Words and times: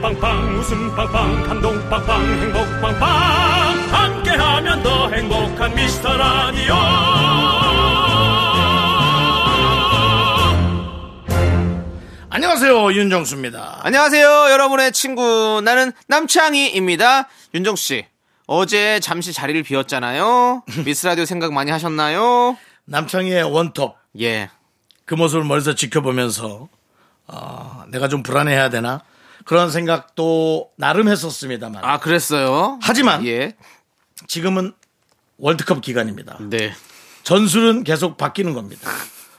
빵빵 0.00 0.54
웃음 0.58 0.94
빵빵 0.96 1.42
감동 1.42 1.88
빵빵 1.90 2.24
행복 2.24 2.80
빵빵 2.80 3.00
함께하면 3.92 4.82
더 4.82 5.10
행복한 5.10 5.74
미스터 5.74 6.16
라디오 6.16 6.74
안녕하세요 12.30 12.92
윤정수입니다. 12.92 13.80
안녕하세요, 13.82 14.50
여러분의 14.50 14.92
친구. 14.92 15.60
나는 15.64 15.92
남창희입니다. 16.06 17.28
윤정수 17.54 17.82
씨. 17.84 18.06
어제 18.46 19.00
잠시 19.00 19.32
자리를 19.32 19.62
비웠잖아요. 19.64 20.62
미스 20.86 21.06
라디오 21.06 21.24
생각 21.26 21.52
많이 21.52 21.70
하셨나요? 21.70 22.56
남창희의 22.86 23.42
원톱 23.42 23.96
예. 24.20 24.48
그 25.04 25.14
모습을 25.14 25.44
멀리서 25.44 25.74
지켜보면서 25.74 26.68
어, 27.26 27.84
내가 27.88 28.08
좀 28.08 28.22
불안해야 28.22 28.70
되나 28.70 29.02
그런 29.44 29.70
생각도 29.70 30.70
나름 30.76 31.08
했었습니다만 31.08 31.84
아, 31.84 31.98
그랬어요? 31.98 32.78
하지만 32.82 33.26
예. 33.26 33.56
지금은 34.26 34.72
월드컵 35.38 35.80
기간입니다. 35.80 36.38
네. 36.40 36.72
전술은 37.22 37.84
계속 37.84 38.16
바뀌는 38.16 38.54
겁니다. 38.54 38.90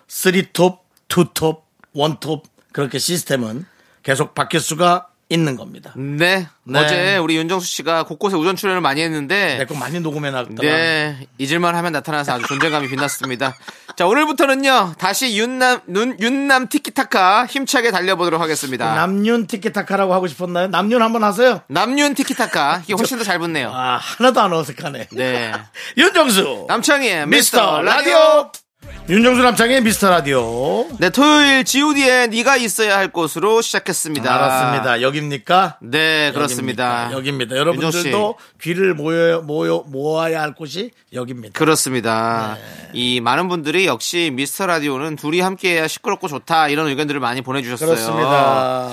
3톱, 0.08 0.80
2톱, 1.08 1.62
1톱 1.96 2.44
그렇게 2.72 3.00
시스템은 3.00 3.66
계속 4.04 4.34
바뀔 4.34 4.60
수가 4.60 5.08
있는 5.32 5.56
겁니다. 5.56 5.94
네. 5.96 6.48
네. 6.64 6.80
어제 6.80 7.18
우리 7.18 7.38
윤정수 7.38 7.66
씨가 7.66 8.04
곳곳에 8.04 8.36
우전 8.36 8.56
출연을 8.56 8.82
많이 8.82 9.02
했는데. 9.02 9.58
내거 9.60 9.76
많이 9.76 10.00
녹음해 10.00 10.30
놨더라. 10.30 10.62
네. 10.62 11.28
잊을만 11.38 11.76
하면 11.76 11.94
나타나서 11.94 12.34
아주 12.34 12.46
존재감이 12.48 12.90
빛났습니다. 12.90 13.56
자, 13.96 14.06
오늘부터는요. 14.08 14.96
다시 14.98 15.38
윤남, 15.38 15.80
눈, 15.88 16.18
윤남 16.20 16.68
티키타카 16.68 17.46
힘차게 17.46 17.92
달려보도록 17.92 18.42
하겠습니다. 18.42 18.94
남윤 18.94 19.48
티키타카라고 19.48 20.14
하고 20.14 20.28
싶었나요? 20.28 20.68
남윤 20.68 21.02
한번 21.02 21.24
하세요. 21.24 21.62
남윤 21.68 22.14
티키타카. 22.16 22.82
이게 22.84 22.94
훨씬 22.94 23.18
더 23.18 23.24
잘 23.24 23.40
붙네요. 23.40 23.72
아 23.74 23.98
하나도 23.98 24.42
안 24.42 24.52
어색하네. 24.52 25.08
네. 25.12 25.52
윤정수 25.98 26.66
남창희의 26.68 27.28
미스터 27.28 27.82
라디오. 27.82 28.52
윤정수 29.10 29.42
남창의 29.42 29.82
미스터 29.82 30.10
라디오. 30.10 30.88
네, 31.00 31.10
토요일 31.10 31.66
GOD의 31.66 32.30
네가 32.30 32.56
있어야 32.58 32.98
할 32.98 33.10
곳으로 33.10 33.62
시작했습니다. 33.62 34.34
알았습니다. 34.34 35.02
여기입니까? 35.02 35.78
네, 35.82 36.32
그렇습니다. 36.34 37.12
여기입니다. 37.12 37.56
윤정 37.56 37.58
여러분들도 37.58 38.36
귀를 38.62 38.94
모여 38.94 39.42
모여 39.42 39.84
모아야 39.88 40.42
할 40.42 40.54
곳이 40.54 40.92
여기입니다. 41.14 41.58
그렇습니다. 41.58 42.58
네. 42.58 42.90
이 42.94 43.22
많은 43.22 43.50
분들이 43.50 43.86
역시 43.86 44.32
미스터 44.34 44.68
라디오는 44.68 45.16
둘이 45.18 45.42
함께해야 45.42 45.88
시끄럽고 45.88 46.28
좋다 46.28 46.70
이런 46.70 46.88
의견들을 46.88 47.20
많이 47.20 47.42
보내주셨어요. 47.42 47.90
그렇습니다. 47.90 48.90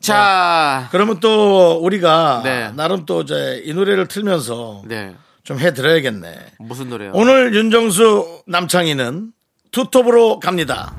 자, 0.00 0.88
그러면 0.90 1.20
또 1.20 1.78
우리가 1.80 2.42
네. 2.44 2.70
나름 2.74 3.06
또 3.06 3.22
이제 3.22 3.62
이 3.64 3.72
노래를 3.72 4.08
틀면서 4.08 4.82
네, 4.84 5.14
좀 5.44 5.58
해드려야겠네. 5.58 6.34
무슨 6.58 6.88
노래요? 6.90 7.12
오늘 7.14 7.54
윤정수 7.54 8.42
남창희는 8.46 9.32
투톱으로 9.72 10.38
갑니다. 10.40 10.94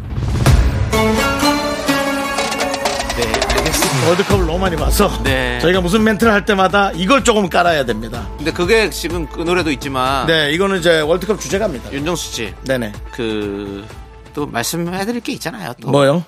네, 3.15 3.23
알겠습니다. 3.57 4.07
월드컵을 4.07 4.45
너무 4.45 4.59
많이 4.59 4.75
봐서 4.75 5.09
네. 5.23 5.59
저희가 5.61 5.79
무슨 5.81 6.03
멘트를 6.03 6.33
할 6.33 6.45
때마다 6.45 6.91
이걸 6.91 7.23
조금 7.23 7.47
깔아야 7.49 7.85
됩니다. 7.85 8.27
근데 8.37 8.51
그게 8.51 8.89
지금 8.89 9.27
그 9.27 9.41
노래도 9.41 9.71
있지만 9.71 10.27
네, 10.27 10.51
이거는 10.51 10.79
이제 10.79 10.99
월드컵 11.01 11.39
주제가입니다. 11.39 11.93
윤정수 11.93 12.33
씨, 12.33 12.53
네네. 12.65 12.91
그 13.13 13.85
또 14.33 14.47
말씀해드릴 14.47 15.21
게 15.21 15.31
있잖아요. 15.33 15.73
또 15.79 15.91
뭐요? 15.91 16.25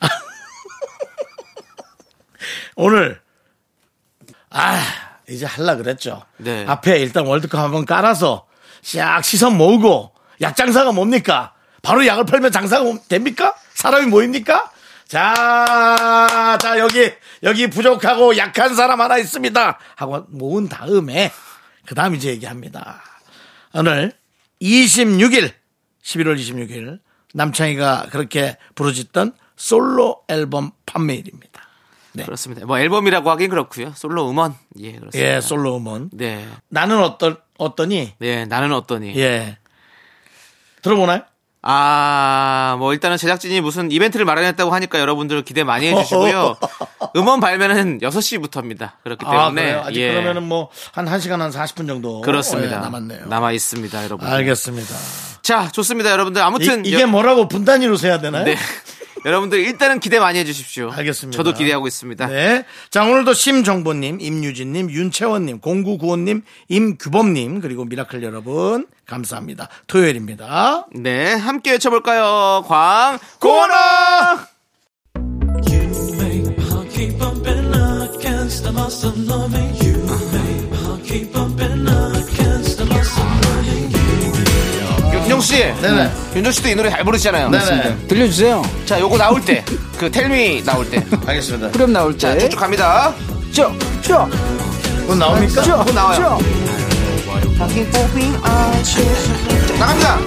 오늘 2.76 3.20
아 4.50 4.82
이제 5.28 5.44
할라 5.46 5.76
그랬죠. 5.76 6.22
네. 6.36 6.64
앞에 6.66 6.98
일단 7.00 7.26
월드컵 7.26 7.58
한번 7.60 7.84
깔아서 7.84 8.46
싹 8.82 9.22
시선 9.24 9.56
모으고 9.56 10.12
약 10.40 10.56
장사가 10.56 10.92
뭡니까? 10.92 11.52
바로 11.82 12.06
약을 12.06 12.24
팔면 12.26 12.52
장사가 12.52 12.84
뭐- 12.84 12.98
됩니까? 13.08 13.54
사람이 13.74 14.06
모입니까? 14.06 14.70
자, 15.08 16.58
자 16.60 16.78
여기 16.78 17.12
여기 17.42 17.68
부족하고 17.68 18.36
약한 18.36 18.74
사람 18.74 19.00
하나 19.00 19.18
있습니다. 19.18 19.78
하고 19.94 20.24
모은 20.28 20.68
다음에 20.68 21.32
그 21.86 21.94
다음 21.94 22.14
이제 22.14 22.28
얘기합니다. 22.30 23.02
오늘 23.72 24.12
26일 24.60 25.52
11월 26.02 26.36
26일 26.38 26.98
남창희가 27.34 28.08
그렇게 28.10 28.56
부르짖던 28.74 29.34
솔로 29.56 30.22
앨범 30.28 30.72
판매일입니다. 30.86 31.55
그렇습니다. 32.24 32.64
뭐 32.66 32.78
앨범이라고 32.78 33.30
하긴 33.30 33.50
그렇고요. 33.50 33.92
솔로 33.94 34.28
음원, 34.30 34.54
예, 34.80 34.92
그렇습니다. 34.92 35.18
예, 35.36 35.40
솔로 35.40 35.76
음원. 35.76 36.10
네, 36.12 36.46
나는 36.68 36.98
어떤 37.02 37.36
어떠니? 37.58 38.14
네, 38.18 38.44
나는 38.46 38.72
어떠니? 38.72 39.16
예. 39.18 39.58
들어보나요? 40.82 41.22
아, 41.68 42.76
뭐 42.78 42.92
일단은 42.92 43.16
제작진이 43.16 43.60
무슨 43.60 43.90
이벤트를 43.90 44.24
마련했다고 44.24 44.72
하니까 44.72 45.00
여러분들 45.00 45.42
기대 45.42 45.64
많이 45.64 45.88
해주시고요. 45.88 46.56
음원 47.16 47.40
발매는 47.40 47.98
6시부터입니다. 47.98 48.92
그렇기 49.02 49.24
때문에 49.24 49.72
아? 49.74 49.86
아직 49.86 49.96
예, 50.00 50.12
그러면은 50.12 50.44
뭐 50.44 50.70
한 50.92 51.06
1시간 51.06 51.38
한 51.38 51.50
40분 51.50 51.88
정도 51.88 52.20
그렇습니다. 52.20 52.76
예, 52.76 52.80
남았네요. 52.80 53.26
남아 53.26 53.50
있습니다, 53.52 54.04
여러분. 54.04 54.28
알겠습니다. 54.28 54.94
자, 55.42 55.68
좋습니다, 55.72 56.12
여러분들. 56.12 56.40
아무튼 56.40 56.86
이, 56.86 56.90
게 56.92 57.00
여- 57.02 57.06
뭐라고 57.08 57.48
분단위로 57.48 57.96
세야 57.96 58.20
되나요? 58.20 58.44
네. 58.44 58.56
여러분들 59.24 59.58
일단은 59.60 60.00
기대 60.00 60.18
많이 60.18 60.38
해주십시오. 60.38 60.90
알겠습니다. 60.92 61.36
저도 61.36 61.56
기대하고 61.56 61.86
있습니다. 61.86 62.26
네. 62.26 62.64
자, 62.90 63.04
오늘도 63.04 63.32
심정보님, 63.32 64.20
임유진님, 64.20 64.90
윤채원님, 64.90 65.60
0995님, 65.60 66.42
임규범님, 66.68 67.60
그리고 67.60 67.84
미라클 67.84 68.22
여러분, 68.22 68.86
감사합니다. 69.06 69.68
토요일입니다. 69.86 70.86
네, 70.92 71.34
함께 71.34 71.72
외쳐볼까요? 71.72 72.64
광 72.66 73.18
고나. 73.40 74.48
윤정 85.36 85.40
씨, 85.40 85.56
네네. 85.82 86.10
윤정 86.34 86.52
씨도 86.52 86.68
이 86.70 86.74
노래 86.74 86.88
잘 86.88 87.04
부르시잖아요. 87.04 87.50
네네. 87.50 88.06
들려주세요. 88.08 88.62
자, 88.86 88.98
요거 88.98 89.18
나올 89.18 89.44
때, 89.44 89.62
그 89.98 90.10
텔미 90.10 90.64
나올 90.64 90.88
때, 90.88 91.04
알겠습니다. 91.26 91.68
후렴 91.68 91.92
나올 91.92 92.16
자, 92.16 92.32
때. 92.32 92.38
쭉쭉 92.40 92.58
갑니다. 92.58 93.12
쭉, 93.52 93.78
쭉, 94.00 94.26
곧 95.06 95.14
나옵니까? 95.16 95.62
쭉, 95.62 95.76
곧 95.84 95.94
나와요. 95.94 96.38
쭉. 96.40 96.56
나갑니다. 99.78 100.18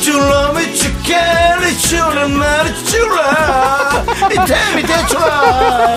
줄라미 0.00 0.74
죽겠니 0.74 1.78
줄을 1.78 2.28
말이 2.28 2.84
줄라 2.84 4.04
이 4.30 4.34
템이 4.46 4.82
대출아 4.84 5.96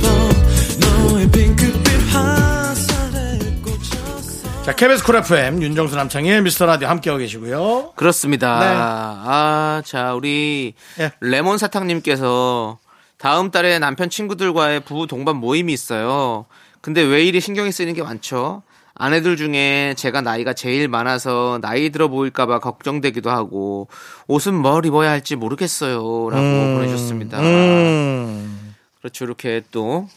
자, 4.63 4.75
KBS 4.75 5.03
쿨 5.03 5.15
FM 5.15 5.63
윤정수 5.63 5.95
남창의 5.95 6.43
미스터 6.43 6.67
라디오 6.67 6.87
함께하고 6.87 7.17
계시고요. 7.19 7.93
그렇습니다. 7.95 8.59
네. 8.59 8.65
아, 8.67 9.81
자, 9.83 10.13
우리 10.13 10.75
예. 10.99 11.11
레몬 11.19 11.57
사탕님께서 11.57 12.77
다음 13.17 13.49
달에 13.49 13.79
남편 13.79 14.11
친구들과의 14.11 14.81
부부 14.81 15.07
동반 15.07 15.37
모임이 15.37 15.73
있어요. 15.73 16.45
근데 16.79 17.01
왜 17.01 17.23
이리 17.25 17.41
신경이 17.41 17.71
쓰이는 17.71 17.95
게 17.95 18.03
많죠? 18.03 18.61
아내들 18.93 19.35
중에 19.35 19.95
제가 19.97 20.21
나이가 20.21 20.53
제일 20.53 20.87
많아서 20.87 21.57
나이 21.61 21.89
들어 21.89 22.07
보일까봐 22.07 22.59
걱정되기도 22.59 23.31
하고 23.31 23.87
옷은 24.27 24.53
뭘 24.53 24.85
입어야 24.85 25.09
할지 25.09 25.35
모르겠어요. 25.35 26.29
라고 26.29 26.75
보내주셨습니다. 26.75 27.39
음. 27.39 28.75
그렇죠. 28.99 29.25
이렇게 29.25 29.63
또 29.71 30.07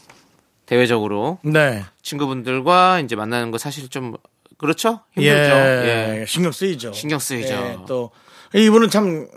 대외적으로 0.67 1.39
네. 1.43 1.83
친구분들과 2.03 2.99
이제 2.99 3.15
만나는 3.15 3.49
거 3.49 3.57
사실 3.57 3.89
좀 3.89 4.15
그렇죠? 4.57 5.01
힘들죠. 5.13 5.55
예. 5.55 6.19
예. 6.21 6.25
신경 6.27 6.51
쓰이죠. 6.51 6.93
신경 6.93 7.19
쓰이죠. 7.19 7.53
예, 7.53 7.77
또 7.87 8.11
이분은 8.53 8.89
참 8.89 9.27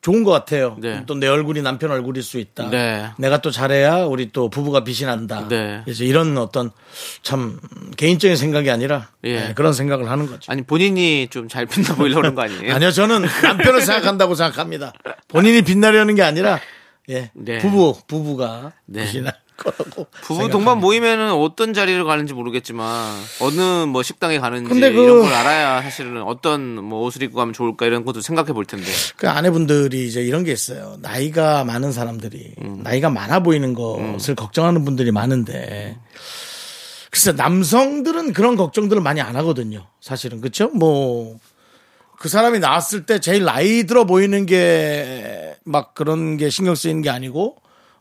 좋은 0.00 0.22
것 0.24 0.30
같아요. 0.30 0.76
네. 0.78 1.04
또내 1.06 1.26
얼굴이 1.26 1.60
남편 1.62 1.90
얼굴일 1.90 2.22
수 2.22 2.38
있다. 2.38 2.70
네. 2.70 3.10
내가 3.18 3.38
또 3.38 3.50
잘해야 3.50 4.04
우리 4.04 4.30
또 4.32 4.48
부부가 4.48 4.84
빛이 4.84 5.06
난다. 5.06 5.46
네. 5.48 5.80
그래서 5.84 6.04
이런 6.04 6.38
어떤 6.38 6.70
참 7.22 7.58
개인적인 7.96 8.36
생각이 8.36 8.70
아니라 8.70 9.08
예. 9.24 9.48
예, 9.48 9.54
그런 9.54 9.72
생각을 9.72 10.08
하는 10.08 10.26
거죠. 10.26 10.52
아니 10.52 10.62
본인이 10.62 11.26
좀잘 11.28 11.66
보이려고 11.66 12.20
그런 12.20 12.34
거 12.34 12.42
아니에요? 12.42 12.72
아니요, 12.74 12.90
저는 12.90 13.26
남편을 13.42 13.82
생각한다고 13.82 14.34
생각합니다. 14.34 14.92
본인이 15.26 15.62
빛나려는 15.62 16.14
게 16.14 16.22
아니라 16.22 16.60
예, 17.10 17.30
네. 17.34 17.58
부부 17.58 18.00
부부가 18.06 18.72
네. 18.86 19.04
빛이 19.04 19.24
날 19.24 19.34
거라고. 19.58 20.06
부부. 20.22 20.48
동반 20.48 20.78
모임에는 20.78 21.32
어떤 21.32 21.74
자리를 21.74 22.02
가는지 22.04 22.32
모르겠지만 22.32 23.14
어느 23.40 23.84
뭐 23.86 24.02
식당에 24.02 24.38
가는지 24.38 24.68
근데 24.68 24.90
그- 24.92 25.02
이런 25.02 25.22
걸 25.22 25.32
알아야 25.34 25.82
사실은 25.82 26.22
어떤 26.22 26.82
뭐 26.82 27.02
옷을 27.04 27.22
입고 27.22 27.36
가면 27.36 27.52
좋을까 27.52 27.84
이런 27.86 28.04
것도 28.04 28.20
생각해 28.22 28.52
볼 28.52 28.64
텐데. 28.64 28.86
그 29.16 29.28
아내분들이 29.28 30.06
이제 30.06 30.22
이런 30.22 30.44
게 30.44 30.52
있어요. 30.52 30.96
나이가 31.00 31.64
많은 31.64 31.92
사람들이 31.92 32.54
음. 32.62 32.80
나이가 32.82 33.10
많아 33.10 33.40
보이는 33.40 33.74
것을 33.74 34.34
걱정하는 34.34 34.84
분들이 34.84 35.10
많은데 35.12 35.98
글쎄 37.10 37.32
남성들은 37.32 38.32
그런 38.34 38.56
걱정들을 38.56 39.00
많이 39.02 39.20
안 39.20 39.34
하거든요. 39.36 39.86
사실은 40.00 40.40
그렇죠? 40.40 40.68
뭐 40.70 41.38
그 42.20 42.28
사람이 42.28 42.58
나왔을 42.58 43.06
때 43.06 43.20
제일 43.20 43.44
나이 43.44 43.84
들어 43.84 44.04
보이는 44.04 44.44
게 44.46 45.56
막 45.64 45.94
그런 45.94 46.36
게 46.36 46.48
신경 46.50 46.74
쓰이는 46.74 47.00
게 47.02 47.10
아니고 47.10 47.56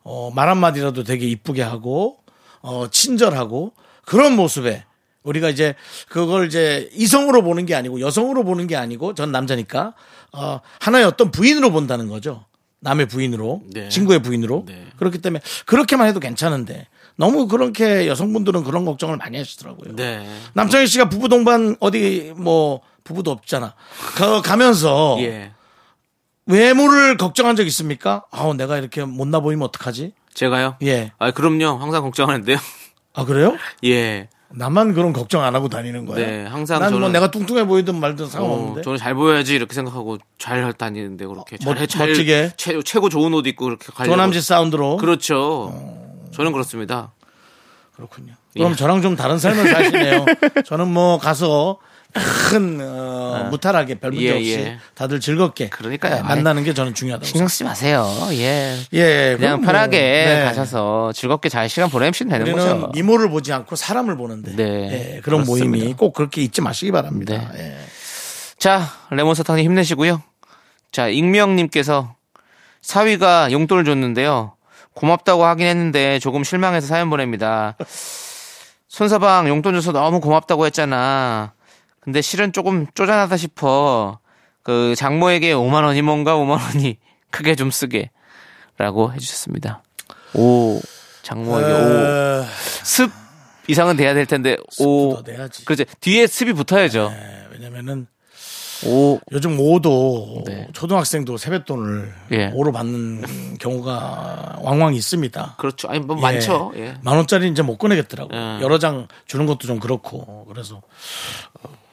어, 0.10 0.32
말 0.34 0.48
한마디라도 0.48 1.04
되게 1.04 1.28
이쁘게 1.28 1.62
하고 1.62 2.20
어, 2.62 2.88
친절하고 2.90 3.74
그런 4.06 4.38
모습에 4.38 4.86
우리가 5.24 5.50
이제 5.50 5.76
그걸 6.08 6.48
이제 6.48 6.90
이성으로 6.94 7.44
보는 7.44 7.66
게 7.66 7.76
아니고 7.76 8.00
여성으로 8.00 8.46
보는 8.46 8.68
게 8.68 8.78
아니고 8.78 9.16
전 9.16 9.34
남자니까 9.34 9.94
어, 10.32 10.62
하나의 10.80 11.04
어떤 11.04 11.30
부인으로 11.30 11.72
본다는 11.72 12.08
거죠. 12.08 12.46
남의 12.80 13.08
부인으로 13.08 13.64
네. 13.66 13.90
친구의 13.90 14.22
부인으로 14.22 14.64
네. 14.66 14.86
그렇기 14.96 15.18
때문에 15.18 15.42
그렇게만 15.66 16.08
해도 16.08 16.22
괜찮은데 16.22 16.88
너무 17.18 17.50
그렇게 17.50 18.08
여성분들은 18.08 18.64
그런 18.64 18.86
걱정을 18.86 19.18
많이 19.18 19.38
하시더라고요. 19.38 19.96
네. 19.98 20.26
남창희 20.54 20.88
씨가 20.88 21.10
부부 21.10 21.28
동반 21.28 21.76
어디 21.82 22.32
뭐 22.38 22.80
부부도 23.04 23.32
없잖아. 23.32 23.74
가, 24.16 24.42
가면서 24.42 25.18
예. 25.20 25.52
외모를 26.48 27.18
걱정한 27.18 27.56
적 27.56 27.66
있습니까? 27.68 28.24
아우 28.32 28.54
내가 28.54 28.78
이렇게 28.78 29.04
못나 29.04 29.40
보이면 29.40 29.66
어떡하지? 29.68 30.14
제가요? 30.34 30.76
예. 30.84 31.12
아 31.20 31.32
그럼요. 31.32 31.78
항상 31.82 32.02
걱정하는데요. 32.04 32.58
아 33.14 33.26
그래요? 33.26 33.56
예. 33.86 34.30
나만 34.50 34.94
그런 34.94 35.12
걱정 35.12 35.44
안 35.44 35.56
하고 35.56 35.68
다니는 35.68 36.06
거야. 36.06 36.26
네, 36.26 36.46
항상 36.46 36.80
난뭐 36.80 37.00
저는- 37.00 37.12
내가 37.12 37.30
뚱뚱해 37.32 37.66
보이든 37.66 38.00
말든 38.00 38.26
어, 38.26 38.30
상관없는데. 38.30 38.82
저는 38.84 38.98
잘 38.98 39.14
보여야지 39.14 39.54
이렇게 39.56 39.76
생각하고 39.76 40.20
잘 40.38 40.72
다니는데 40.72 41.26
그렇게 41.26 41.58
멋- 41.66 41.76
잘, 41.76 41.88
잘 41.88 42.08
멋지게. 42.08 42.54
최, 42.56 42.82
최고 42.84 43.10
좋은 43.10 43.34
옷 43.34 43.46
입고 43.46 43.66
그렇게 43.66 43.88
가려고 43.94 44.14
조남지 44.16 44.40
사운드로. 44.42 44.98
그렇죠. 44.98 45.74
저는 46.32 46.54
그렇습니다. 46.54 47.12
그렇군요. 47.94 48.34
예. 48.56 48.60
그럼 48.60 48.76
저랑 48.78 49.02
좀 49.02 49.18
다른 49.18 49.38
삶을 49.38 49.68
사시네요. 49.74 50.26
저는 50.66 50.88
뭐 50.94 51.18
가서 51.18 51.80
큰 52.18 52.80
어, 52.82 53.48
무탈하게 53.52 53.96
별 53.96 54.12
문제 54.12 54.26
예, 54.26 54.32
없이 54.32 54.54
예. 54.54 54.78
다들 54.96 55.20
즐겁게 55.20 55.70
그러니까요. 55.70 56.18
예, 56.18 56.22
만나는 56.22 56.64
게 56.64 56.74
저는 56.74 56.94
중요하다고 56.94 57.26
신경 57.26 57.48
쓰지 57.48 57.64
마세요. 57.64 58.08
예. 58.32 58.76
생각해요. 58.76 58.86
예, 58.94 59.36
그냥 59.38 59.62
뭐, 59.62 59.66
편하게 59.66 60.00
네. 60.00 60.44
가셔서 60.46 61.12
즐겁게 61.14 61.50
잘 61.50 61.70
시간 61.70 61.90
보내시면 61.90 62.32
되는 62.32 62.54
우리는 62.54 62.82
거죠. 62.82 62.92
미모를 62.94 63.30
보지 63.30 63.54
않고 63.54 63.76
사람을 63.76 64.18
보는데 64.18 64.56
네, 64.56 65.16
예, 65.16 65.22
그런 65.22 65.44
그렇습니다. 65.44 65.78
모임이 65.78 65.94
꼭 65.94 66.14
그렇게 66.14 66.42
잊지 66.42 66.62
마시기 66.62 66.92
바랍니다. 66.92 67.52
네. 67.54 67.60
예. 67.60 67.78
자, 68.58 68.88
레몬 69.12 69.36
사탕님 69.36 69.64
힘내시고요. 69.66 70.22
자, 70.92 71.08
익명님께서 71.08 72.16
사위가 72.82 73.52
용돈을 73.52 73.86
줬는데요. 73.86 74.54
고맙다고 74.94 75.46
하긴 75.46 75.68
했는데 75.68 76.18
조금 76.20 76.44
실망해서 76.44 76.88
사연 76.88 77.10
보냅니다. 77.10 77.78
손사방 78.88 79.48
용돈 79.48 79.76
줘서 79.76 79.92
너무 79.92 80.20
고맙다고 80.20 80.66
했잖아. 80.66 81.54
근데 82.08 82.22
실은 82.22 82.54
조금 82.54 82.88
쪼잔하다 82.94 83.36
싶어. 83.36 84.20
그 84.64 84.96
장모에게 84.96 85.54
5만 85.54 85.84
원이 85.84 86.02
뭔가 86.04 86.38
5만 86.38 86.52
원이 86.52 87.00
크게 87.32 87.56
좀 87.56 87.70
쓰게. 87.70 88.12
라고 88.78 89.12
해주셨습니다. 89.12 89.84
오, 90.34 90.80
장모에게 91.24 91.70
오. 91.70 91.76
어, 91.76 92.46
습 92.84 93.12
이상은 93.68 93.98
돼야 93.98 94.14
될 94.14 94.26
텐데 94.26 94.56
오. 94.80 95.22
그렇죠. 95.22 95.84
뒤에 96.00 96.28
습이 96.28 96.54
붙어야죠. 96.54 97.12
예, 97.12 97.48
왜냐면은 97.52 98.08
오. 98.86 99.20
요즘 99.34 99.60
오도 99.60 100.44
네. 100.46 100.70
초등학생도 100.72 101.36
세뱃돈을 101.36 102.14
예. 102.32 102.52
오로 102.54 102.72
받는 102.72 103.58
경우가 103.60 104.60
왕왕 104.62 104.94
있습니다. 104.94 105.56
그렇죠. 105.58 105.90
아니, 105.90 106.00
뭐 106.00 106.16
예. 106.16 106.22
많죠. 106.22 106.72
예. 106.78 106.94
만 107.02 107.18
원짜리 107.18 107.50
이제 107.50 107.64
못 107.64 107.78
꺼내겠더라고. 107.78 108.30
예. 108.34 108.38
요 108.38 108.60
여러 108.62 108.80
장 108.80 109.10
주는 109.26 109.46
것도 109.46 109.68
좀 109.68 109.80
그렇고 109.82 110.46
그래서 110.46 110.82
어, 111.64 111.87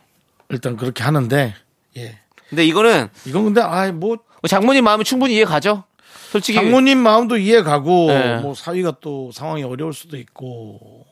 일단 0.49 0.77
그렇게 0.77 1.03
하는데 1.03 1.55
예. 1.97 2.19
근데 2.49 2.65
이거는 2.65 3.09
이건 3.25 3.45
근데 3.45 3.61
아뭐 3.61 4.19
장모님 4.49 4.85
마음이 4.85 5.05
충분히 5.05 5.35
이해 5.35 5.45
가죠. 5.45 5.85
솔직히 6.31 6.57
장모님 6.57 6.99
마음도 6.99 7.37
이해 7.37 7.63
가고 7.63 8.11
예. 8.11 8.39
뭐 8.43 8.55
사위가 8.55 8.97
또 9.01 9.31
상황이 9.33 9.63
어려울 9.63 9.93
수도 9.93 10.17
있고 10.17 11.07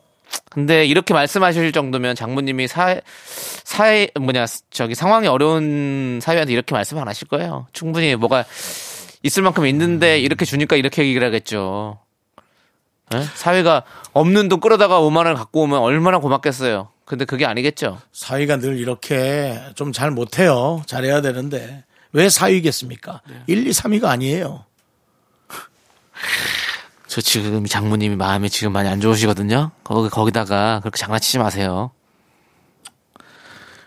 근데 0.49 0.85
이렇게 0.85 1.13
말씀하실 1.13 1.71
정도면 1.71 2.15
장모님이 2.15 2.67
사 2.67 2.99
사회 3.63 4.09
뭐냐 4.19 4.45
저기 4.69 4.95
상황이 4.95 5.27
어려운 5.27 6.19
사위한테 6.21 6.53
이렇게 6.53 6.75
말씀 6.75 6.97
안 6.99 7.07
하실 7.07 7.27
거예요. 7.27 7.67
충분히 7.73 8.15
뭐가 8.15 8.45
있을 9.23 9.41
만큼 9.41 9.65
있는데 9.65 10.19
이렇게 10.19 10.45
주니까 10.45 10.75
이렇게 10.75 11.03
얘기를 11.03 11.25
하겠죠. 11.25 11.99
예? 13.15 13.21
사회가 13.35 13.83
없는 14.13 14.49
돈 14.49 14.59
끌어다가 14.59 14.99
5만 14.99 15.17
원을 15.17 15.35
갖고 15.35 15.61
오면 15.61 15.79
얼마나 15.79 16.19
고맙겠어요. 16.19 16.89
근데 17.05 17.25
그게 17.25 17.45
아니겠죠. 17.45 17.99
사위가 18.11 18.57
늘 18.57 18.77
이렇게 18.77 19.61
좀 19.75 19.91
잘 19.91 20.09
못해요. 20.11 20.81
잘해야 20.87 21.21
되는데 21.21 21.83
왜 22.13 22.29
사위겠습니까? 22.29 23.21
네. 23.27 23.43
1, 23.47 23.67
2, 23.67 23.71
3위가 23.71 24.05
아니에요. 24.05 24.65
저 27.07 27.21
지금 27.21 27.65
장모님이 27.65 28.15
마음이 28.15 28.49
지금 28.49 28.71
많이 28.73 28.89
안 28.89 28.99
좋으시거든요. 29.01 29.71
거기 29.83 30.09
거기다가 30.09 30.79
그렇게 30.79 30.97
장난치지 30.97 31.37
마세요. 31.39 31.91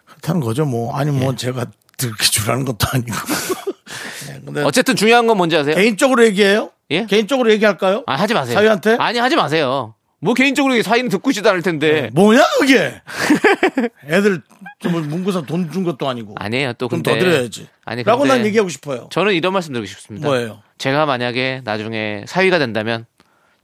그렇다는 0.06 0.40
거죠. 0.40 0.64
뭐 0.64 0.94
아니 0.96 1.10
뭐 1.10 1.32
예. 1.32 1.36
제가 1.36 1.66
그렇게 1.98 2.24
주라는 2.24 2.64
것도 2.64 2.86
아니고. 2.92 3.16
네, 4.52 4.62
어쨌든 4.62 4.94
중요한 4.94 5.26
건 5.26 5.36
뭔지 5.38 5.56
아세요? 5.56 5.74
개인적으로 5.74 6.24
얘기해요? 6.26 6.70
예? 6.92 7.06
개인적으로 7.06 7.50
얘기할까요? 7.50 8.04
아, 8.06 8.14
하지 8.14 8.32
마세요. 8.34 8.54
사위한테? 8.54 8.96
아니, 9.00 9.18
하지 9.18 9.34
마세요. 9.34 9.94
뭐 10.18 10.32
개인적으로 10.34 10.80
사위는 10.82 11.10
듣고 11.10 11.30
있지도 11.30 11.50
않을 11.50 11.62
텐데. 11.62 12.10
뭐냐 12.14 12.42
그게? 12.58 13.00
애들 14.08 14.42
좀 14.80 14.92
문구사 15.08 15.42
돈 15.42 15.70
준 15.70 15.84
것도 15.84 16.08
아니고. 16.08 16.34
아니에요. 16.38 16.72
또좀 16.74 17.02
근데. 17.02 17.18
더 17.18 17.18
드려야지. 17.24 17.68
아니, 17.84 18.02
라고 18.02 18.24
난 18.24 18.44
얘기하고 18.46 18.68
싶어요. 18.68 19.08
저는 19.10 19.34
이런 19.34 19.52
말씀 19.52 19.72
드리고 19.72 19.86
싶습니다. 19.86 20.26
뭐예요? 20.26 20.62
제가 20.78 21.06
만약에 21.06 21.60
나중에 21.64 22.24
사위가 22.26 22.58
된다면 22.58 23.04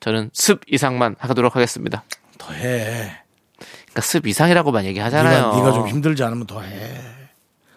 저는 0.01 0.31
습 0.33 0.61
이상만 0.67 1.17
하도록 1.19 1.55
하겠습니다. 1.57 2.05
더 2.39 2.53
해. 2.53 3.13
그러니까 3.59 4.01
습 4.03 4.27
이상이라고만 4.27 4.85
얘기하잖아요. 4.87 5.47
네가, 5.53 5.57
네가 5.57 5.73
좀 5.73 5.89
힘들지 5.89 6.23
않으면 6.23 6.47
더 6.47 6.61
해. 6.61 6.91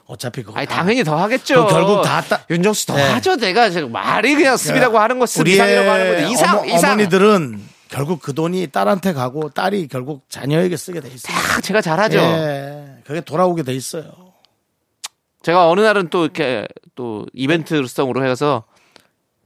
어차피 0.08 0.44
그거 0.44 0.58
아니 0.58 0.68
다- 0.68 0.76
당연히 0.76 1.04
더 1.04 1.16
하겠죠. 1.18 1.66
그럼 1.66 1.70
결국 1.70 2.02
다 2.04 2.22
따- 2.22 2.44
윤정수 2.50 2.88
더 2.88 2.96
네. 2.96 3.04
하죠. 3.12 3.38
내가 3.38 3.70
지금 3.70 3.92
말이 3.92 4.36
그냥 4.36 4.56
습이라고 4.58 5.00
하는 5.00 5.18
거 5.18 5.26
습 5.26 5.48
이상이라고 5.48 5.90
하는 5.90 6.08
건데 6.08 6.30
이상 6.32 6.58
어머, 6.60 6.66
이상. 6.68 6.92
어머니들은 6.92 7.62
결국 7.96 8.22
그 8.22 8.34
돈이 8.34 8.68
딸한테 8.68 9.14
가고 9.14 9.48
딸이 9.50 9.88
결국 9.88 10.26
자녀에게 10.28 10.76
쓰게 10.76 11.00
돼 11.00 11.08
있어요. 11.08 11.34
다 11.34 11.62
제가 11.62 11.80
잘하죠. 11.80 12.18
예, 12.18 12.98
그게 13.06 13.22
돌아오게 13.22 13.64
돼 13.64 13.74
있어요. 13.74 14.12
제가 15.44 15.70
어느 15.70 15.80
날은 15.80 16.10
또 16.10 16.24
이렇게 16.26 16.68
또 16.96 17.26
이벤트성으로 17.32 18.26
해서 18.26 18.66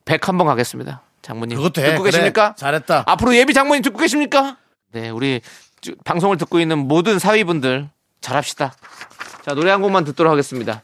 100 0.06 0.28
한번 0.28 0.48
가겠습니다. 0.48 1.04
장모님. 1.22 1.58
그것도 1.58 1.82
해. 1.82 1.90
듣고 1.92 2.02
그래, 2.02 2.12
계십니까? 2.12 2.56
잘했다. 2.58 3.04
앞으로 3.06 3.36
예비 3.36 3.54
장모님 3.54 3.84
듣고 3.84 4.00
계십니까? 4.00 4.58
네, 4.94 5.10
우리 5.10 5.42
주- 5.82 5.96
방송을 6.04 6.38
듣고 6.38 6.60
있는 6.60 6.80
모든 6.80 7.20
사위분들 7.20 7.88
잘합시다. 8.22 8.74
자, 9.46 9.54
노래 9.54 9.70
한 9.70 9.84
곡만 9.84 10.06
듣도록 10.06 10.32
하겠습니다. 10.32 10.82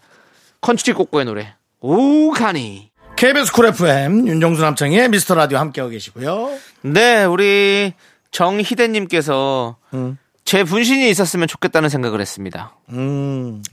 컨츄리 0.61 0.93
꼬꼬의 0.93 1.25
노래. 1.25 1.55
오 1.79 1.98
가니. 1.98 2.91
KBS 3.15 3.51
쿨 3.53 3.67
FM 3.67 4.27
윤정수 4.27 4.61
남창희 4.61 5.09
미스터 5.09 5.35
라디오 5.35 5.57
함께하고 5.57 5.91
계시고요. 5.91 6.51
네, 6.81 7.23
우리 7.23 7.93
정희대님께서 8.31 9.77
제 10.43 10.63
분신이 10.63 11.09
있었으면 11.09 11.47
좋겠다는 11.47 11.89
생각을 11.89 12.19
했습니다. 12.19 12.75
음? 12.89 13.63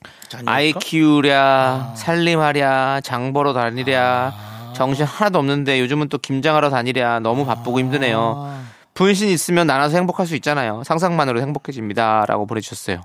아이 0.47 0.73
키우랴, 0.73 1.95
살림하랴, 1.97 3.01
장 3.03 3.33
보러 3.33 3.53
다니랴, 3.53 4.73
정신 4.77 5.05
하나도 5.05 5.39
없는데 5.41 5.81
요즘은 5.81 6.09
또 6.09 6.19
김장하러 6.19 6.71
다니랴 6.71 7.21
너무 7.21 7.45
바쁘고 7.45 7.81
힘드네요. 7.81 8.63
분신 8.95 9.29
있으면 9.29 9.67
나눠서 9.67 9.97
행복할 9.97 10.27
수 10.27 10.37
있잖아요. 10.37 10.83
상상만으로 10.85 11.41
행복해집니다라고 11.41 12.47
보내주셨어요. 12.47 13.03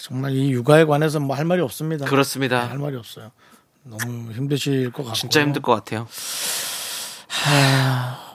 정말 0.00 0.32
이 0.32 0.50
육아에 0.52 0.84
관해서 0.84 1.20
뭐 1.20 1.36
할 1.36 1.44
말이 1.44 1.60
없습니다. 1.62 2.06
그렇습니다. 2.06 2.68
할 2.68 2.78
말이 2.78 2.96
없어요. 2.96 3.30
너무 3.88 4.32
힘드실 4.32 4.90
것 4.92 5.04
같고. 5.04 5.16
진짜 5.16 5.40
힘들 5.40 5.62
것 5.62 5.72
같아요. 5.72 6.06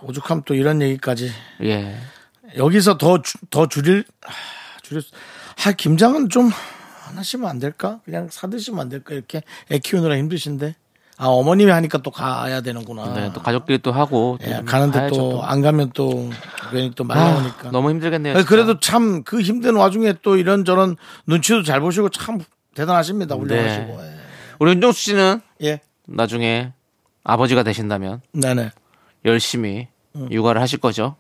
오죽하면 0.03 0.43
또 0.45 0.53
이런 0.55 0.81
얘기까지. 0.81 1.31
예. 1.63 1.95
여기서 2.57 2.97
더, 2.97 3.21
주- 3.21 3.37
더 3.49 3.67
줄일, 3.67 4.03
아, 4.25 4.31
줄일, 4.81 5.01
수- 5.01 5.11
아, 5.65 5.71
김장은 5.71 6.29
좀안 6.29 6.51
하시면 7.15 7.49
안 7.49 7.59
될까? 7.59 7.99
그냥 8.05 8.27
사드시면 8.31 8.79
안 8.79 8.89
될까? 8.89 9.13
이렇게 9.13 9.41
애 9.71 9.79
키우느라 9.79 10.17
힘드신데. 10.17 10.75
아, 11.17 11.27
어머님이 11.27 11.69
하니까 11.71 11.99
또 11.99 12.09
가야 12.09 12.61
되는구나. 12.61 13.13
네, 13.13 13.31
또 13.31 13.41
가족끼리 13.43 13.77
또 13.79 13.91
하고 13.91 14.39
또 14.43 14.49
예, 14.49 14.55
좀 14.57 14.65
가는데 14.65 14.99
가야죠, 14.99 15.15
또 15.15 15.43
안 15.43 15.61
가면 15.61 15.91
또 15.93 16.29
괜히 16.71 16.91
또말 16.95 17.17
아, 17.17 17.31
나오니까. 17.31 17.69
너무 17.71 17.91
힘들겠네요. 17.91 18.33
진짜. 18.37 18.49
그래도 18.49 18.79
참 18.79 19.23
그 19.23 19.39
힘든 19.41 19.75
와중에 19.75 20.15
또 20.23 20.35
이런저런 20.37 20.95
눈치도 21.27 21.61
잘 21.63 21.79
보시고 21.79 22.09
참 22.09 22.39
대단하십니다. 22.73 23.35
훌륭하시고. 23.35 23.99
우리 24.61 24.73
윤정수 24.73 25.01
씨는 25.01 25.41
예. 25.63 25.67
예. 25.67 25.79
나중에 26.05 26.71
아버지가 27.23 27.63
되신다면 27.63 28.21
네네. 28.31 28.69
열심히 29.25 29.87
음. 30.15 30.31
육아를 30.31 30.61
하실 30.61 30.77
거죠? 30.77 31.15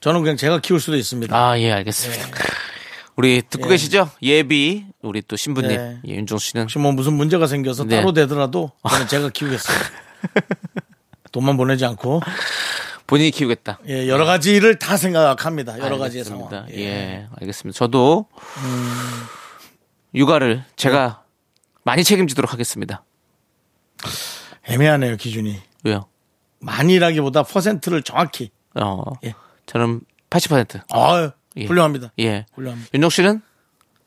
저는 0.00 0.22
그냥 0.22 0.36
제가 0.36 0.58
키울 0.58 0.80
수도 0.80 0.96
있습니다. 0.96 1.36
아, 1.36 1.56
예, 1.60 1.70
알겠습니다. 1.70 2.26
우리 3.14 3.42
듣고 3.48 3.68
계시죠? 3.68 4.10
예비 4.22 4.86
우리 5.02 5.22
또 5.22 5.36
신부님 5.36 5.70
예. 5.70 6.00
예, 6.04 6.14
윤정수 6.14 6.48
씨는 6.48 6.62
혹시 6.64 6.80
뭐 6.80 6.90
무슨 6.90 7.12
문제가 7.12 7.46
생겨서 7.46 7.84
네. 7.84 7.98
따로 7.98 8.12
되더라도 8.12 8.72
저는 8.90 9.06
제가 9.06 9.28
키우겠습니다. 9.32 9.86
돈만 11.30 11.56
보내지 11.56 11.84
않고 11.84 12.22
본인이 13.06 13.30
키우겠다. 13.30 13.78
예, 13.86 14.08
여러 14.08 14.24
가지를 14.24 14.80
다 14.80 14.96
생각합니다. 14.96 15.78
여러 15.78 15.96
가지의 15.96 16.22
알겠습니다. 16.22 16.50
상황. 16.50 16.70
예. 16.72 17.28
알겠습니다. 17.38 17.78
저도 17.78 18.26
육아를 20.12 20.64
제가 20.74 21.21
많이 21.84 22.04
책임지도록 22.04 22.52
하겠습니다. 22.52 23.04
애매하네요 24.64 25.16
기준이. 25.16 25.60
왜요? 25.84 26.06
많이라기보다 26.60 27.42
퍼센트를 27.42 28.02
정확히. 28.02 28.50
어, 28.74 29.02
예. 29.24 29.34
저는 29.66 30.00
80%. 30.30 30.82
아, 30.92 31.32
예. 31.56 31.66
훌륭합니다. 31.66 32.12
예. 32.18 32.46
훌륭합니다. 32.54 32.90
윤정 32.94 33.10
씨는 33.10 33.42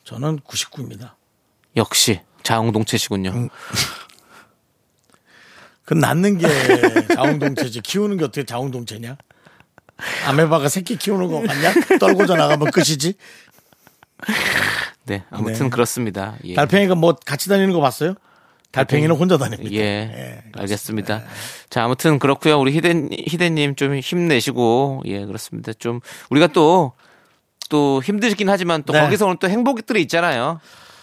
저는 0.03 0.39
99입니다. 0.39 1.13
역시 1.75 2.21
자웅동체시군요. 2.43 3.31
음. 3.31 3.49
그 5.83 5.93
낳는 5.93 6.39
게 6.39 6.47
자웅동체지 7.13 7.81
키우는 7.81 8.17
게 8.17 8.23
어떻게 8.23 8.43
자웅동체냐? 8.43 9.17
아메바가 10.25 10.67
새끼 10.69 10.97
키우는 10.97 11.27
거 11.27 11.43
같냐? 11.43 11.73
떨고져 11.99 12.35
나가면 12.35 12.71
끝이지. 12.71 13.13
네, 15.05 15.23
아무튼 15.29 15.65
네. 15.65 15.69
그렇습니다. 15.69 16.35
예. 16.43 16.53
달팽이가 16.55 16.95
뭐 16.95 17.15
같이 17.25 17.49
다니는 17.49 17.73
거 17.73 17.79
봤어요? 17.79 18.15
달팽이는 18.71 19.15
혼자 19.15 19.37
다닙니다. 19.37 19.73
예, 19.73 20.41
알겠습니다. 20.53 21.23
자, 21.69 21.83
아무튼 21.83 22.19
그렇고요. 22.19 22.59
우리 22.59 22.73
희대 22.73 22.93
희대님 23.27 23.75
좀 23.75 23.95
힘내시고 23.95 25.03
예, 25.05 25.25
그렇습니다. 25.25 25.71
좀 25.73 26.01
우리가 26.29 26.47
또또 26.47 28.01
힘들긴 28.03 28.49
하지만 28.49 28.83
또 28.83 28.91
네. 28.93 28.99
거기서 28.99 29.25
오는 29.27 29.37
또 29.39 29.47
행복들이 29.47 30.01
있잖아요. 30.01 30.59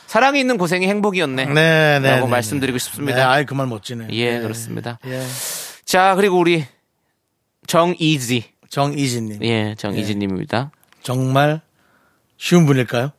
사랑이 0.07 0.38
있는 0.41 0.59
고생이 0.59 0.87
행복이었네. 0.87 1.47
네, 1.47 1.99
네. 2.00 2.11
라고 2.11 2.26
네, 2.26 2.31
말씀드리고 2.33 2.79
네. 2.79 2.85
싶습니다. 2.85 3.17
네, 3.17 3.23
아이 3.23 3.47
그말 3.47 3.67
멋지네. 3.67 4.09
예, 4.11 4.41
그렇습니다. 4.41 4.99
예. 5.07 5.23
자, 5.87 6.14
그리고 6.17 6.38
우리 6.38 6.67
정이지. 7.67 8.45
정이진님. 8.69 9.43
예, 9.45 9.75
정이지님입니다. 9.79 10.71
정말 11.02 11.62
쉬운 12.43 12.67
분일까요? 12.67 13.13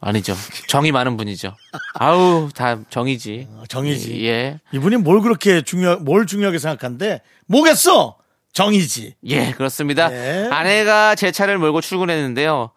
아니죠. 0.00 0.34
정이 0.66 0.90
많은 0.90 1.16
분이죠. 1.16 1.54
아우, 1.94 2.48
다 2.52 2.78
정이지. 2.90 3.46
어, 3.52 3.62
정이지. 3.68 4.26
예. 4.26 4.58
이분이 4.72 4.96
뭘 4.96 5.20
그렇게 5.20 5.62
중요, 5.62 5.98
뭘 6.00 6.26
중요하게 6.26 6.58
생각하는데 6.58 7.20
뭐겠어? 7.46 8.16
정이지. 8.52 9.14
예, 9.26 9.52
그렇습니다. 9.52 10.08
네. 10.08 10.48
아내가 10.50 11.14
제 11.14 11.30
차를 11.30 11.56
몰고 11.58 11.82
출근했는데요. 11.82 12.70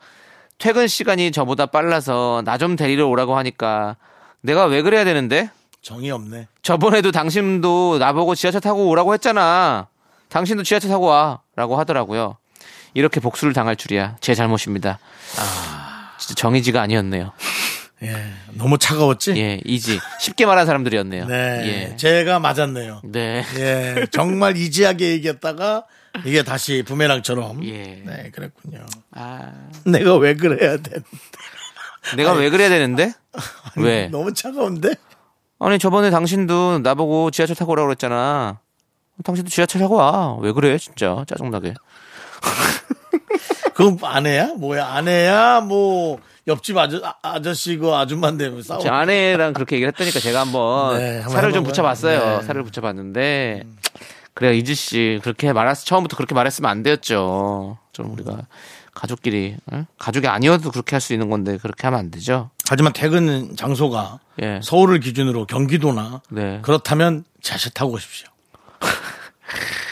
퇴근 0.60 0.88
시간이 0.88 1.32
저보다 1.32 1.66
빨라서 1.66 2.44
나 2.46 2.60
좀 2.60 2.76
데리러 2.76 3.08
오라고 3.08 3.36
하니까 3.36 3.96
내가 4.42 4.66
왜 4.66 4.84
그래야 4.84 5.04
되는데? 5.04 5.50
정이 5.82 6.12
없네. 6.12 6.48
저번에도 6.62 7.12
당신도 7.12 7.98
나보고 7.98 8.36
지하철 8.36 8.62
타고 8.62 8.88
오라고 8.90 9.16
했잖아. 9.16 9.88
당신도 10.30 10.62
지하철 10.62 10.92
타고 10.92 11.06
와. 11.08 11.42
라고 11.56 11.76
하더라고요. 11.80 12.38
이렇게 12.94 13.20
복수를 13.20 13.54
당할 13.54 13.76
줄이야. 13.76 14.18
제 14.22 14.36
잘못입니다. 14.36 15.00
진짜 16.18 16.34
정의지가 16.36 16.82
아니었네요. 16.82 17.32
예. 18.04 18.16
너무 18.54 18.78
차가웠지? 18.78 19.34
예, 19.38 19.60
이지. 19.66 20.00
쉽게 20.20 20.46
말한 20.46 20.66
사람들이었네요. 20.66 21.26
네. 21.26 21.92
예. 21.94 21.96
제가 21.98 22.40
맞았네요. 22.40 23.02
네. 23.06 23.44
예. 23.58 24.06
정말 24.12 24.56
이지하게 24.56 25.12
얘기했다가 25.14 25.86
이게 26.26 26.44
다시 26.44 26.84
부메랑처럼. 26.86 27.66
예. 27.66 28.04
네, 28.06 28.32
그랬군요. 28.34 28.86
아, 29.12 29.52
내가 29.86 30.16
왜 30.18 30.36
그래야 30.36 30.78
돼? 30.78 31.02
내가 32.16 32.34
왜 32.34 32.50
그래야 32.50 32.70
되는데? 32.70 33.14
왜? 33.76 34.08
너무 34.10 34.34
차가운데? 34.34 34.96
아니 35.60 35.80
저번에 35.80 36.12
당신도 36.12 36.80
나보고 36.80 37.32
지하철 37.32 37.56
타고 37.56 37.72
오라고 37.72 37.88
그랬잖아. 37.88 38.60
당신도 39.24 39.50
지하철 39.50 39.82
타고 39.82 39.96
와. 39.96 40.38
왜 40.40 40.52
그래 40.52 40.78
진짜 40.78 41.26
짜증나게. 41.28 41.74
그건 43.78 44.00
아내야? 44.02 44.56
뭐야? 44.56 44.88
아내야? 44.88 45.62
뭐 45.62 46.20
옆집 46.48 46.76
아저, 46.80 47.00
아, 47.04 47.14
아저씨 47.22 47.78
그 47.78 47.94
아줌마인데 47.94 48.48
왜 48.48 48.64
싸워? 48.64 48.82
제 48.82 48.90
아내랑 48.90 49.54
그렇게 49.54 49.76
얘기를 49.76 49.92
했다니까 49.92 50.20
제가 50.20 50.40
한번 50.42 50.98
네, 50.98 51.22
살을 51.22 51.54
좀 51.54 51.64
붙여봤어요. 51.64 52.40
네. 52.40 52.44
살을 52.48 52.64
붙여봤는데 52.64 53.66
그래요 54.34 54.54
이지 54.54 54.74
씨 54.74 55.20
그렇게 55.22 55.54
말했 55.54 55.76
처음부터 55.86 56.18
그렇게 56.18 56.34
말했으면 56.34 56.72
안 56.72 56.82
되었죠. 56.82 57.78
좀 57.94 58.12
우리가 58.14 58.48
가족끼리 58.96 59.58
응? 59.74 59.86
가족이 60.00 60.28
아니어도 60.28 60.72
그렇게 60.72 60.96
할 60.96 61.02
수 61.02 61.14
있는 61.14 61.30
건데 61.30 61.58
그렇게 61.58 61.86
하면 61.86 62.00
안 62.00 62.10
되죠. 62.10 62.50
하지만 62.68 62.94
퇴근 62.94 63.56
장소가 63.56 64.18
예. 64.42 64.60
서울을 64.64 65.02
기준으로 65.02 65.46
경기도나 65.46 66.22
네. 66.32 66.60
그렇다면 66.64 67.26
자식 67.44 67.76
타고 67.76 67.92
오십시오. 67.92 68.28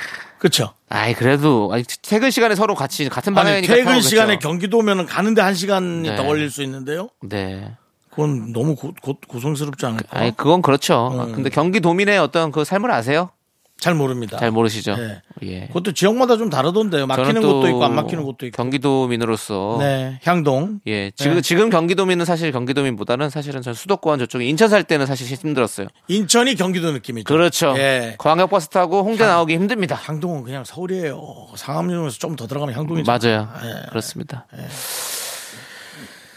그렇죠. 0.45 0.73
아이 0.89 1.15
그래도 1.15 1.71
아니, 1.73 1.83
퇴근 2.03 2.29
시간에 2.29 2.53
서로 2.53 2.75
같이 2.75 3.09
같은 3.09 3.35
아니 3.35 3.43
방향이니까 3.43 3.73
퇴근 3.73 3.85
타오겠죠. 3.85 4.09
시간에 4.09 4.37
경기도면 4.37 5.07
가는데 5.07 5.41
한 5.41 5.55
시간이 5.55 6.07
네. 6.07 6.15
더 6.15 6.23
걸릴 6.23 6.51
수 6.51 6.61
있는데요. 6.61 7.09
네. 7.23 7.75
그건 8.11 8.53
너무 8.53 8.75
고, 8.75 8.93
고, 9.01 9.17
고성스럽지 9.27 9.87
않을까? 9.87 10.19
아니 10.19 10.37
그건 10.37 10.61
그렇죠. 10.61 11.09
음. 11.13 11.33
근데 11.33 11.49
경기도민의 11.49 12.19
어떤 12.19 12.51
그 12.51 12.63
삶을 12.63 12.91
아세요? 12.91 13.31
잘 13.85 13.93
모릅니다. 13.93 14.37
잘 14.39 14.49
모르시죠. 14.49 14.95
네. 14.95 15.21
예. 15.43 15.67
그것도 15.67 15.91
지역마다 15.91 16.37
좀 16.37 16.49
다르던데요. 16.49 17.05
막히는 17.05 17.43
곳도 17.43 17.67
있고 17.67 17.85
안 17.85 17.93
막히는 17.93 18.23
곳도 18.23 18.47
있고. 18.47 18.55
경기도민으로서 18.57 19.77
네, 19.79 20.19
향동. 20.23 20.79
예 20.87 21.11
지금 21.11 21.35
네. 21.35 21.41
지금 21.41 21.69
경기도민은 21.69 22.25
사실 22.25 22.51
경기도민보다는 22.51 23.29
사실은 23.29 23.61
전 23.61 23.75
수도권 23.75 24.17
저쪽에 24.17 24.43
인천 24.45 24.69
살 24.69 24.83
때는 24.83 25.05
사실 25.05 25.27
힘들었어요. 25.27 25.85
인천이 26.07 26.55
경기도 26.55 26.91
느낌이죠. 26.93 27.25
그렇죠. 27.31 27.75
예. 27.77 28.15
광역버스 28.17 28.69
타고 28.69 29.03
홍대 29.03 29.23
나오기 29.27 29.53
힘듭니다. 29.53 29.95
향동은 29.95 30.41
그냥 30.43 30.63
서울이에요. 30.63 31.21
상암역에서 31.55 32.17
좀 32.17 32.35
더 32.35 32.47
들어가면 32.47 32.73
향동이죠. 32.75 33.09
맞아요. 33.11 33.47
예. 33.63 33.87
그렇습니다. 33.89 34.47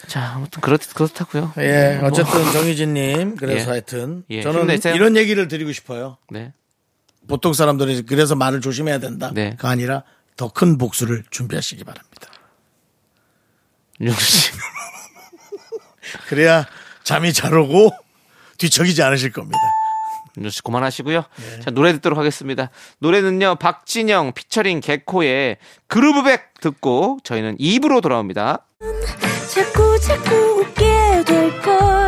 자 0.07 0.33
아무튼 0.37 0.61
그렇 0.63 0.79
그렇다고요. 0.95 1.53
예, 1.59 1.99
어쨌든 2.03 2.53
정희진님 2.53 3.37
그래서 3.37 3.65
예. 3.69 3.71
하여튼 3.71 4.23
예, 4.31 4.43
저는 4.43 4.61
힘내세요. 4.61 4.95
이런 4.95 5.17
얘기를 5.17 5.49
드리고 5.49 5.73
싶어요. 5.73 6.17
네. 6.31 6.53
보통 7.29 7.53
사람들이 7.53 8.03
그래서 8.03 8.35
말을 8.35 8.61
조심해야 8.61 8.99
된다. 8.99 9.31
네. 9.35 9.55
가 9.57 9.69
아니라 9.69 10.03
더 10.37 10.49
큰 10.49 10.79
복수를 10.79 11.25
준비하시기 11.31 11.85
바랍니다. 11.85 12.29
윤정수 14.01 14.25
씨. 14.25 14.51
그래야 16.29 16.65
잠이 17.05 17.33
잘 17.33 17.55
오고 17.57 17.91
뒤척이지 18.59 19.03
않으실 19.03 19.33
겁니다. 19.33 19.59
윤정수 20.37 20.57
씨 20.57 20.63
그만하시고요. 20.63 21.25
네. 21.37 21.61
자 21.61 21.71
노래 21.71 21.93
듣도록 21.93 22.19
하겠습니다. 22.19 22.71
노래는요 23.01 23.57
박진영 23.57 24.33
피처링 24.33 24.81
개코의 24.81 25.59
그루브백 25.89 26.61
듣고 26.61 27.19
저희는 27.25 27.57
입으로 27.59 28.01
돌아옵니다. 28.01 28.65
자꾸 29.53 29.99
자꾸 30.01 30.35
웃게 30.61 31.25
될거 31.27 32.08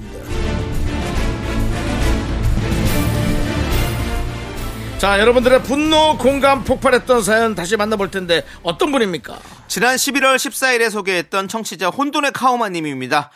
자, 5.01 5.19
여러분들의 5.19 5.63
분노 5.63 6.15
공감 6.15 6.63
폭발했던 6.63 7.23
사연 7.23 7.55
다시 7.55 7.75
만나볼 7.75 8.11
텐데 8.11 8.45
어떤 8.61 8.91
분입니까? 8.91 9.39
지난 9.67 9.95
11월 9.95 10.35
14일에 10.35 10.91
소개했던 10.91 11.47
청취자 11.47 11.89
혼돈의 11.89 12.33
카오마님입니다. 12.33 13.31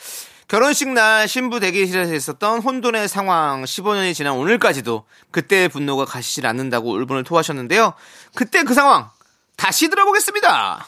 결혼식 0.47 0.89
날 0.89 1.27
신부 1.27 1.59
대기실에서 1.59 2.13
있었던 2.13 2.61
혼돈의 2.61 3.07
상황 3.07 3.63
15년이 3.63 4.13
지난 4.13 4.33
오늘까지도 4.33 5.05
그때의 5.31 5.69
분노가 5.69 6.05
가시질 6.05 6.45
않는다고 6.45 6.91
울분을 6.91 7.23
토하셨는데요. 7.23 7.95
그때 8.35 8.61
그 8.61 8.75
상황 8.75 9.09
다시 9.57 9.89
들어보겠습니다. 9.89 10.87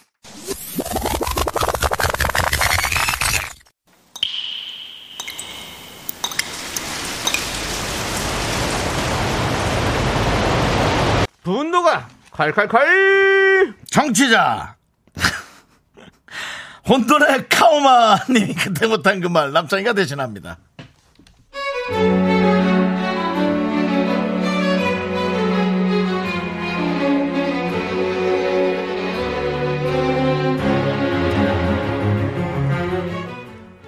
분노가 11.47 12.09
콸콸콸 12.31 13.73
정취자. 13.89 14.75
혼돈의 16.89 17.47
카오마님이 17.47 18.53
그때 18.53 18.85
못한 18.85 19.21
그 19.21 19.29
말 19.29 19.53
남창이가 19.53 19.93
대신합니다. 19.93 20.57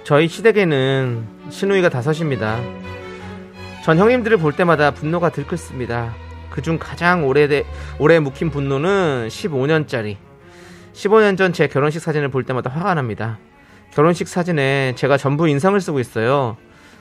저희 0.04 0.28
시댁에는 0.28 1.26
신우이가 1.50 1.88
다섯입니다. 1.88 2.58
전 3.84 3.98
형님들을 3.98 4.38
볼 4.38 4.52
때마다 4.54 4.90
분노가 4.92 5.30
들끓습니다. 5.30 6.14
그중 6.50 6.78
가장 6.78 7.26
오래돼, 7.26 7.64
오래 7.98 8.18
묵힌 8.18 8.50
분노는 8.50 9.28
15년짜리. 9.28 10.16
15년 10.92 11.38
전 11.38 11.52
제 11.52 11.68
결혼식 11.68 12.00
사진을 12.00 12.28
볼 12.30 12.44
때마다 12.44 12.70
화가 12.70 12.94
납니다. 12.94 13.38
결혼식 13.92 14.28
사진에 14.28 14.94
제가 14.96 15.16
전부 15.16 15.48
인상을 15.48 15.80
쓰고 15.80 16.00
있어요. 16.00 16.56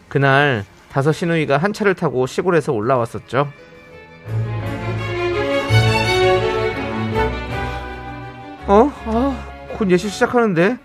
그날 0.08 0.64
다섯 0.92 1.12
신우이가 1.12 1.58
한 1.58 1.74
차를 1.74 1.94
타고 1.96 2.26
시골에서 2.26 2.72
올라왔었죠. 2.74 3.52
어? 8.68 8.92
아, 9.06 9.46
곧 9.78 9.90
예식 9.92 10.12
시작하는데. 10.12 10.78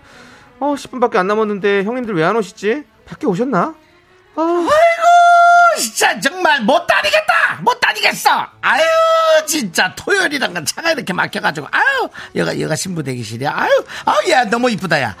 어, 0.59 0.73
10분밖에 0.75 1.17
안 1.17 1.27
남았는데 1.27 1.83
형님들 1.83 2.15
왜 2.15 2.23
안 2.23 2.35
오시지? 2.35 2.83
밖에 3.05 3.27
오셨나? 3.27 3.75
아, 4.35 4.67
진짜 5.95 6.19
정말 6.19 6.61
못 6.61 6.85
다니겠다! 6.85 7.59
못 7.61 7.79
다니겠어! 7.79 8.29
아유 8.59 8.83
진짜 9.47 9.95
토요일이란 9.95 10.53
건 10.53 10.65
차가 10.65 10.91
이렇게 10.91 11.13
막혀가지고 11.13 11.69
아유 11.71 12.09
여가 12.35 12.59
여가 12.59 12.75
신부 12.75 13.01
대기실이야. 13.01 13.49
아유 13.55 13.85
아유 14.03 14.31
야 14.31 14.43
너무 14.43 14.69
이쁘다 14.71 15.01
야아 15.01 15.15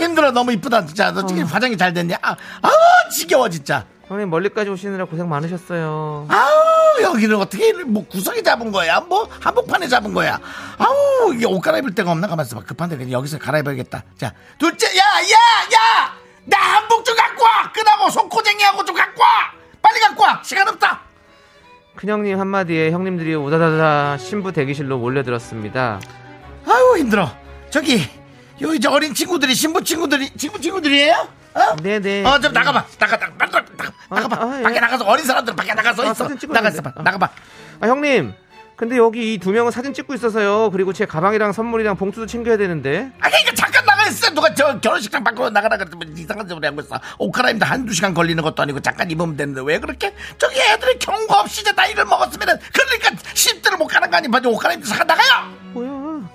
힘들어. 0.00 0.30
너무 0.30 0.50
이쁘다 0.52 0.86
진짜. 0.86 1.10
너 1.10 1.26
지금 1.26 1.44
화장이 1.44 1.76
잘 1.76 1.92
됐냐? 1.92 2.16
아, 2.22 2.30
아우 2.62 3.10
지겨워 3.14 3.50
진짜. 3.50 3.84
형님 4.08 4.30
멀리까지 4.30 4.70
오시느라 4.70 5.04
고생 5.04 5.28
많으셨어요. 5.28 6.26
아우 6.30 7.02
여기는 7.02 7.36
어떻게 7.36 7.74
뭐 7.84 8.06
구석에 8.08 8.42
잡은 8.42 8.72
거야? 8.72 9.00
뭐 9.00 9.28
한복판에 9.40 9.88
잡은 9.88 10.14
거야? 10.14 10.40
아우 10.78 11.34
이게 11.34 11.44
옷 11.44 11.60
갈아입을 11.60 11.94
데가 11.94 12.12
없나? 12.12 12.28
가만있어 12.28 12.56
봐. 12.56 12.62
급한데 12.64 12.96
그냥 12.96 13.12
여기서 13.12 13.38
갈아입어야겠다. 13.38 14.04
자 14.18 14.32
둘째 14.58 14.86
야야야! 14.86 16.14
나 16.46 16.56
한복 16.58 17.04
좀 17.04 17.14
갖고 17.14 17.44
와! 17.44 17.70
끈하고 17.72 18.08
손코쟁이하고 18.08 18.86
좀 18.86 18.96
갖고 18.96 19.20
와 19.20 19.28
빨리 19.82 20.00
갖고 20.00 20.22
와 20.22 20.40
시간 20.44 20.68
없다 20.68 21.00
큰형님 21.96 22.38
한마디에 22.40 22.90
형님들이 22.90 23.34
우다다다 23.34 24.16
신부 24.16 24.50
대기실로 24.52 24.96
몰려들었습니다. 24.98 26.00
아유 26.66 26.94
힘들어 26.98 27.30
저기 27.70 28.02
요 28.62 28.72
이제 28.72 28.88
어린 28.88 29.12
친구들이 29.12 29.54
신부 29.54 29.82
친구들이 29.84 30.30
친구 30.36 30.58
친구들이에요? 30.60 31.28
어? 31.54 31.76
네네. 31.82 32.24
어 32.24 32.38
좀 32.40 32.52
나가봐 32.52 32.86
나가 32.98 33.18
나가 33.18 33.32
나가 33.36 33.64
나가 33.76 33.92
나가봐 34.08 34.36
아, 34.46 34.58
예. 34.58 34.62
밖에 34.62 34.80
나가서 34.80 35.04
어린 35.04 35.24
사람들 35.26 35.54
밖에 35.54 35.74
나가서 35.74 36.02
아, 36.02 36.04
있어 36.06 36.14
사진 36.14 36.38
찍어야 36.38 36.54
나가 36.60 36.70
돼. 36.70 36.74
있어봐 36.74 36.92
아. 36.96 37.02
나가봐 37.02 37.28
아, 37.80 37.86
형님. 37.86 38.32
근데 38.82 38.96
여기 38.96 39.34
이 39.34 39.38
두 39.38 39.52
명은 39.52 39.70
사진 39.70 39.94
찍고 39.94 40.12
있어서요. 40.14 40.70
그리고 40.72 40.92
제 40.92 41.06
가방이랑 41.06 41.52
선물이랑 41.52 41.94
봉투도 41.94 42.26
챙겨야 42.26 42.56
되는데. 42.56 43.12
아 43.20 43.28
그러니까 43.28 43.52
잠깐 43.54 43.84
나가 43.84 44.08
있어 44.08 44.34
누가 44.34 44.52
저 44.54 44.80
결혼식장 44.80 45.22
밖으로 45.22 45.50
나가라 45.50 45.76
그랬더니 45.76 46.20
이상한 46.20 46.48
소리 46.48 46.66
하고 46.66 46.80
있어 46.80 47.00
옷 47.18 47.30
갈아입는데 47.30 47.64
한두 47.64 47.92
시간 47.94 48.12
걸리는 48.12 48.42
것도 48.42 48.60
아니고 48.60 48.80
잠깐 48.80 49.08
입으면 49.08 49.36
되는데 49.36 49.62
왜 49.64 49.78
그렇게 49.78 50.12
저기 50.36 50.60
애들이 50.60 50.98
경고 50.98 51.32
없이 51.32 51.60
이제 51.60 51.70
나이를 51.70 52.04
먹었으면은 52.06 52.58
그러니까 52.72 53.22
쉼들을 53.34 53.78
못 53.78 53.86
가는 53.86 54.10
거 54.10 54.16
아니 54.16 54.26
옷 54.48 54.56
갈아입는데 54.58 54.88
잠깐 54.88 55.06
나가요 55.06 55.52
뭐야. 55.74 56.28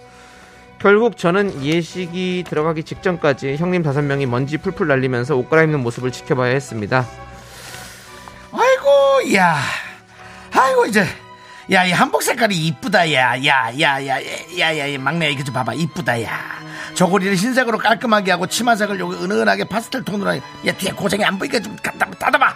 결국 0.79 1.17
저는 1.17 1.65
예식이 1.65 2.45
들어가기 2.47 2.83
직전까지 2.83 3.57
형님 3.57 3.83
다섯 3.83 4.01
명이 4.03 4.25
먼지 4.25 4.57
풀풀 4.57 4.88
날리면서 4.88 5.36
옷 5.36 5.49
갈아입는 5.49 5.81
모습을 5.81 6.13
지켜봐야 6.13 6.53
했습니다. 6.53 7.05
아이고 8.53 9.36
야 9.36 9.57
아이고 10.53 10.86
이제 10.86 11.05
야 11.71 11.84
이 11.86 11.91
한복 11.91 12.23
색깔이 12.23 12.56
이쁘다 12.67 13.12
야 13.12 13.36
야 13.43 13.71
야 13.77 13.99
야 13.99 14.19
야 14.58 14.71
야 14.71 14.93
야 14.95 14.99
막내 14.99 15.30
이거 15.32 15.43
좀 15.43 15.53
봐봐 15.53 15.73
이쁘다 15.73 16.23
야. 16.23 16.39
저고리를 16.93 17.36
흰색으로 17.36 17.77
깔끔하게 17.77 18.32
하고 18.32 18.47
치마색을 18.47 18.99
여기 18.99 19.15
은은하게 19.17 19.65
파스텔 19.65 20.03
톤으로 20.03 20.34
해. 20.34 20.41
야 20.65 20.71
뒤에 20.71 20.91
고생이 20.91 21.23
안 21.25 21.38
보이게 21.38 21.62
좀 21.62 21.75
갖다 21.84 22.10
닫아봐. 22.10 22.56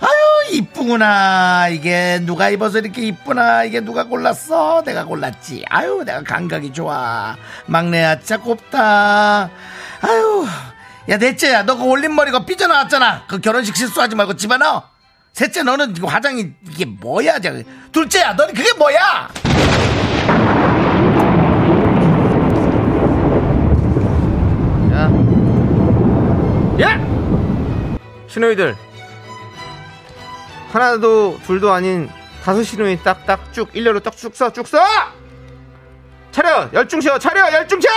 아유 0.00 0.56
이쁘구나. 0.56 1.68
이게 1.68 2.18
누가 2.22 2.50
입어서 2.50 2.78
이렇게 2.80 3.02
이쁘나. 3.02 3.62
이게 3.64 3.80
누가 3.80 4.04
골랐어? 4.04 4.82
내가 4.84 5.04
골랐지. 5.04 5.64
아유 5.70 6.02
내가 6.04 6.22
감각이 6.24 6.72
좋아. 6.72 7.36
막내야 7.66 8.16
진짜 8.18 8.38
곱다. 8.38 9.48
아유 10.02 10.46
야 11.08 11.16
넷째야 11.16 11.62
너 11.62 11.76
그 11.76 11.84
올림머리 11.84 12.32
가 12.32 12.44
삐져나왔잖아. 12.44 13.24
그 13.28 13.38
결혼식 13.40 13.76
실수하지 13.76 14.16
말고 14.16 14.34
집어넣어 14.36 14.89
셋째 15.32 15.62
너는 15.62 15.96
화장이 16.02 16.52
이게 16.68 16.84
뭐야 16.84 17.38
저 17.38 17.52
둘째야 17.92 18.34
너는 18.34 18.54
그게 18.54 18.72
뭐야 18.74 19.28
야. 24.92 25.10
야! 26.80 28.26
신호이들. 28.26 28.76
하나도 30.72 31.38
둘도 31.44 31.72
아닌 31.72 32.08
다섯 32.42 32.62
신호이 32.62 33.02
딱딱 33.02 33.52
쭉 33.52 33.68
일렬로 33.72 34.00
딱쭉 34.00 34.34
써, 34.34 34.52
쭉 34.52 34.66
써! 34.66 34.78
차려! 36.32 36.70
열중 36.72 37.00
쉬어! 37.00 37.18
차려! 37.18 37.52
열중 37.52 37.80
쉬어! 37.80 37.90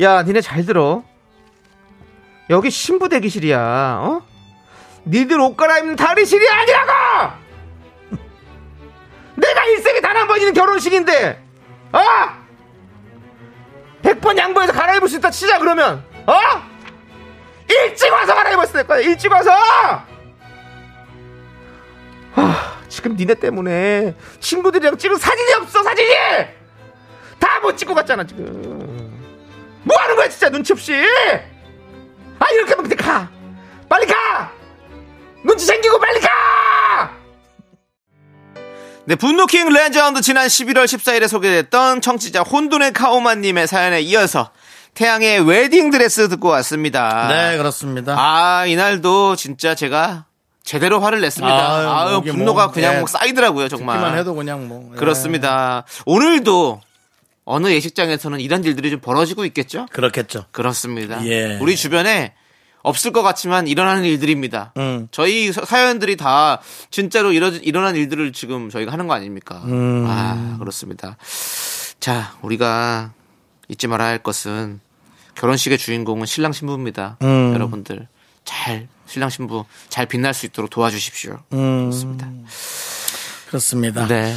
야, 0.00 0.22
니네 0.22 0.40
잘 0.40 0.64
들어. 0.64 1.02
여기 2.50 2.70
신부 2.70 3.08
대기실이야, 3.08 4.00
어? 4.02 4.22
니들 5.08 5.40
옷 5.40 5.56
갈아입는 5.56 5.96
다리실이 5.96 6.48
아니라고! 6.48 6.92
내가 9.36 9.64
일생에 9.64 10.00
단 10.00 10.16
한번 10.16 10.38
있는 10.38 10.52
결혼식인데, 10.52 11.42
어? 11.92 12.00
100번 14.02 14.36
양보해서 14.36 14.72
갈아입을 14.72 15.08
수 15.08 15.16
있다 15.16 15.30
치자 15.30 15.58
그러면. 15.58 16.04
어? 16.26 16.34
일찍 17.70 18.10
와서 18.12 18.34
갈아입었을 18.34 18.72
될 18.74 18.86
거야 18.86 19.00
일찍 19.00 19.30
와서! 19.30 19.50
아, 22.34 22.80
지금 22.88 23.16
니네 23.16 23.34
때문에 23.34 24.14
친구들이랑 24.40 24.96
찍은 24.96 25.16
사진이 25.16 25.52
없어 25.54 25.82
사진이! 25.82 26.08
다 27.38 27.58
못 27.60 27.76
찍고 27.76 27.92
갔잖아 27.94 28.24
지금. 28.24 28.46
뭐 29.82 29.96
하는 29.98 30.14
거야 30.16 30.28
진짜 30.28 30.48
눈치 30.48 30.72
없이? 30.72 30.94
아 32.38 32.46
이렇게 32.52 32.72
하면 32.74 32.88
그냥 32.88 32.96
가. 33.04 33.30
빨리 33.88 34.06
가 34.06 34.52
눈치 35.44 35.66
챙기고 35.66 35.98
빨리 35.98 36.20
가 36.20 36.28
네, 39.04 39.14
분노킹 39.14 39.70
레전드 39.70 40.20
지난 40.20 40.46
11월 40.46 40.84
14일에 40.84 41.28
소개됐던 41.28 42.02
청취자 42.02 42.42
혼돈의 42.42 42.92
카오마님의 42.92 43.66
사연에 43.66 44.02
이어서 44.02 44.50
태양의 44.92 45.48
웨딩드레스 45.48 46.28
듣고 46.28 46.48
왔습니다. 46.48 47.28
네 47.28 47.56
그렇습니다 47.56 48.16
아, 48.18 48.66
이날도 48.66 49.36
진짜 49.36 49.74
제가 49.74 50.26
제대로 50.62 51.00
화를 51.00 51.22
냈습니다. 51.22 51.54
아유, 51.54 51.88
아유, 51.88 52.14
목이 52.16 52.32
분노가 52.32 52.64
뭐, 52.66 52.72
그냥 52.72 52.96
예. 52.96 52.98
뭐 52.98 53.06
쌓이더라고요, 53.06 53.68
정말. 53.68 53.96
듣기만 53.96 54.18
해도 54.18 54.34
그냥 54.34 54.68
뭐 54.68 54.90
예. 54.92 54.98
그렇습니다. 54.98 55.84
오늘도 56.04 56.82
어느 57.46 57.68
예식장에서는 57.68 58.40
이런 58.40 58.62
일들이 58.62 58.90
좀 58.90 59.00
벌어지고 59.00 59.46
있겠죠? 59.46 59.86
그렇겠죠 59.90 60.44
그렇습니다. 60.50 61.24
예. 61.24 61.56
우리 61.62 61.76
주변에 61.76 62.34
없을 62.88 63.12
것 63.12 63.22
같지만 63.22 63.68
일어나는 63.68 64.04
일들입니다. 64.04 64.72
음. 64.76 65.08
저희 65.10 65.52
사- 65.52 65.64
사연들이 65.64 66.16
다 66.16 66.60
진짜로 66.90 67.32
일어, 67.32 67.48
일어난 67.48 67.94
일들을 67.96 68.32
지금 68.32 68.70
저희가 68.70 68.92
하는 68.92 69.06
거 69.06 69.14
아닙니까? 69.14 69.62
음. 69.64 70.06
아, 70.08 70.56
그렇습니다. 70.58 71.16
자, 72.00 72.34
우리가 72.42 73.12
잊지 73.68 73.86
말아야 73.86 74.08
할 74.08 74.18
것은 74.22 74.80
결혼식의 75.34 75.78
주인공은 75.78 76.26
신랑 76.26 76.52
신부입니다. 76.52 77.18
음. 77.22 77.52
여러분들 77.54 78.08
잘 78.44 78.88
신랑 79.06 79.30
신부 79.30 79.64
잘 79.88 80.06
빛날 80.06 80.34
수 80.34 80.46
있도록 80.46 80.70
도와주십시오. 80.70 81.38
음. 81.52 81.90
그렇습니다. 81.90 82.28
그렇습니다. 83.48 84.06
네. 84.06 84.34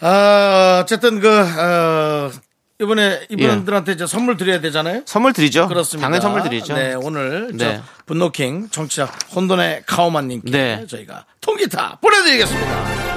아, 0.00 0.80
어쨌든 0.82 1.20
그, 1.20 1.28
어, 1.40 2.30
이번에 2.80 3.26
이분들한테 3.30 3.92
이제 3.92 4.06
선물 4.06 4.36
드려야 4.36 4.60
되잖아요. 4.60 5.02
선물 5.06 5.32
드리죠. 5.32 5.66
그렇습니다. 5.68 6.06
당연히 6.06 6.22
선물 6.22 6.42
드리죠. 6.42 6.74
네, 6.74 6.94
오늘 6.94 7.50
네. 7.54 7.76
저 7.76 7.82
분노킹 8.04 8.68
청취자 8.70 9.06
혼돈의 9.34 9.84
카오만님께 9.86 10.50
네. 10.50 10.86
저희가 10.86 11.24
통기타 11.40 11.98
보내드리겠습니다. 12.02 13.15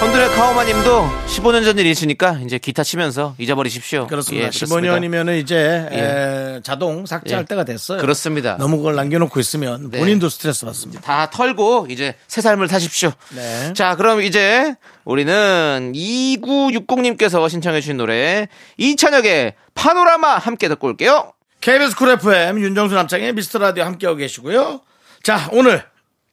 헌드레 0.00 0.28
카오마님도 0.28 1.10
15년 1.26 1.62
전 1.62 1.78
일이시니까 1.78 2.40
이제 2.46 2.56
기타 2.56 2.82
치면서 2.82 3.34
잊어버리십시오. 3.36 4.06
그렇습니다. 4.06 4.46
예, 4.46 4.48
15년이면은 4.48 5.38
이제 5.38 5.86
예. 5.92 6.56
에, 6.56 6.60
자동 6.62 7.04
삭제할 7.04 7.42
예. 7.42 7.46
때가 7.46 7.64
됐어요. 7.64 8.00
그렇습니다. 8.00 8.56
너무 8.56 8.78
그걸 8.78 8.94
남겨놓고 8.94 9.38
있으면 9.40 9.90
네. 9.90 9.98
본인도 9.98 10.30
스트레스 10.30 10.64
받습니다. 10.64 11.02
다 11.02 11.28
털고 11.28 11.88
이제 11.90 12.14
새 12.28 12.40
삶을 12.40 12.68
타십시오. 12.68 13.12
네. 13.36 13.74
자, 13.74 13.94
그럼 13.96 14.22
이제 14.22 14.74
우리는 15.04 15.92
2960님께서 15.94 17.46
신청해 17.50 17.82
주신 17.82 17.98
노래 17.98 18.48
이찬혁의 18.78 19.52
파노라마 19.74 20.38
함께 20.38 20.68
듣고 20.68 20.86
올게요. 20.86 21.34
KBS 21.60 21.94
쿨 21.96 22.08
FM 22.12 22.58
윤정수 22.58 22.94
남창희의 22.94 23.34
미스터 23.34 23.58
라디오 23.58 23.84
함께하고 23.84 24.16
계시고요. 24.16 24.80
자, 25.22 25.50
오늘 25.52 25.84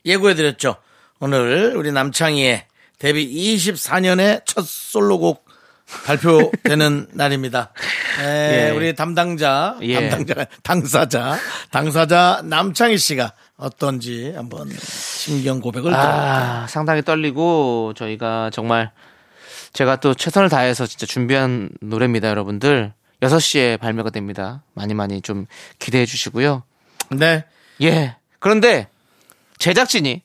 예고해드렸죠. 0.06 0.78
오늘 1.20 1.74
우리 1.76 1.92
남창희의 1.92 2.64
데뷔 3.00 3.28
24년의 3.56 4.44
첫 4.46 4.66
솔로곡 4.66 5.46
발표되는 6.06 7.08
날입니다. 7.14 7.72
에, 8.22 8.68
예. 8.68 8.70
우리 8.72 8.94
담당자, 8.96 9.78
예. 9.82 10.10
담당자, 10.10 10.46
당사자, 10.64 11.38
당사자 11.72 12.42
남창희 12.44 12.98
씨가 12.98 13.34
어떤지 13.56 14.34
한번 14.36 14.70
신경 14.80 15.62
고백을? 15.62 15.94
아, 15.94 16.68
상당히 16.68 17.04
떨리고 17.04 17.94
저희가 17.96 18.50
정말 18.52 18.92
제가 19.74 19.98
또 19.98 20.14
최선을 20.14 20.50
다해서 20.50 20.86
진짜 20.86 21.06
준비한 21.06 21.70
노래입니다, 21.82 22.30
여러분들. 22.30 22.94
6시에 23.22 23.80
발매가 23.80 24.10
됩니다. 24.12 24.64
많이 24.74 24.94
많이 24.94 25.22
좀 25.22 25.48
기대해 25.80 26.06
주시고요. 26.06 26.64
네. 27.12 27.46
예. 27.82 28.16
그런데 28.40 28.88
제작진이 29.58 30.22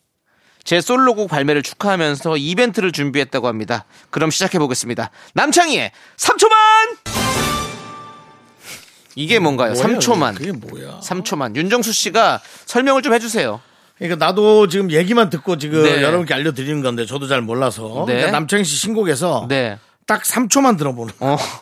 제 0.65 0.81
솔로곡 0.81 1.29
발매를 1.29 1.63
축하하면서 1.63 2.37
이벤트를 2.37 2.93
준비했다고 2.93 3.49
합니다. 3.49 3.85
그럼 4.11 4.31
시작해 4.31 4.59
보겠습니다. 4.59 5.11
남창희의 5.35 5.91
3초만! 6.17 6.53
이게 9.15 9.39
뭔가요? 9.39 9.73
뭐예요? 9.75 9.99
3초만. 9.99 10.35
그게 10.37 10.53
뭐야? 10.53 11.01
3초만. 11.01 11.57
윤정수 11.57 11.93
씨가 11.93 12.41
설명을 12.67 13.03
좀 13.03 13.13
해주세요. 13.13 13.61
그러니까 13.99 14.25
나도 14.25 14.69
지금 14.69 14.91
얘기만 14.91 15.31
듣고 15.31 15.59
지금 15.59 15.83
네. 15.83 16.03
여러분께 16.03 16.33
알려드리는 16.35 16.83
건데 16.83 17.07
저도 17.07 17.29
잘 17.29 17.41
몰라서 17.41 18.05
네. 18.07 18.15
그러니까 18.15 18.31
남창희 18.33 18.65
씨 18.65 18.77
신곡에서 18.77 19.47
네. 19.49 19.79
딱 20.07 20.23
3초만 20.23 20.79
들어보는 20.79 21.15
어, 21.21 21.37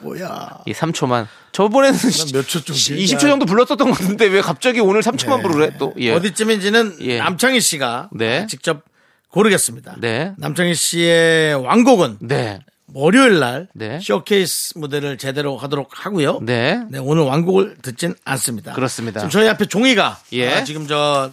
뭐야? 0.00 0.58
이 0.66 0.72
3초만. 0.72 1.26
저번에는 1.52 1.98
길게 1.98 2.40
20초 2.40 3.20
정도 3.20 3.46
불렀었던 3.46 3.78
것 3.90 3.98
같은데 3.98 4.26
왜 4.26 4.40
갑자기 4.40 4.80
오늘 4.80 5.00
3초만 5.00 5.42
부르래 5.42 5.76
또? 5.78 5.94
예. 5.98 6.12
어디쯤인지는 6.12 6.96
예. 7.00 7.18
남창희 7.18 7.60
씨가 7.60 8.10
네. 8.12 8.46
직접 8.46 8.82
고르겠습니다. 9.30 9.96
네. 9.98 10.32
남창희 10.38 10.74
씨의 10.74 11.54
왕곡은 11.54 12.18
네. 12.20 12.60
월요일 12.94 13.40
날 13.40 13.68
네. 13.74 13.98
쇼케이스 14.00 14.78
무대를 14.78 15.18
제대로 15.18 15.56
하도록 15.56 15.88
하고요. 15.92 16.38
네. 16.42 16.80
네, 16.88 16.98
오늘 16.98 17.24
왕곡을 17.24 17.76
듣진 17.82 18.14
않습니다. 18.24 18.72
그렇습니다. 18.72 19.20
지금 19.20 19.30
저희 19.30 19.48
앞에 19.48 19.66
종이가 19.66 20.20
예. 20.32 20.54
아, 20.54 20.64
지금 20.64 20.86
저 20.86 21.30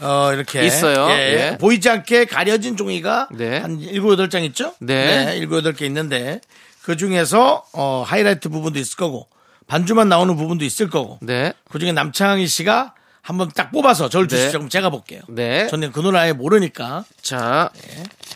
어, 0.00 0.30
이렇게 0.34 0.64
있어요. 0.66 1.08
예, 1.10 1.52
예. 1.52 1.58
보이지 1.58 1.88
않게 1.88 2.26
가려진 2.26 2.76
종이가 2.76 3.28
네. 3.32 3.58
한 3.58 3.78
7, 3.80 4.00
8장 4.02 4.44
있죠? 4.46 4.74
네. 4.80 5.38
7, 5.38 5.48
8개 5.48 5.82
있는데 5.82 6.40
그 6.86 6.96
중에서 6.96 7.64
어, 7.72 8.04
하이라이트 8.06 8.48
부분도 8.48 8.78
있을 8.78 8.96
거고 8.96 9.26
반주만 9.66 10.08
나오는 10.08 10.36
부분도 10.36 10.64
있을 10.64 10.88
거고 10.88 11.18
네. 11.20 11.52
그 11.68 11.80
중에 11.80 11.90
남창희 11.90 12.46
씨가 12.46 12.94
한번 13.22 13.50
딱 13.52 13.72
뽑아서 13.72 14.08
저를 14.08 14.28
네. 14.28 14.36
주시죠. 14.36 14.58
그럼 14.58 14.68
제가 14.68 14.90
볼게요. 14.90 15.20
네. 15.26 15.66
저는 15.66 15.90
그 15.90 15.98
노래 15.98 16.20
아예 16.20 16.32
모르니까. 16.32 17.04
자. 17.20 17.70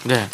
네. 0.02 0.28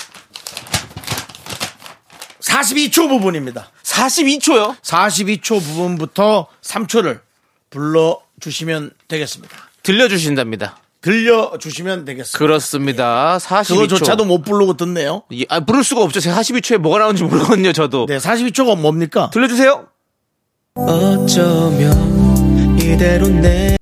42초 2.40 3.06
부분입니다. 3.10 3.70
42초요? 3.82 4.80
42초 4.80 5.62
부분부터 5.62 6.46
3초를 6.62 7.20
불러주시면 7.68 8.92
되겠습니다. 9.08 9.54
들려주신답니다. 9.82 10.78
들려주시면 11.06 12.04
되겠습니다. 12.04 12.36
그렇습니다. 12.36 13.38
42초. 13.38 13.68
그거조차도 13.68 14.24
못 14.24 14.42
부르고 14.42 14.76
듣네요. 14.76 15.22
예, 15.34 15.44
아, 15.48 15.60
부를 15.60 15.84
수가 15.84 16.02
없죠. 16.02 16.18
제가 16.18 16.40
42초에 16.40 16.78
뭐가 16.78 16.98
나오는지 16.98 17.22
모르거든요, 17.22 17.72
저도. 17.72 18.06
네, 18.06 18.18
42초가 18.18 18.76
뭡니까? 18.76 19.30
들려주세요. 19.32 19.86
어쩌면 20.74 21.92
이대로 22.80 23.28
내 23.28 23.76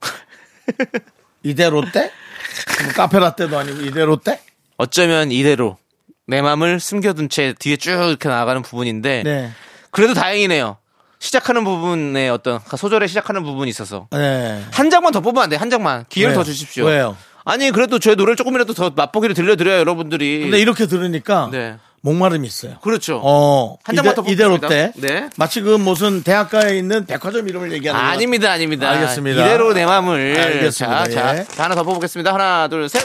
이대로 1.44 1.84
때? 1.92 2.10
뭐 2.82 2.92
카페라떼도 2.94 3.58
아니고 3.58 3.82
이대로 3.82 4.16
때? 4.16 4.40
어쩌면 4.78 5.30
이대로 5.32 5.76
내 6.26 6.40
마음을 6.40 6.80
숨겨둔 6.80 7.28
채 7.28 7.54
뒤에 7.58 7.76
쭉 7.76 7.90
이렇게 7.90 8.30
나가는 8.30 8.62
부분인데 8.62 9.22
네. 9.22 9.50
그래도 9.90 10.14
다행이네요. 10.14 10.78
시작하는 11.24 11.64
부분에 11.64 12.28
어떤 12.28 12.60
소절에 12.76 13.06
시작하는 13.06 13.42
부분이 13.42 13.70
있어서 13.70 14.08
네. 14.10 14.62
한 14.70 14.90
장만 14.90 15.10
더 15.10 15.20
뽑으면 15.20 15.44
안 15.44 15.48
돼. 15.50 15.56
한 15.56 15.70
장만 15.70 16.04
기회를 16.10 16.32
왜요? 16.34 16.38
더 16.38 16.44
주십시오. 16.44 16.84
왜요? 16.84 17.16
아니 17.46 17.70
그래도 17.70 17.98
제 17.98 18.14
노래를 18.14 18.36
조금이라도 18.36 18.74
더 18.74 18.90
맛보기를 18.90 19.34
들려드려요, 19.34 19.78
여러분들이. 19.78 20.40
근데 20.42 20.58
이렇게 20.60 20.86
들으니까 20.86 21.48
네. 21.50 21.76
목마름이 22.02 22.46
있어요. 22.46 22.76
그렇죠. 22.82 23.22
어, 23.24 23.78
한 23.84 23.96
장만 23.96 24.12
이대, 24.12 24.22
더 24.22 24.30
이대로 24.30 24.58
뽑겠습니다. 24.58 24.68
때. 24.68 24.92
네. 25.00 25.30
마치 25.36 25.62
그 25.62 25.78
무슨 25.78 26.22
대학가에 26.22 26.76
있는 26.76 27.06
백화점 27.06 27.48
이름을 27.48 27.72
얘기하는 27.72 27.98
것 27.98 28.06
아닙니다, 28.06 28.52
아닙니다. 28.52 28.90
알겠습니다. 28.90 29.46
이대로 29.46 29.72
내 29.72 29.86
마음을. 29.86 30.38
알겠습니다. 30.38 31.04
자, 31.04 31.10
자, 31.10 31.38
예. 31.38 31.44
자, 31.44 31.64
하나 31.64 31.74
더 31.74 31.82
뽑아보겠습니다. 31.84 32.34
하나, 32.34 32.68
둘, 32.68 32.86
셋. 32.90 33.02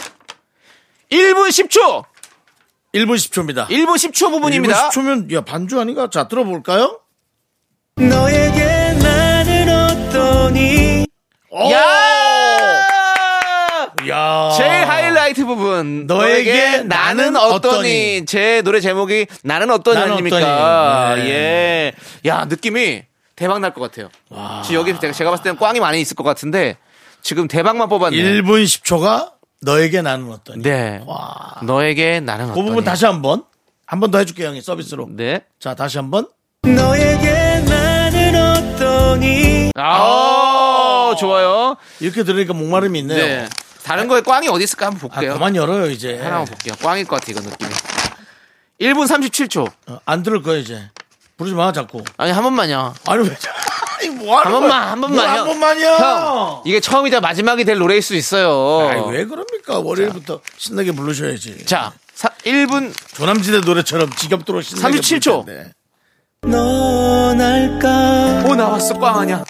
1분 1.10 1.48
10초! 1.48 2.04
1분 2.94 3.16
10초입니다. 3.16 3.68
1분 3.68 3.96
10초 3.96 4.30
부분입니다. 4.32 4.90
1분 4.90 4.92
10초면 4.92 5.34
야 5.36 5.42
반주 5.42 5.80
아닌가? 5.80 6.10
자 6.10 6.28
들어볼까요? 6.28 7.00
너에게 8.00 8.94
나는 9.02 9.70
어떠니 9.70 11.06
오! 11.52 11.72
야! 11.72 11.80
야. 14.08 14.54
제일 14.58 14.88
하이라이트 14.88 15.46
부분. 15.46 16.08
너에게 16.08 16.54
너에게 16.54 16.84
나는 16.84 17.36
어떠니. 17.36 18.26
제 18.26 18.62
노래 18.64 18.80
제목이 18.80 19.28
나는 19.44 19.70
어떠니 19.70 19.98
나는 20.00 20.14
아닙니까? 20.14 20.38
어떠니. 21.12 21.24
네. 21.24 21.30
예. 21.30 21.94
야, 22.30 22.46
느낌이 22.46 23.04
대박 23.36 23.60
날 23.60 23.74
것 23.74 23.82
같아요. 23.82 24.10
지금 24.64 24.80
여기 24.82 24.98
제가, 25.00 25.14
제가 25.14 25.30
봤을 25.32 25.44
때는 25.44 25.58
꽝이 25.60 25.80
많이 25.80 26.00
있을 26.02 26.16
것 26.16 26.24
같은데 26.24 26.78
지금 27.22 27.48
대박만 27.48 27.90
뽑았네요. 27.90 28.42
1분 28.42 28.64
10초가 28.64 29.34
너에게 29.62 30.02
나는 30.02 30.32
어떠니? 30.32 30.64
네. 30.64 31.02
와. 31.06 31.58
너에게 31.64 32.20
나는 32.22 32.46
그 32.48 32.52
어떠니. 32.54 32.68
부분 32.70 32.84
다시 32.86 33.06
한 33.06 33.22
번 33.22 33.44
한 33.86 34.00
번 34.00 34.12
더 34.12 34.20
해줄게요 34.20 34.48
형이 34.50 34.62
서비스로. 34.62 35.08
네. 35.12 35.42
자 35.60 35.74
다시 35.76 35.98
한 35.98 36.10
번. 36.12 36.28
너에게 36.64 37.29
나는 37.29 37.29
어떠니 39.10 39.72
아, 39.76 41.16
좋아요. 41.20 41.76
이렇게 42.00 42.24
들으니까 42.24 42.54
목마름이 42.54 43.00
있네요. 43.00 43.18
네. 43.18 43.50
다른 43.84 44.08
거에 44.08 44.22
꽝이 44.22 44.48
어디 44.50 44.64
있을까 44.66 44.88
한번 44.88 45.10
아, 45.12 45.16
볼게요. 45.16 45.34
그만 45.34 45.56
열어요 45.56 45.90
이제. 45.90 46.18
하나 46.18 46.38
한번 46.38 46.46
볼게요. 46.46 46.76
꽝일 46.82 47.06
것 47.06 47.20
같아, 47.20 47.32
이거 47.32 47.42
느낌이. 47.42 47.72
1분 48.82 49.08
37초. 49.08 49.68
어, 49.88 50.00
안 50.06 50.22
들을 50.24 50.42
거야 50.44 50.58
이제. 50.58 50.90
부르지 51.38 51.56
마 51.56 51.72
자꾸. 51.72 52.04
아니, 52.18 52.32
한 52.32 52.44
번만요. 52.44 52.94
아니 53.08 53.28
왜? 53.28 53.36
이거 54.04 54.14
뭐 54.24 54.40
하는 54.40 54.52
한 54.52 54.52
거야? 54.52 54.60
번만, 54.70 54.88
한 54.90 55.02
번만. 55.02 55.16
뭘한 55.18 55.38
형. 55.40 55.46
번만이야. 55.48 55.96
형, 55.98 56.62
이게 56.66 56.80
처음이자 56.80 57.20
마지막이 57.22 57.64
될 57.66 57.78
노래일 57.78 58.02
수 58.02 58.16
있어요. 58.16 58.88
아이, 58.90 59.02
왜 59.12 59.26
그럽니까? 59.26 59.80
월요일부터 59.80 60.42
신나게 60.58 60.92
부르셔야지. 60.92 61.66
자, 61.66 61.94
사, 62.14 62.30
1분 62.46 62.94
조남지대 63.16 63.62
노래처럼 63.62 64.12
지겹도록 64.14 64.64
신나게 64.64 65.00
37초. 65.00 65.46
부를 65.46 65.56
텐데. 65.56 65.72
넌 66.42 67.40
알까 67.42 68.44
오 68.48 68.56
나왔어 68.56 68.98
꽝 68.98 69.20
아냐? 69.20 69.44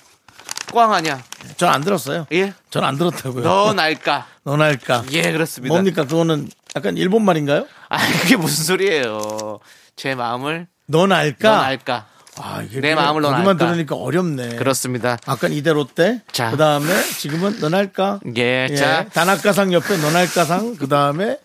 꽝 0.74 0.92
아냐? 0.94 1.22
전안 1.56 1.82
들었어요. 1.82 2.26
예? 2.32 2.54
전 2.70 2.84
안 2.84 2.98
들었다고요. 2.98 3.44
넌 3.44 3.80
알까? 3.80 4.26
넌 4.44 4.62
할까? 4.62 5.04
예 5.12 5.32
그렇습니다. 5.32 5.74
뭡니까? 5.74 6.04
그거는 6.06 6.50
약간 6.76 6.98
일본 6.98 7.24
말인가요? 7.26 7.68
아 7.90 7.98
그게 8.22 8.36
무슨 8.36 8.64
소리예요? 8.66 9.60
제 9.96 10.16
마음을 10.16 10.68
넌 10.88 11.12
알까? 11.12 11.52
넌 11.52 11.60
알까? 11.64 12.06
아, 12.42 12.62
이게 12.64 12.80
내 12.80 12.96
마음을 12.96 13.22
넌 13.22 13.34
알까? 13.36 13.54
들으니까 13.58 13.96
어렵네. 13.96 14.56
그렇습니다. 14.56 15.18
아까 15.26 15.48
이대로 15.48 15.86
때. 15.86 16.22
자. 16.32 16.52
그 16.52 16.58
다음에 16.58 16.88
지금은 17.20 17.60
넌 17.60 17.74
할까? 17.74 18.20
예, 18.38 18.74
자 18.76 19.08
단학가상 19.10 19.74
옆에 19.74 19.98
넌 19.98 20.16
할까상. 20.16 20.76
그 20.78 20.88
다음에 20.88 21.38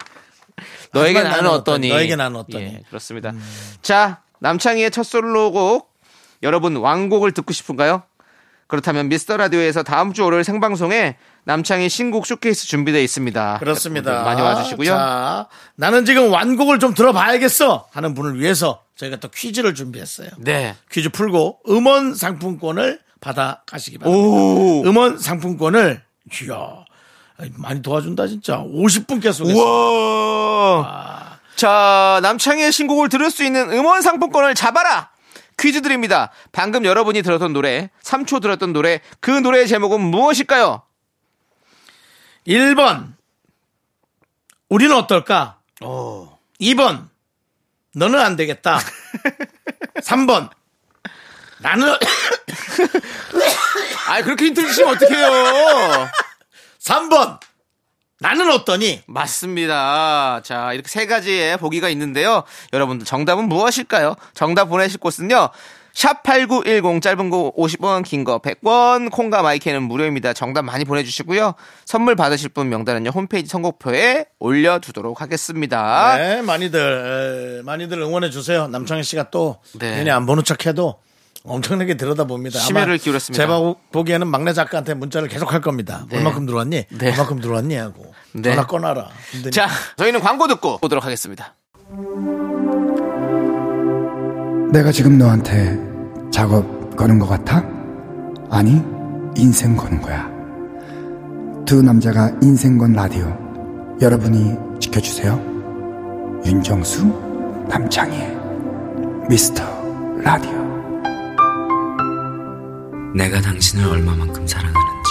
너에게 0.93 1.23
나는 1.23 1.51
어떠니? 1.51 1.89
너에게 1.89 2.17
나는 2.17 2.37
어떠니? 2.41 2.65
예, 2.65 2.83
그렇습니다. 2.89 3.33
자, 3.83 4.21
남창희의 4.45 4.91
첫 4.91 5.05
솔로곡 5.05 5.91
여러분 6.43 6.77
왕곡을 6.77 7.33
듣고 7.33 7.55
싶은가요? 7.55 8.03
그렇다면 8.67 9.09
미스터 9.09 9.39
라디오에서 9.39 9.83
다음 9.83 10.13
주 10.13 10.23
월요일 10.23 10.45
생방송에 10.45 11.17
남창희 11.45 11.89
신곡 11.89 12.27
쇼케이스 12.27 12.67
준비되어 12.67 13.01
있습니다. 13.01 13.59
그렇습니다. 13.59 14.23
많이 14.23 14.43
와주시고요. 14.43 14.91
자, 14.91 15.49
나는 15.77 16.05
지금 16.05 16.31
완곡을 16.31 16.79
좀 16.79 16.93
들어봐야겠어 16.93 17.89
하는 17.91 18.13
분을 18.13 18.39
위해서 18.39 18.83
저희가 18.97 19.17
또 19.17 19.29
퀴즈를 19.29 19.75
준비했어요. 19.75 20.29
네. 20.39 20.75
퀴즈 20.91 21.09
풀고 21.09 21.61
음원 21.71 22.15
상품권을 22.15 23.01
받아 23.21 23.63
가시기 23.65 23.97
바랍니다. 23.97 24.27
오. 24.27 24.83
음원 24.85 25.19
상품권을 25.19 26.03
이야 26.43 26.85
많이 27.57 27.81
도와준다 27.81 28.27
진짜. 28.27 28.59
50분께 28.59 29.33
쏘겠습니다. 29.33 29.63
우와. 29.63 31.24
자, 31.57 32.19
남창희의 32.23 32.73
신곡을 32.73 33.09
들을 33.09 33.31
수 33.31 33.45
있는 33.45 33.71
음원 33.71 34.03
상품권을 34.03 34.55
잡아라! 34.55 35.11
퀴즈 35.59 35.83
드립니다. 35.83 36.31
방금 36.51 36.85
여러분이 36.85 37.23
들었던 37.23 37.53
노래, 37.53 37.91
3초 38.03 38.43
들었던 38.43 38.73
노래, 38.73 39.01
그 39.21 39.31
노래의 39.31 39.69
제목은 39.69 40.01
무엇일까요? 40.01 40.83
1번 42.47 43.15
우리는 44.69 44.95
어떨까? 44.97 45.59
2번 46.61 47.09
너는 47.95 48.19
안 48.19 48.35
되겠다. 48.37 48.81
3번 50.03 50.51
나는 51.59 51.95
아 54.09 54.23
그렇게 54.23 54.47
힌트를 54.47 54.69
주시면 54.69 54.97
어떡해요? 54.97 56.11
3번 56.81 57.39
나는 58.25 58.51
어떠니? 58.51 59.03
맞습니다. 59.07 60.41
자, 60.43 60.73
이렇게 60.73 60.89
세 60.89 61.05
가지의 61.05 61.59
보기가 61.59 61.91
있는데요. 61.91 62.43
여러분들 62.73 63.05
정답은 63.05 63.51
무엇일까요? 63.51 64.15
정답 64.33 64.65
보내실 64.71 64.99
곳은요. 64.99 65.51
샵8910 65.93 67.03
짧은 67.03 67.29
거 67.29 67.53
50원, 67.55 68.03
긴 68.03 68.25
거 68.25 68.39
100원, 68.39 69.11
콩과 69.13 69.43
마이크는 69.43 69.83
무료입니다. 69.83 70.33
정답 70.33 70.63
많이 70.63 70.87
보내주시고요. 70.87 71.53
선물 71.85 72.17
받으실 72.17 72.49
분 72.49 72.71
명단은요. 72.71 73.11
홈페이지 73.11 73.49
선곡표에 73.51 74.25
올려두도록 74.39 75.21
하겠습니다. 75.21 76.17
네, 76.17 76.41
많이들 76.41 77.59
에, 77.61 77.63
많이들 77.63 78.01
응원해 78.01 78.31
주세요. 78.31 78.67
남창희 78.69 79.03
씨가 79.05 79.31
또 79.31 79.59
네. 79.79 79.97
괜히 79.97 80.11
안 80.11 80.25
보는 80.25 80.45
척해도 80.45 80.99
엄청나게 81.55 81.97
들여다봅니다. 81.99 82.59
심혈을 82.59 82.97
기울였습니다. 82.99 83.43
제가 83.43 83.59
보- 83.59 83.77
보기에는 83.93 84.27
막내 84.27 84.53
작가한테 84.55 84.95
문자를 84.95 85.29
계속 85.29 85.53
할 85.53 85.61
겁니다. 85.61 86.07
네. 86.09 86.17
얼마큼 86.19 86.47
들어왔니? 86.47 86.85
네. 86.91 87.11
얼마큼 87.11 87.41
들어왔니? 87.41 87.75
하고 87.77 88.07
네. 88.33 88.51
전화 88.51 88.67
꺼놔라. 88.67 89.09
힘드니까. 89.31 89.51
자, 89.51 89.69
저희는 89.97 90.21
광고 90.21 90.49
듣고 90.49 90.79
오도록 90.81 91.05
하겠습니다. 91.05 91.55
내가 94.73 94.91
지금 94.91 95.19
너한테 95.19 95.79
작업 96.33 96.97
거는 96.97 97.19
것 97.19 97.27
같아? 97.29 97.63
아니, 98.51 98.83
인생 99.37 99.77
거는 99.77 100.01
거야. 100.01 100.29
두 101.67 101.83
남자가 101.83 102.31
인생 102.43 102.79
건 102.79 102.93
라디오. 102.93 103.27
여러분이 104.01 104.57
지켜주세요. 104.81 105.39
윤정수, 106.47 107.05
남창희의 107.69 108.37
미스터 109.29 109.63
라디오. 110.23 110.64
내가 113.15 113.41
당신을 113.41 113.87
얼마만큼 113.87 114.47
사랑하는지 114.47 115.11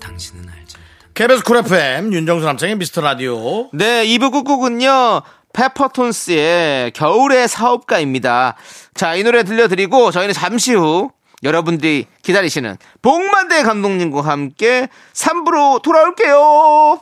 당신은 0.00 0.48
알지 0.48 0.76
못합니다. 0.76 1.08
KBS 1.14 1.44
쿨 1.44 1.56
FM 1.58 2.12
윤정수 2.12 2.46
남창희 2.46 2.74
미스터 2.74 3.00
라디오. 3.00 3.70
네, 3.72 4.04
2부 4.06 4.32
끝곡은요. 4.32 5.22
페퍼톤스의 5.52 6.92
겨울의 6.92 7.48
사업가입니다. 7.48 8.56
자, 8.94 9.14
이 9.14 9.22
노래 9.22 9.44
들려드리고 9.44 10.10
저희는 10.10 10.34
잠시 10.34 10.74
후 10.74 11.10
여러분들이 11.44 12.06
기다리시는 12.22 12.76
봉만대 13.02 13.62
감독님과 13.62 14.22
함께 14.22 14.88
3부로 15.14 15.80
돌아올게요. 15.82 17.00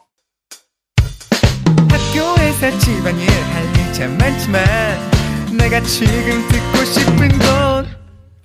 학교에서 1.90 2.78
집안일 2.78 3.28
할일참 3.30 4.18
많지만 4.18 4.64
내가 5.56 5.80
지금 5.80 6.46
듣고 6.48 6.84
싶은 6.84 7.28
건 7.38 8.05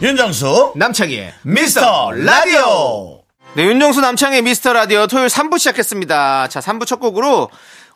윤정수 0.00 0.74
남창희의 0.76 1.34
미스터 1.42 2.12
라디오. 2.12 3.20
네, 3.54 3.64
윤정수 3.64 4.00
남창의 4.00 4.42
미스터 4.42 4.72
라디오 4.72 5.08
토요일 5.08 5.26
3부 5.26 5.58
시작했습니다. 5.58 6.46
자, 6.46 6.60
3부 6.60 6.86
첫 6.86 7.00
곡으로 7.00 7.50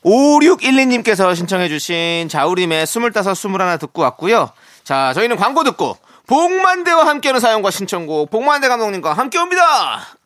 5612님께서 0.04 1.36
신청해주신 1.36 2.28
자우림의 2.28 2.84
25, 2.84 3.10
21 3.32 3.78
듣고 3.78 4.02
왔고요. 4.02 4.50
자, 4.82 5.12
저희는 5.14 5.36
광고 5.36 5.62
듣고 5.62 5.96
복만대와 6.26 7.06
함께하는 7.06 7.40
사연과 7.40 7.70
신청곡 7.70 8.30
복만대 8.30 8.66
감독님과 8.66 9.12
함께 9.12 9.38
옵니다. 9.38 10.16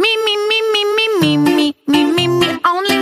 Me, 0.00 0.14
only 2.66 3.01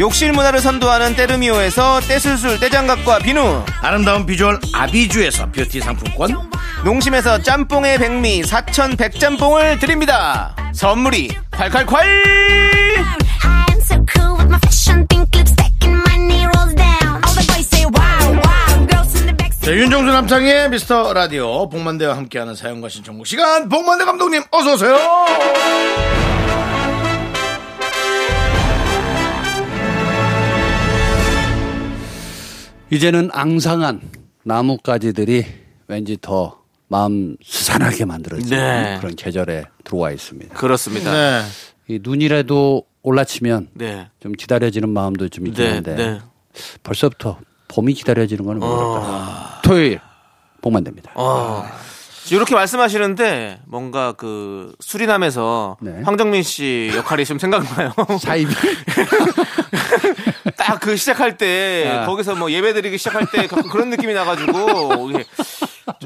욕실 0.00 0.32
문화를 0.32 0.60
선도하는 0.60 1.14
때르미오에서 1.14 2.00
떼술술 2.00 2.58
떼장갑과 2.58 3.20
비누, 3.20 3.64
아름다운 3.80 4.26
비주얼 4.26 4.58
아비주에서 4.74 5.52
뷰티 5.52 5.80
상품권. 5.80 6.50
농심에서 6.84 7.42
짬뽕의 7.42 7.98
백미 7.98 8.42
사천 8.42 8.96
백짬뽕을 8.96 9.78
드립니다. 9.78 10.54
선물이 10.74 11.28
콸콸콸! 11.52 11.94
자, 19.60 19.72
윤정수 19.72 20.12
남창의 20.12 20.68
미스터 20.68 21.14
라디오 21.14 21.70
복만대와 21.70 22.16
함께하는 22.18 22.54
사연과 22.54 22.90
신청곡 22.90 23.26
시간 23.26 23.70
복만대 23.70 24.04
감독님 24.04 24.42
어서 24.50 24.74
오세요. 24.74 24.98
이제는 32.94 33.28
앙상한 33.32 34.00
나뭇가지들이 34.44 35.44
왠지 35.88 36.16
더 36.20 36.60
마음 36.86 37.36
스산하게 37.44 38.04
만들어지는 38.04 38.56
네. 38.56 38.98
그런 39.00 39.16
계절에 39.16 39.64
들어와 39.82 40.12
있습니다. 40.12 40.54
그렇습니다. 40.54 41.12
네. 41.12 41.42
이 41.88 41.98
눈이라도 42.00 42.84
올라치면 43.02 43.70
네. 43.74 44.08
좀 44.20 44.30
기다려지는 44.30 44.88
마음도 44.88 45.28
좀 45.28 45.48
있긴 45.48 45.82
네, 45.82 45.96
네. 45.96 46.20
벌써부터 46.84 47.38
봄이 47.66 47.94
기다려지는 47.94 48.44
건 48.44 48.60
모를까. 48.60 49.62
토요일 49.64 50.00
복만 50.62 50.84
됩니다. 50.84 51.10
어. 51.16 51.66
이렇게 52.30 52.54
말씀하시는데 52.54 53.62
뭔가 53.66 54.12
그 54.12 54.72
수리남에서 54.78 55.78
네. 55.80 56.00
황정민 56.04 56.44
씨 56.44 56.92
역할이 56.94 57.24
좀 57.24 57.40
생각나요. 57.40 57.92
사입이 58.20 58.54
딱 58.54 58.62
그 60.84 60.96
시작할 60.96 61.38
때 61.38 61.88
아. 61.90 62.04
거기서 62.04 62.34
뭐 62.34 62.50
예배 62.50 62.74
드리기 62.74 62.98
시작할 62.98 63.26
때 63.32 63.46
가끔 63.46 63.70
그런 63.70 63.88
느낌이 63.88 64.12
나가지고 64.12 65.08
이게 65.10 65.24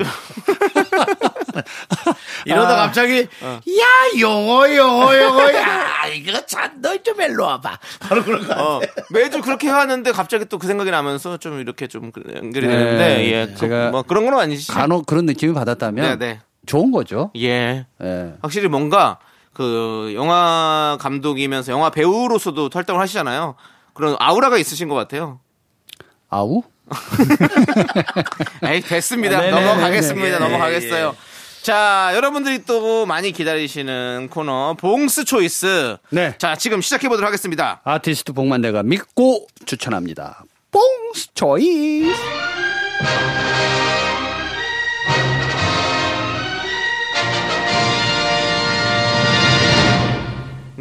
이러다 2.46 2.74
아. 2.74 2.76
갑자기 2.76 3.26
어. 3.42 3.58
야 3.68 4.20
요거 4.20 4.76
요거 4.76 5.18
요거 5.18 5.54
야 5.54 6.06
이거 6.14 6.40
참너좀 6.46 7.20
일로 7.20 7.44
와봐. 7.44 7.76
바로 7.98 8.22
그런 8.22 8.46
거. 8.46 8.54
어, 8.54 8.80
매주 9.10 9.40
그렇게 9.40 9.66
해왔는데 9.66 10.12
갑자기 10.12 10.44
또 10.44 10.58
그 10.58 10.66
생각이 10.68 10.90
나면서 10.90 11.36
좀 11.38 11.60
이렇게 11.60 11.86
좀 11.86 12.10
연결이 12.34 12.66
네, 12.66 12.76
되는데 12.76 13.32
예, 13.32 13.46
그, 13.46 13.54
제가 13.56 13.90
뭐 13.90 14.02
그런 14.02 14.24
건 14.24 14.38
아니시죠? 14.38 14.72
간혹 14.72 15.06
그런 15.06 15.24
느낌이 15.26 15.54
받았다면 15.54 16.18
네, 16.18 16.26
네. 16.26 16.40
좋은 16.66 16.90
거죠. 16.92 17.30
예. 17.36 17.86
예. 18.02 18.34
확실히 18.42 18.68
뭔가 18.68 19.18
그 19.52 20.12
영화 20.14 20.98
감독이면서 21.00 21.72
영화 21.72 21.90
배우로서도 21.90 22.70
활동을 22.72 23.00
하시잖아요. 23.00 23.54
그런 23.98 24.16
아우라가 24.20 24.56
있으신 24.58 24.88
것 24.88 24.94
같아요. 24.94 25.40
아우? 26.30 26.62
에이, 28.64 28.80
됐습니다. 28.80 29.40
네네, 29.40 29.50
넘어가겠습니다. 29.60 30.38
네네. 30.38 30.38
넘어가겠어요. 30.38 31.16
자, 31.62 32.12
여러분들이 32.14 32.64
또 32.64 33.04
많이 33.06 33.32
기다리시는 33.32 34.28
코너, 34.30 34.74
봉스 34.78 35.24
초이스. 35.24 35.96
네. 36.10 36.34
자, 36.38 36.54
지금 36.54 36.80
시작해 36.80 37.08
보도록 37.08 37.26
하겠습니다. 37.26 37.80
아티스트 37.82 38.32
복만대가 38.32 38.84
믿고 38.84 39.48
추천합니다. 39.66 40.44
뽕스 40.70 41.34
초이스. 41.34 42.14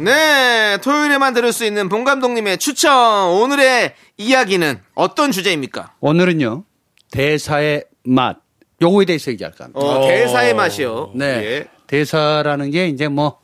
네, 0.00 0.78
토요일에만 0.80 1.34
들을 1.34 1.52
수 1.52 1.64
있는 1.64 1.88
봉 1.88 2.04
감독님의 2.04 2.58
추천. 2.58 3.30
오늘의 3.30 3.94
이야기는 4.16 4.78
어떤 4.94 5.32
주제입니까? 5.32 5.94
오늘은요 5.98 6.62
대사의 7.10 7.84
맛 8.04 8.36
요거에 8.80 9.06
대해서 9.06 9.32
얘기할까 9.32 9.64
합니다. 9.64 9.80
어, 9.80 10.06
대사의 10.06 10.54
맛이요. 10.54 11.12
네, 11.16 11.26
예. 11.26 11.68
대사라는 11.88 12.70
게 12.70 12.86
이제 12.86 13.08
뭐 13.08 13.40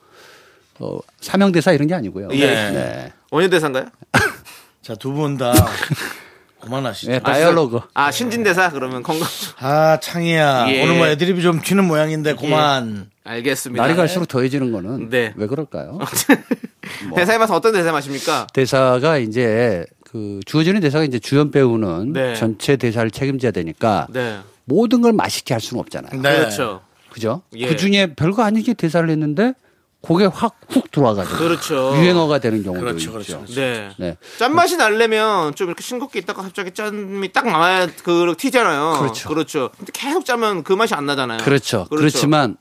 어, 0.79 0.99
사명 1.21 1.51
대사 1.51 1.73
이런 1.73 1.89
게 1.89 1.95
아니고요. 1.95 2.29
예. 2.33 2.47
네. 2.47 3.13
원효 3.33 3.49
대사인가요? 3.49 3.87
자, 4.81 4.95
두 4.95 5.13
분 5.13 5.37
다 5.37 5.53
그만하시죠. 6.65 7.13
네, 7.13 7.19
다이얼로그. 7.21 7.81
아, 7.95 8.11
신진대사? 8.11 8.71
그러면 8.71 9.03
건강. 9.03 9.29
아, 9.61 9.99
창희야. 10.01 10.67
예. 10.71 10.83
오늘 10.83 10.97
뭐 10.97 11.07
애드립이 11.07 11.43
좀 11.43 11.61
튀는 11.63 11.85
모양인데, 11.85 12.35
그만. 12.35 13.11
알겠습니다. 13.25 13.83
날이 13.83 13.97
갈수록 13.97 14.27
더해지는 14.27 14.71
거는 14.71 15.09
네. 15.09 15.33
왜 15.37 15.47
그럴까요? 15.47 15.99
대사의 17.17 17.39
맛은 17.39 17.55
어떤 17.55 17.73
대사의 17.73 17.93
맛입니까? 17.93 18.49
대사가 18.53 19.17
이제 19.17 19.87
그 20.05 20.41
주어지는 20.45 20.81
대사가 20.83 21.05
이제 21.05 21.19
주연 21.19 21.51
배우는 21.51 22.13
네. 22.13 22.35
전체 22.35 22.77
대사를 22.77 23.11
책임져야 23.11 23.51
되니까 23.51 24.07
네. 24.11 24.41
모든 24.67 25.01
걸 25.01 25.15
맛있게 25.15 25.55
할 25.55 25.61
수는 25.63 25.81
없잖아요. 25.81 26.21
네. 26.21 26.37
그렇죠. 26.37 26.83
그죠? 27.11 27.41
예. 27.57 27.67
그 27.67 27.77
중에 27.77 28.15
별거 28.15 28.43
아니게 28.43 28.75
대사를 28.75 29.09
했는데 29.09 29.55
그게 30.07 30.27
확 30.27 30.55
훅 30.75 30.91
들어와가지고 30.91 31.37
그렇죠. 31.37 31.93
유행어가 31.97 32.39
되는 32.39 32.63
경우도 32.63 32.81
그렇죠, 32.81 32.99
있죠. 32.99 33.13
그렇죠, 33.13 33.39
그렇죠. 33.39 33.55
네. 33.61 33.91
네. 33.99 34.17
짠맛이 34.39 34.77
나려면 34.77 35.55
좀 35.55 35.69
이렇게 35.69 35.83
싱겁게 35.83 36.19
있다가 36.21 36.43
갑자기 36.43 36.73
짠이 36.73 37.29
딱 37.33 37.47
나와야 37.47 37.87
그 38.03 38.35
튀잖아요. 38.37 38.99
그렇죠. 39.01 39.29
그렇죠. 39.29 39.71
근데 39.77 39.93
계속 39.95 40.25
짜면 40.25 40.65
그 40.65 40.73
맛이 40.73 40.95
안 40.95 41.07
나잖아요. 41.07 41.39
그렇죠. 41.45 41.87
그렇지만 41.91 42.57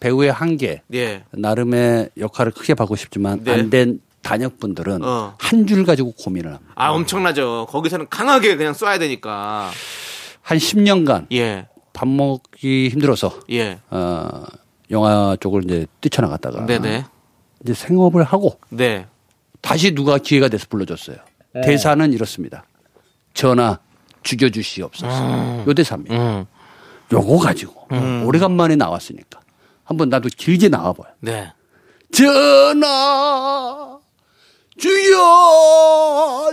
배우의 0.00 0.32
한계, 0.32 0.82
예. 0.92 1.24
나름의 1.30 2.10
역할을 2.18 2.52
크게 2.52 2.74
받고 2.74 2.96
싶지만 2.96 3.44
네. 3.44 3.52
안된 3.52 4.00
단역분들은 4.22 5.04
어. 5.04 5.34
한줄 5.38 5.84
가지고 5.84 6.12
고민을 6.12 6.54
합니다. 6.54 6.72
아, 6.74 6.90
엄청나죠. 6.90 7.66
거기서는 7.68 8.08
강하게 8.08 8.56
그냥 8.56 8.72
쏴야 8.72 8.98
되니까. 8.98 9.70
한 10.42 10.58
10년간 10.58 11.26
예. 11.32 11.68
밥 11.92 12.08
먹기 12.08 12.88
힘들어서 12.88 13.38
예. 13.50 13.78
어, 13.90 14.44
영화 14.94 15.36
쪽을 15.38 15.64
이제 15.64 15.86
뛰쳐나갔다가 16.00 16.64
네네. 16.64 17.04
이제 17.62 17.74
생업을 17.74 18.22
하고 18.24 18.58
네. 18.70 19.06
다시 19.60 19.94
누가 19.94 20.16
기회가 20.18 20.48
돼서 20.48 20.66
불러줬어요. 20.70 21.16
대사는 21.62 22.12
이렇습니다. 22.12 22.64
전하 23.34 23.78
죽여주시옵소서. 24.22 25.64
요 25.66 25.74
대사입니다. 25.74 26.14
음. 26.14 26.46
요거 27.12 27.38
가지고 27.38 27.86
오래간만에 28.24 28.76
나왔으니까 28.76 29.40
한번 29.84 30.08
나도 30.08 30.30
길게 30.34 30.68
나와봐요. 30.68 31.12
네. 31.20 31.52
전하 32.12 33.98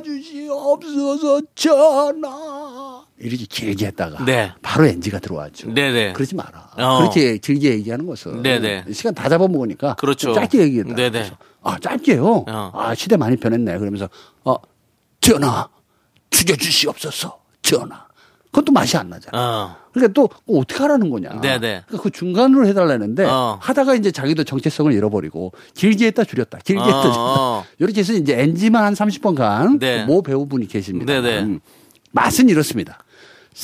죽여주시옵소서 0.01 1.41
전하 1.55 2.80
이렇게 3.21 3.45
길게 3.45 3.87
했다가 3.87 4.25
네. 4.25 4.51
바로 4.61 4.85
NG가 4.85 5.19
들어왔죠. 5.19 5.73
네네. 5.73 6.13
그러지 6.13 6.35
마라. 6.35 6.71
어. 6.77 6.97
그렇게 6.99 7.37
길게 7.37 7.71
얘기하는 7.73 8.05
것은 8.05 8.41
네네. 8.41 8.85
시간 8.91 9.13
다 9.13 9.29
잡아먹으니까 9.29 9.95
그렇죠. 9.95 10.27
좀 10.27 10.33
짧게 10.35 10.59
얘기했다. 10.59 10.95
네네. 10.95 11.09
그래서 11.11 11.37
아 11.61 11.77
짧게요. 11.79 12.45
어. 12.47 12.71
아 12.73 12.95
시대 12.95 13.17
많이 13.17 13.37
변했네. 13.37 13.77
그러면서 13.77 14.09
어 14.43 14.55
전하 15.19 15.69
죽여주시옵소서 16.31 17.39
전하. 17.61 18.11
그것도 18.51 18.73
맛이 18.73 18.97
안 18.97 19.09
나잖아. 19.09 19.37
어. 19.37 19.75
그러니까 19.93 20.13
또 20.13 20.29
어떻게 20.47 20.81
하라는 20.81 21.09
거냐. 21.09 21.39
네네. 21.41 21.83
그러니까 21.87 21.97
그 22.01 22.09
중간으로 22.09 22.67
해달라는데 22.67 23.25
어. 23.25 23.57
하다가 23.61 23.95
이제 23.95 24.11
자기도 24.11 24.43
정체성을 24.43 24.91
잃어버리고 24.91 25.53
길게 25.73 26.07
했다 26.07 26.23
줄였다. 26.23 26.59
길게 26.63 26.81
어, 26.81 26.85
했다 26.85 27.01
줄였다. 27.01 27.19
어. 27.19 27.65
이렇게 27.79 28.01
해서 28.01 28.13
이제 28.13 28.37
NG만 28.39 28.83
한 28.83 28.93
30번간 28.93 29.79
네. 29.79 30.03
모 30.05 30.21
배우분이 30.21 30.67
계십니다. 30.67 31.13
네네. 31.13 31.39
음. 31.43 31.59
맛은 32.11 32.49
이렇습니다. 32.49 32.99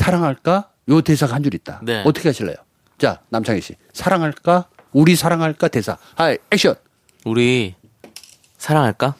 사랑할까? 0.01 0.69
요 0.89 1.01
대사가 1.01 1.33
한 1.35 1.43
줄 1.43 1.53
있다. 1.55 1.81
네. 1.83 2.03
어떻게 2.05 2.29
하실래요? 2.29 2.55
자, 2.99 3.19
남창희 3.29 3.61
씨. 3.61 3.73
사랑할까? 3.93 4.65
우리 4.93 5.15
사랑할까? 5.15 5.67
대사. 5.69 5.97
하이, 6.15 6.37
액션. 6.51 6.75
우리 7.25 7.73
사랑할까? 8.59 9.15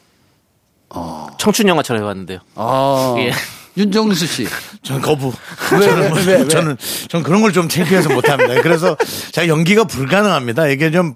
청춘 1.38 1.66
영화처럼 1.68 2.02
해봤는데요. 2.02 2.38
아. 2.54 3.14
예. 3.18 3.32
윤정수 3.76 4.26
씨. 4.26 4.46
전 4.82 5.00
거부. 5.00 5.32
왜, 5.72 5.80
저는, 5.80 6.14
왜, 6.14 6.24
왜, 6.26 6.36
왜? 6.42 6.48
저는, 6.48 6.76
전 7.08 7.22
그런 7.24 7.42
걸 7.42 7.52
좀 7.52 7.68
창피해서 7.68 8.08
못합니다. 8.10 8.62
그래서 8.62 8.96
제가 9.32 9.48
연기가 9.48 9.82
불가능합니다. 9.84 10.68
이게 10.68 10.90
좀 10.92 11.14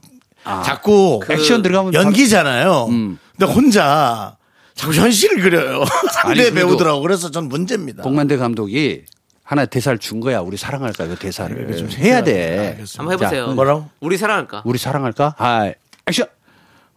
자꾸 0.64 1.20
그 1.22 1.32
액션 1.34 1.62
들어가면 1.62 1.94
연기잖아요. 1.94 2.86
음. 2.90 3.18
근데 3.38 3.52
혼자 3.52 4.36
자꾸 4.74 4.92
현실을 4.92 5.40
그려요. 5.40 5.84
상대 6.12 6.50
배우들하고. 6.54 7.00
그래서 7.00 7.30
전 7.30 7.48
문제입니다. 7.48 8.02
복만대 8.02 8.36
감독이 8.36 9.04
하나 9.42 9.66
대사를 9.66 9.98
준 9.98 10.20
거야. 10.20 10.40
우리 10.40 10.56
사랑할까? 10.56 11.06
그 11.08 11.16
대사를. 11.16 11.76
좀 11.76 11.88
해야 11.98 12.22
돼. 12.22 12.58
알겠습니다. 12.70 12.98
한번 12.98 13.12
해보세요. 13.14 13.46
자, 13.48 13.52
뭐라고? 13.54 13.88
우리 14.00 14.16
사랑할까? 14.16 14.62
우리 14.64 14.78
사랑할까? 14.78 15.34
하이, 15.36 15.74
액션. 16.06 16.26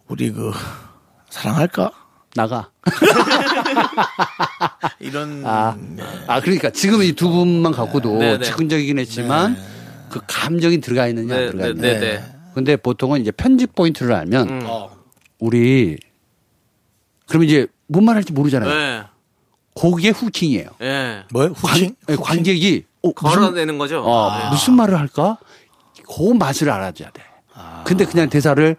우리 0.07 0.31
그, 0.31 0.51
사랑할까? 1.29 1.91
나가. 2.35 2.69
이런. 4.99 5.41
아, 5.45 5.75
아 6.27 6.41
그러니까 6.41 6.69
지금 6.69 7.01
이 7.01 7.13
두 7.13 7.29
분만 7.29 7.71
갖고도 7.71 8.17
네, 8.19 8.37
네. 8.37 8.43
즉흥적이긴 8.43 8.99
했지만 8.99 9.55
그 10.09 10.19
감정이 10.27 10.79
들어가 10.81 11.07
있느냐 11.07 11.33
안 11.33 11.39
네, 11.39 11.45
들어가 11.51 11.65
네, 11.65 11.69
있느냐. 11.71 11.93
네, 11.93 11.99
네. 11.99 12.23
근데 12.53 12.75
보통은 12.77 13.21
이제 13.21 13.31
편집 13.31 13.73
포인트를 13.75 14.13
알면 14.13 14.49
음. 14.49 14.61
어. 14.65 14.89
우리 15.39 15.97
그러면 17.27 17.47
이제 17.47 17.67
뭔 17.87 18.05
말할지 18.05 18.33
모르잖아요. 18.33 19.05
네. 19.75 19.81
거기에 19.81 20.09
후킹이에요. 20.11 20.69
예. 20.81 21.23
뭐요? 21.31 21.47
후킹? 21.55 21.95
관, 22.07 22.17
관객이 22.17 22.85
어, 23.03 23.11
무슨, 23.21 23.39
걸어내는 23.39 23.77
거죠. 23.77 24.01
어, 24.03 24.37
네. 24.37 24.49
무슨 24.49 24.73
말을 24.75 24.97
할까? 24.99 25.37
그 26.07 26.33
맛을 26.33 26.69
알아줘야 26.69 27.09
돼. 27.11 27.21
근데 27.83 28.05
그냥 28.05 28.29
대사를 28.29 28.75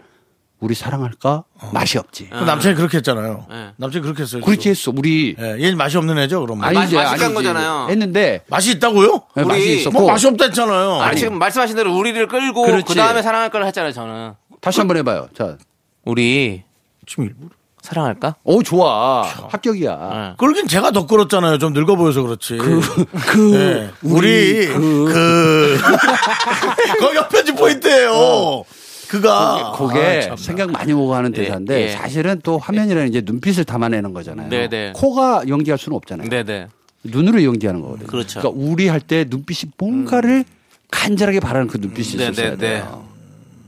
우리 0.58 0.74
사랑할까? 0.74 1.44
맛이 1.72 1.98
없지. 1.98 2.30
그 2.30 2.36
남편이 2.44 2.74
그렇게 2.76 2.96
했잖아요. 2.98 3.46
네. 3.48 3.70
남편이 3.76 4.02
그렇게 4.02 4.22
했어요. 4.22 4.42
그렇게 4.42 4.70
했어. 4.70 4.90
우리 4.96 5.36
예, 5.38 5.44
얘는 5.62 5.76
맛이 5.76 5.96
없는 5.98 6.16
애죠, 6.18 6.40
그럼. 6.40 6.62
아니, 6.64 6.74
맛- 6.74 6.84
맛이 6.84 6.94
간 6.94 7.06
아니지. 7.06 7.34
거잖아요. 7.34 7.88
했는데 7.90 8.42
맛이 8.48 8.72
있다고요? 8.72 9.12
네, 9.34 9.42
우리 9.42 9.46
맛이 9.46 9.76
있었고 9.80 9.98
뭐 9.98 10.10
맛이 10.10 10.26
없다 10.26 10.46
했잖아요. 10.46 10.94
아, 11.02 11.14
지금 11.14 11.38
말씀하신 11.38 11.76
대로 11.76 11.94
우리를 11.96 12.26
끌고 12.26 12.62
그렇지. 12.62 12.84
그 12.86 12.94
다음에 12.94 13.20
사랑할 13.22 13.50
걸 13.50 13.66
했잖아요, 13.66 13.92
저는. 13.92 14.32
다시 14.62 14.80
한번 14.80 14.96
해봐요. 14.96 15.28
자, 15.36 15.58
우리 16.04 16.62
지금 17.06 17.24
일부러. 17.24 17.50
사랑할까? 17.90 18.34
오 18.44 18.62
좋아 18.62 19.22
합격이야. 19.22 20.10
네. 20.12 20.34
그러긴 20.38 20.66
제가 20.66 20.90
더 20.90 21.06
끌었잖아요. 21.06 21.58
좀 21.58 21.72
늙어 21.72 21.94
보여서 21.96 22.22
그렇지. 22.22 22.56
그 22.58 23.40
네. 23.52 23.90
우리, 24.02 24.66
그, 24.66 25.78
거기 27.00 27.18
편집 27.30 27.56
포인트예요 27.56 28.64
그가. 29.08 29.72
그게 29.78 30.28
아. 30.32 30.36
생각 30.36 30.70
많이 30.72 30.92
오고 30.92 31.14
하는 31.14 31.32
예, 31.36 31.42
대사인데 31.44 31.82
예. 31.82 31.88
사실은 31.90 32.40
또 32.42 32.58
화면이라는 32.58 33.08
이제 33.08 33.22
눈빛을 33.24 33.64
담아내는 33.64 34.12
거잖아요. 34.12 34.48
네, 34.48 34.68
네. 34.68 34.92
코가 34.96 35.44
연기할 35.46 35.78
수는 35.78 35.96
없잖아요. 35.96 36.28
네네. 36.28 36.66
눈으로 37.04 37.44
연기하는 37.44 37.82
거거든요. 37.82 38.08
그렇죠. 38.08 38.40
러니까 38.40 38.60
우리 38.60 38.88
할 38.88 39.00
때 39.00 39.24
눈빛이 39.28 39.70
뭔가를 39.78 40.44
간절하게 40.90 41.38
바라는 41.38 41.68
그 41.68 41.78
눈빛이 41.78 42.16
네, 42.16 42.28
있어야 42.30 42.50
네, 42.50 42.56
돼요. 42.56 43.04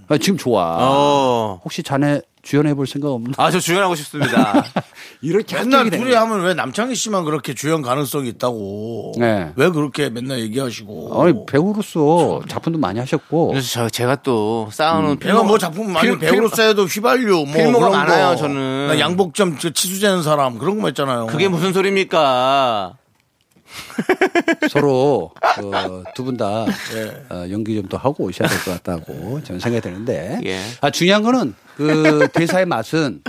아, 0.08 0.18
지금 0.18 0.36
좋아. 0.38 0.76
어. 0.80 1.60
혹시 1.64 1.84
자네 1.84 2.20
주연해 2.42 2.74
볼 2.74 2.86
생각 2.86 3.10
없나? 3.10 3.32
아, 3.36 3.50
저 3.50 3.58
주연하고 3.60 3.94
싶습니다. 3.96 4.64
이렇게 5.22 5.56
맨날 5.56 5.90
둘이 5.90 6.04
되네. 6.04 6.14
하면 6.16 6.40
왜 6.42 6.54
남창희 6.54 6.94
씨만 6.94 7.24
그렇게 7.24 7.52
주연 7.54 7.82
가능성이 7.82 8.28
있다고. 8.30 9.12
네. 9.18 9.52
왜 9.56 9.68
그렇게 9.70 10.08
맨날 10.10 10.38
얘기하시고. 10.40 11.22
아니 11.22 11.34
배우로서 11.46 12.40
작품도 12.48 12.78
많이 12.78 12.98
하셨고 13.00 13.48
그래서 13.48 13.68
저, 13.68 13.88
제가 13.88 14.16
또 14.22 14.68
쌓아놓은 14.72 15.18
내가 15.18 15.42
뭐 15.42 15.58
작품 15.58 15.92
많이 15.92 16.08
필- 16.08 16.18
배우로서 16.18 16.62
해도 16.62 16.84
휘발유 16.84 17.44
뭐 17.46 17.52
필모가 17.52 17.88
그런 17.90 17.92
많아요, 17.92 18.28
거. 18.30 18.36
저는. 18.36 18.96
양복점 18.98 19.58
저 19.58 19.70
치수재는 19.70 20.22
사람 20.22 20.58
그런 20.58 20.80
거 20.80 20.88
있잖아요. 20.88 21.26
그게 21.26 21.48
무슨 21.48 21.72
소리입니까? 21.72 22.94
서로 24.70 25.30
어, 25.40 26.02
두분다 26.14 26.66
예. 26.94 27.50
연기 27.50 27.74
좀 27.76 27.88
더 27.88 27.96
하고 27.96 28.24
오셔야 28.24 28.48
될 28.48 28.58
것 28.64 28.82
같다고 28.82 29.42
저는 29.44 29.60
생각이 29.60 29.80
드는데 29.80 30.40
예. 30.44 30.60
아 30.80 30.90
중요한 30.90 31.22
거는 31.22 31.54
그 31.76 32.28
대사의 32.34 32.66
맛은 32.66 33.22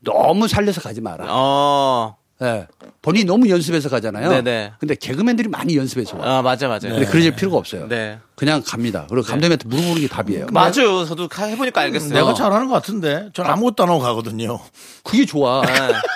너무 0.00 0.46
살려서 0.46 0.80
가지 0.80 1.00
마라. 1.00 1.24
어, 1.28 2.16
예. 2.42 2.68
본인이 3.02 3.24
너무 3.24 3.48
연습해서 3.48 3.88
가잖아요. 3.88 4.28
네네. 4.28 4.72
근데 4.78 4.94
개그맨들이 4.94 5.48
많이 5.48 5.76
연습해서 5.76 6.16
와요. 6.18 6.30
아, 6.30 6.42
맞아, 6.42 6.68
맞아. 6.68 6.88
근데 6.88 7.06
그러실 7.06 7.34
필요가 7.34 7.56
없어요. 7.56 7.88
네. 7.88 8.18
그냥 8.36 8.62
갑니다. 8.64 9.06
그리고 9.08 9.26
감독님한테 9.26 9.66
물어보는 9.68 10.00
게 10.02 10.06
답이에요. 10.08 10.46
맞아요. 10.52 11.04
저도 11.04 11.26
가- 11.26 11.46
해보니까 11.46 11.80
알겠어요. 11.80 12.12
내가 12.14 12.34
잘하는 12.34 12.68
것 12.68 12.74
같은데. 12.74 13.30
전 13.34 13.46
아무것도 13.46 13.82
안 13.82 13.88
하고 13.88 13.98
가거든요. 14.00 14.60
그게 15.02 15.24
좋아. 15.26 15.62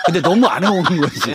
근데 0.07 0.21
너무 0.21 0.47
안 0.47 0.63
해오는 0.63 0.83
거지. 1.01 1.35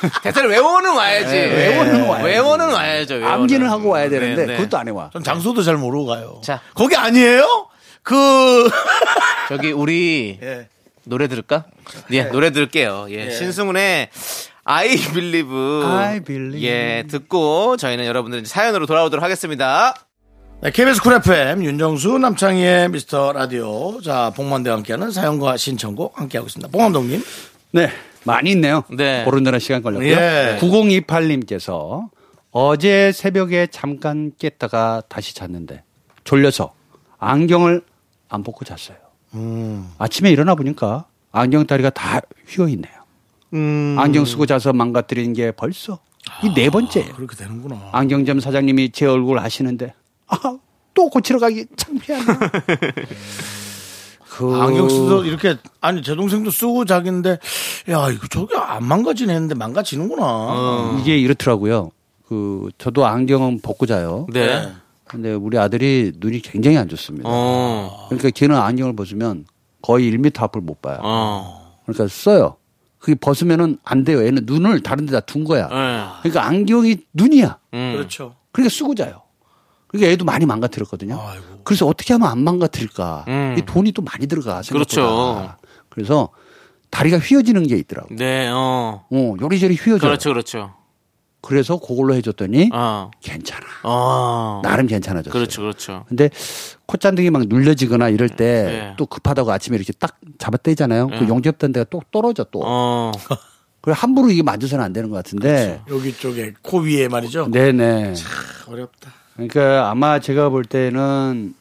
대사를 0.22 0.48
외워는 0.48 0.94
와야지. 0.94 1.34
외워는 1.34 2.06
와야지. 2.08 2.24
외워는 2.26 2.72
와야죠. 2.72 3.14
외워는. 3.14 3.34
암기는 3.34 3.68
하고 3.68 3.88
와야 3.90 4.08
되는데 4.08 4.46
네, 4.46 4.52
네. 4.52 4.56
그것도 4.56 4.78
안 4.78 4.88
해와. 4.88 5.10
전 5.12 5.22
장소도 5.22 5.62
잘 5.62 5.76
모르고 5.76 6.06
가요. 6.06 6.40
자. 6.44 6.60
거기 6.74 6.96
아니에요? 6.96 7.68
그 8.02 8.68
저기 9.48 9.72
우리 9.72 10.38
예. 10.42 10.68
노래 11.04 11.28
들을까? 11.28 11.64
예, 12.12 12.24
노래 12.24 12.50
들을게요. 12.50 13.06
예, 13.10 13.30
신승훈의 13.30 14.08
I 14.64 14.96
Believe. 14.96 15.84
I 15.84 16.20
Believe. 16.20 16.62
예, 16.68 17.04
듣고 17.08 17.76
저희는 17.76 18.04
여러분들 18.06 18.44
사연으로 18.46 18.86
돌아오도록 18.86 19.22
하겠습니다. 19.24 19.94
네, 20.62 20.70
KBS 20.70 21.02
쿨 21.02 21.12
FM 21.14 21.62
윤정수 21.64 22.18
남창희의 22.18 22.88
미스터 22.88 23.32
라디오. 23.32 24.00
자, 24.00 24.32
복만대와 24.34 24.76
함께하는 24.78 25.10
사연과 25.10 25.56
신청곡 25.56 26.18
함께하고 26.18 26.46
있습니다. 26.48 26.70
봉 26.72 26.80
감독님. 26.82 27.22
네. 27.72 27.90
많이 28.26 28.50
있네요. 28.52 28.82
네. 28.90 29.24
고른다는 29.24 29.58
시간 29.58 29.82
걸렸고요. 29.82 30.10
예. 30.10 30.58
9028님께서 30.60 32.08
어제 32.50 33.12
새벽에 33.12 33.66
잠깐 33.70 34.32
깼다가 34.38 35.02
다시 35.08 35.34
잤는데 35.34 35.82
졸려서 36.24 36.74
안경을 37.18 37.82
안 38.28 38.42
벗고 38.42 38.64
잤어요. 38.64 38.96
음. 39.34 39.88
아침에 39.98 40.30
일어나 40.30 40.54
보니까 40.54 41.06
안경 41.32 41.66
다리가 41.66 41.90
다 41.90 42.20
휘어 42.48 42.68
있네요. 42.68 42.92
음. 43.54 43.96
안경 43.98 44.24
쓰고 44.24 44.46
자서 44.46 44.72
망가뜨리는 44.72 45.32
게 45.32 45.52
벌써 45.52 46.00
이네 46.42 46.70
번째예요. 46.70 47.14
그렇게 47.14 47.36
되는구나. 47.36 47.90
안경점 47.92 48.40
사장님이 48.40 48.90
제 48.90 49.06
얼굴 49.06 49.38
아시는데 49.38 49.94
아, 50.26 50.58
또 50.94 51.08
고치러 51.08 51.38
가기 51.38 51.66
창피하네요. 51.76 52.26
그 54.36 54.54
안경 54.54 54.88
쓰도 54.88 55.24
이렇게 55.24 55.56
아니 55.80 56.02
제 56.02 56.14
동생도 56.14 56.50
쓰고 56.50 56.84
자기인데 56.84 57.38
야 57.88 58.10
이거 58.10 58.26
저게 58.28 58.54
안 58.56 58.84
망가지네 58.84 59.32
했는데 59.32 59.54
망가지는구나. 59.54 60.98
이게 61.00 61.16
이렇더라고요. 61.16 61.90
그 62.28 62.68
저도 62.76 63.06
안경은 63.06 63.60
벗고 63.62 63.86
자요. 63.86 64.26
네. 64.32 64.68
근데 65.04 65.32
우리 65.32 65.56
아들이 65.58 66.12
눈이 66.18 66.40
굉장히 66.42 66.76
안 66.76 66.88
좋습니다. 66.88 67.28
어. 67.30 68.06
그러니까 68.08 68.30
걔는 68.30 68.56
안경을 68.56 68.94
벗으면 68.96 69.46
거의 69.80 70.10
1m 70.12 70.42
앞을 70.42 70.60
못 70.60 70.82
봐요. 70.82 70.98
어. 71.02 71.78
그러니까 71.86 72.08
써요. 72.08 72.56
그게 72.98 73.14
벗으면은 73.14 73.78
안 73.84 74.04
돼요. 74.04 74.24
얘는 74.26 74.42
눈을 74.46 74.82
다른 74.82 75.06
데다 75.06 75.20
둔 75.20 75.44
거야. 75.44 75.68
예. 75.70 76.22
그러니까 76.22 76.44
안경이 76.46 76.96
눈이야. 77.14 77.58
음. 77.74 77.92
그렇죠. 77.94 78.34
그러니까 78.50 78.74
쓰고 78.74 78.94
자요. 78.96 79.22
그러니까 79.88 80.12
애도 80.12 80.24
많이 80.24 80.46
망가뜨렸거든요. 80.46 81.18
아이고. 81.20 81.60
그래서 81.64 81.86
어떻게 81.86 82.12
하면 82.14 82.28
안 82.28 82.42
망가뜨릴까? 82.42 83.24
음. 83.28 83.54
이 83.58 83.62
돈이 83.62 83.92
또 83.92 84.02
많이 84.02 84.26
들어가. 84.26 84.62
생각보다. 84.62 84.94
그렇죠. 84.94 85.56
그래서 85.88 86.28
다리가 86.90 87.18
휘어지는 87.18 87.66
게 87.66 87.76
있더라고. 87.76 88.14
네, 88.14 88.48
어. 88.48 89.04
어, 89.10 89.34
요리조리 89.40 89.74
휘어져요. 89.76 90.08
그렇죠, 90.08 90.30
그렇죠. 90.30 90.74
그래서 91.40 91.78
그걸로 91.78 92.14
해줬더니 92.14 92.70
어. 92.72 93.10
괜찮아. 93.22 93.64
어. 93.84 94.60
나름 94.64 94.86
괜찮아졌어요. 94.88 95.32
그렇죠, 95.32 95.62
그렇죠. 95.62 96.04
근데 96.08 96.28
콧잔등이 96.86 97.30
막 97.30 97.46
눌려지거나 97.46 98.08
이럴 98.08 98.28
때또 98.28 98.36
네. 98.66 98.94
급하다고 99.08 99.52
아침에 99.52 99.76
이렇게 99.76 99.92
딱 99.92 100.18
잡아 100.38 100.56
떼잖아요. 100.56 101.06
그 101.08 101.14
네. 101.14 101.28
용접된 101.28 101.72
데가 101.72 101.86
또 101.88 102.02
떨어져 102.10 102.44
또. 102.50 102.62
어. 102.64 103.12
그래 103.80 103.94
함부로 103.96 104.30
이게 104.30 104.42
만져서는 104.42 104.84
안 104.84 104.92
되는 104.92 105.08
것 105.08 105.16
같은데. 105.16 105.80
여기 105.88 106.12
쪽에 106.12 106.54
코 106.62 106.78
위에 106.80 107.06
말이죠. 107.06 107.48
네네. 107.52 108.14
어렵다. 108.66 109.12
그러니까 109.36 109.90
아마 109.90 110.18
제가 110.18 110.48
볼 110.48 110.64
때는 110.64 111.54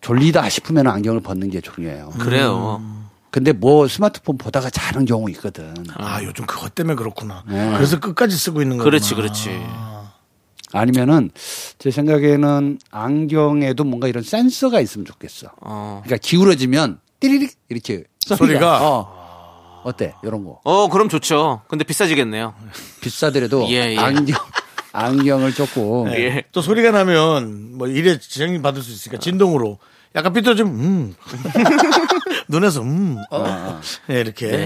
졸리다 0.00 0.48
싶으면 0.48 0.86
안경을 0.86 1.20
벗는 1.20 1.50
게 1.50 1.60
중요해요. 1.60 2.10
그래요. 2.18 2.82
근데 3.30 3.52
뭐 3.52 3.86
스마트폰 3.86 4.38
보다가 4.38 4.70
자는 4.70 5.04
경우 5.04 5.28
있거든. 5.30 5.74
아 5.94 6.22
요즘 6.22 6.46
그것 6.46 6.74
때문에 6.74 6.94
그렇구나. 6.94 7.44
네. 7.46 7.72
그래서 7.74 8.00
끝까지 8.00 8.36
쓰고 8.36 8.62
있는 8.62 8.78
거구나. 8.78 8.90
그렇지, 8.90 9.14
그렇지. 9.14 9.62
아니면은 10.72 11.30
제 11.78 11.90
생각에는 11.90 12.78
안경에도 12.90 13.84
뭔가 13.84 14.08
이런 14.08 14.22
센서가 14.22 14.80
있으면 14.80 15.04
좋겠어. 15.04 15.48
어. 15.60 16.02
그러니까 16.04 16.26
기울어지면 16.26 17.00
띠리릭 17.20 17.58
이렇게 17.68 18.04
소리가? 18.20 18.80
어. 18.88 19.82
어때? 19.84 20.14
이런 20.24 20.44
거. 20.44 20.60
어, 20.64 20.88
그럼 20.88 21.08
좋죠. 21.08 21.62
근데 21.68 21.84
비싸지겠네요. 21.84 22.54
비싸더라도 23.00 23.66
예, 23.68 23.92
예. 23.92 23.98
안경 23.98 24.36
안경을 24.98 25.52
조금 25.54 26.04
네. 26.06 26.20
예. 26.24 26.44
또 26.52 26.62
소리가 26.62 26.90
나면 26.90 27.76
뭐 27.76 27.86
일에 27.88 28.18
지장이 28.18 28.60
받을 28.62 28.82
수 28.82 28.90
있으니까 28.92 29.18
진동으로 29.20 29.78
약간 30.14 30.32
삐뚤어지면 30.32 30.72
음 30.74 31.14
눈에서 32.48 32.80
음 32.82 33.18
어. 33.30 33.80
예, 34.10 34.20
이렇게 34.20 34.46
네. 34.48 34.56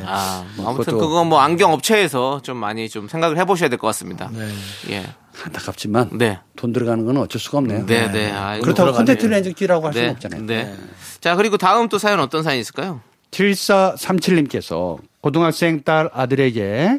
예. 0.00 0.02
아, 0.06 0.44
뭐 0.56 0.68
아무튼 0.70 0.94
그것도- 0.94 0.98
그건 1.00 1.28
뭐 1.28 1.40
안경 1.40 1.72
업체에서 1.72 2.40
좀 2.42 2.56
많이 2.58 2.88
좀 2.88 3.08
생각을 3.08 3.38
해보셔야 3.38 3.68
될 3.68 3.78
것 3.78 3.86
같습니다. 3.88 4.28
네. 4.32 4.48
예. 4.90 5.06
안타깝지만 5.44 6.10
네. 6.18 6.40
돈 6.56 6.72
들어가는 6.72 7.04
건 7.06 7.16
어쩔 7.18 7.40
수가 7.40 7.58
없네요. 7.58 7.86
네, 7.86 8.10
네. 8.10 8.32
아이고. 8.32 8.64
그렇다고 8.64 8.88
들어가네요. 8.90 8.96
컨텐츠 8.96 9.26
렌즈끼라고 9.26 9.86
할 9.86 9.92
수는 9.92 10.06
네. 10.08 10.12
없잖아요. 10.12 10.42
네. 10.46 10.74
자, 11.20 11.36
그리고 11.36 11.56
다음 11.56 11.88
또 11.88 11.98
사연 11.98 12.18
어떤 12.18 12.42
사연이 12.42 12.60
있을까요? 12.60 13.00
7437님께서 13.30 14.98
고등학생 15.20 15.82
딸 15.84 16.10
아들에게 16.12 16.98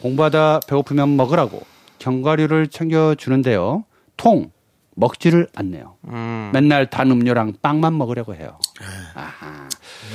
공부하다 0.00 0.60
배고프면 0.68 1.16
먹으라고 1.16 1.62
견과류를 2.02 2.66
챙겨주는데요. 2.68 3.84
통 4.16 4.50
먹지를 4.94 5.48
않네요. 5.54 5.96
음. 6.08 6.50
맨날 6.52 6.90
단 6.90 7.10
음료랑 7.10 7.54
빵만 7.62 7.96
먹으려고 7.96 8.34
해요. 8.34 8.58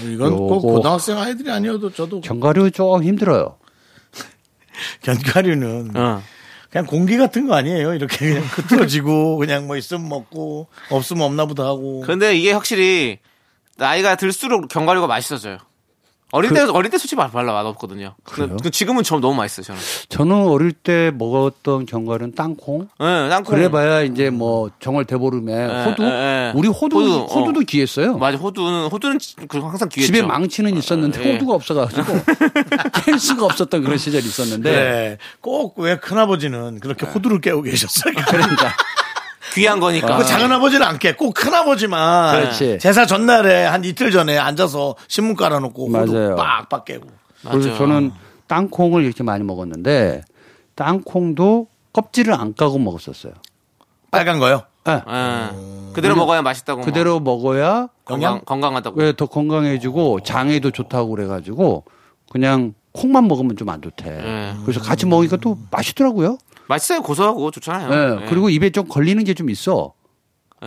이건 0.06 0.36
꼭 0.36 0.60
고등학생 0.60 1.18
아이들이 1.18 1.50
아니어도 1.50 1.92
저도 1.92 2.22
견과류 2.22 2.72
좀 2.72 3.04
힘들어요. 3.04 3.58
견과류는 5.02 5.96
어. 5.96 6.22
그냥 6.70 6.86
공기 6.86 7.18
같은 7.18 7.48
거 7.48 7.56
아니에요. 7.56 7.94
이렇게 7.94 8.34
그냥 8.34 8.44
흐트러지고 8.52 9.38
그냥 9.38 9.66
뭐 9.66 9.78
있으면 9.78 10.10
먹고 10.10 10.68
없으면 10.92 11.24
없나 11.24 11.46
보다 11.46 11.64
하고. 11.64 12.02
근데 12.02 12.36
이게 12.36 12.52
확실히 12.52 13.20
나이가 13.78 14.16
들수록 14.16 14.68
견과류가 14.68 15.08
맛있어져요. 15.08 15.58
어릴 16.34 16.52
때, 16.54 16.60
어릴 16.62 16.92
때 16.92 16.98
솔직히 16.98 17.16
말- 17.16 17.32
별로 17.32 17.54
맛없거든요. 17.54 18.14
근데? 18.24 18.56
그 18.62 18.70
지금은 18.70 19.04
좀 19.04 19.22
너무 19.22 19.34
맛있어요, 19.36 19.64
저는. 19.66 19.82
저는 20.10 20.48
어릴 20.50 20.74
때 20.74 21.10
먹었던 21.16 21.86
견과류는 21.86 22.36
땅콩. 22.36 22.90
네, 23.00 23.30
땅콩. 23.30 23.56
그래봐야 23.56 24.02
이제 24.02 24.30
뭐 24.30 24.70
정월 24.82 25.06
대보름에 25.06 25.84
호두. 25.86 26.04
예, 26.04 26.08
예. 26.08 26.52
우리 26.54 26.68
호두, 26.68 27.00
호두, 27.00 27.14
어. 27.16 27.26
호두도 27.26 27.62
귀했어요. 27.62 28.18
맞아, 28.18 28.38
호두는, 28.38 28.88
호두는 28.88 29.20
그 29.48 29.60
항상 29.60 29.88
귀했죠. 29.88 30.14
집에 30.14 30.22
망치는 30.22 30.76
있었는데 30.78 31.24
예. 31.26 31.34
호두가 31.34 31.54
없어가지고 31.54 32.04
깰 33.06 33.18
수가 33.20 33.46
없었던 33.46 33.84
그런 33.84 33.98
시절이 33.98 34.26
있었는데. 34.26 34.72
네. 34.72 35.18
꼭왜 35.42 35.98
큰아버지는 36.00 36.80
그렇게 36.82 37.06
호두를 37.06 37.40
깨고 37.40 37.62
계셨어요. 37.62 38.14
그러니까 38.28 38.74
귀한 39.54 39.80
거니까. 39.80 40.18
그 40.18 40.26
작은 40.26 40.52
아버지는 40.52 40.86
안 40.86 41.00
깨. 41.00 41.14
꼭 41.14 41.34
큰 41.34 41.54
아버지만 41.54 42.40
그렇지. 42.42 42.78
제사 42.80 43.06
전날에 43.06 43.66
한 43.66 43.84
이틀 43.84 44.12
전에 44.12 44.38
앉아서 44.38 44.96
신문 45.08 45.36
깔아놓고 45.36 45.90
맞아요. 45.90 46.36
빡빡 46.36 46.86
깨고. 46.86 47.08
그래서 47.50 47.70
맞아. 47.70 47.78
저는 47.78 48.12
땅콩을 48.48 49.04
이렇게 49.04 49.24
많이 49.24 49.44
먹었는데 49.44 50.22
땅콩도 50.76 51.68
껍질을 51.94 52.34
안 52.34 52.54
까고 52.54 52.78
먹었었어요. 52.80 53.34
빨간 54.12 54.40
거요. 54.40 54.64
예. 54.88 54.94
예. 54.94 55.50
그대로 55.94 56.16
먹어야 56.16 56.42
맛있다고. 56.42 56.82
그대로 56.82 57.20
먹어야 57.20 57.90
건강? 58.06 58.42
건강하다고. 58.46 59.00
왜 59.00 59.12
더 59.14 59.26
건강해지고 59.26 60.22
장에도 60.22 60.72
좋다고 60.72 61.10
그래가지고 61.10 61.84
그냥 62.32 62.74
콩만 62.94 63.28
먹으면 63.28 63.58
좀 63.58 63.70
안 63.70 63.82
좋대. 63.82 64.10
예. 64.10 64.54
그래서 64.64 64.80
같이 64.80 65.06
먹으니까 65.06 65.38
또 65.38 65.58
맛있더라고요. 65.72 66.38
맛있어요, 66.68 67.02
고소하고 67.02 67.52
좋잖아요. 67.52 67.92
예. 68.20 68.24
예. 68.24 68.30
그리고 68.30 68.50
입에 68.50 68.70
좀 68.72 68.88
걸리는 68.88 69.24
게 69.24 69.34
좀 69.34 69.50
있어. 69.50 69.94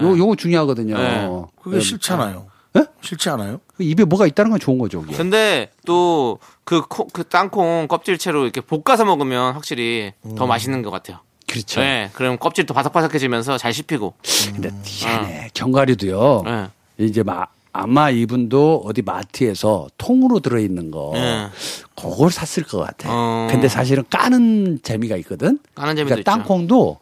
요, 0.02 0.18
요거 0.18 0.36
중요하거든요. 0.36 0.96
예. 0.98 1.28
그게 1.62 1.76
예. 1.76 1.80
싫잖아요. 1.80 2.46
예? 2.76 2.84
싫지 3.00 3.28
않아요? 3.30 3.60
입에 3.80 4.04
뭐가 4.04 4.26
있다는 4.28 4.50
건 4.52 4.60
좋은 4.60 4.78
거죠. 4.78 5.00
그게. 5.02 5.16
근데 5.16 5.70
또 5.84 6.38
그 6.64 6.82
그 7.12 7.24
땅콩 7.24 7.88
껍질 7.88 8.16
채로 8.16 8.44
이렇게 8.44 8.60
볶아서 8.60 9.04
먹으면 9.04 9.54
확실히 9.54 10.12
더 10.36 10.46
맛있는 10.46 10.82
것 10.82 10.90
같아요. 10.92 11.18
그렇죠. 11.48 11.80
네, 11.80 12.10
그럼 12.14 12.38
껍질도 12.38 12.72
바삭바삭해지면서 12.74 13.58
잘 13.58 13.72
씹히고. 13.72 14.14
근데 14.52 14.70
희한해. 14.84 15.50
견과류도요. 15.54 16.42
네. 16.44 16.68
이제 16.98 17.24
마, 17.24 17.46
아마 17.72 18.10
이분도 18.10 18.82
어디 18.84 19.02
마트에서 19.02 19.86
통으로 19.96 20.40
들어있는 20.40 20.90
거 20.90 21.10
네. 21.14 21.46
그걸 21.96 22.30
샀을 22.30 22.66
것 22.66 22.78
같아. 22.78 23.08
어. 23.10 23.48
근데 23.50 23.68
사실은 23.68 24.02
까는 24.10 24.80
재미가 24.82 25.16
있거든. 25.18 25.58
까는 25.74 25.96
재미도 25.96 26.14
그러니까 26.16 26.30
있죠. 26.32 26.38
땅콩도 26.42 26.98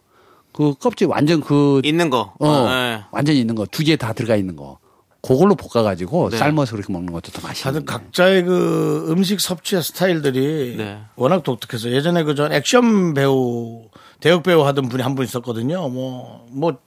그 0.51 0.73
껍질 0.75 1.07
완전 1.07 1.41
그 1.41 1.81
있는 1.83 2.09
거. 2.09 2.33
어, 2.39 2.69
네. 2.69 3.01
완전히 3.11 3.39
있는 3.39 3.55
거 3.55 3.65
두 3.65 3.83
개 3.83 3.95
다 3.95 4.13
들어가 4.13 4.35
있는 4.35 4.55
거. 4.55 4.77
그걸로 5.21 5.55
볶아가지고 5.55 6.29
네. 6.29 6.37
삶아서 6.37 6.75
그렇게 6.77 6.93
먹는 6.93 7.11
것도 7.11 7.31
더 7.31 7.41
다들 7.41 7.47
맛있는데. 7.49 7.85
각자의 7.85 8.43
그 8.43 9.07
음식 9.09 9.41
섭취의 9.41 9.83
스타일들이 9.83 10.75
네. 10.77 10.99
워낙 11.15 11.43
독특해서 11.43 11.89
예전에 11.91 12.23
그 12.23 12.35
전 12.35 12.53
액션 12.53 13.13
배우 13.13 13.85
대역 14.21 14.43
배우 14.43 14.63
하던 14.65 14.87
분이 14.87 15.01
한 15.03 15.15
분 15.15 15.25
있었거든요. 15.25 15.89
뭐뭐 15.89 16.77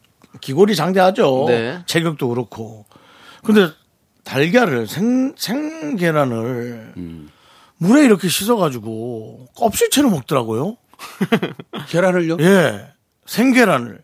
기골이 0.40 0.74
장대하죠. 0.76 1.44
네. 1.48 1.78
체격도 1.86 2.28
그렇고. 2.28 2.86
근데 3.44 3.70
달걀을 4.24 4.86
생 4.86 5.34
생 5.36 5.96
계란을 5.96 6.94
음. 6.96 7.28
물에 7.78 8.04
이렇게 8.04 8.28
씻어가지고 8.28 9.48
껍질채로 9.56 10.10
먹더라고요. 10.10 10.76
계란을요? 11.88 12.36
예, 12.40 12.86
생계란을 13.26 14.02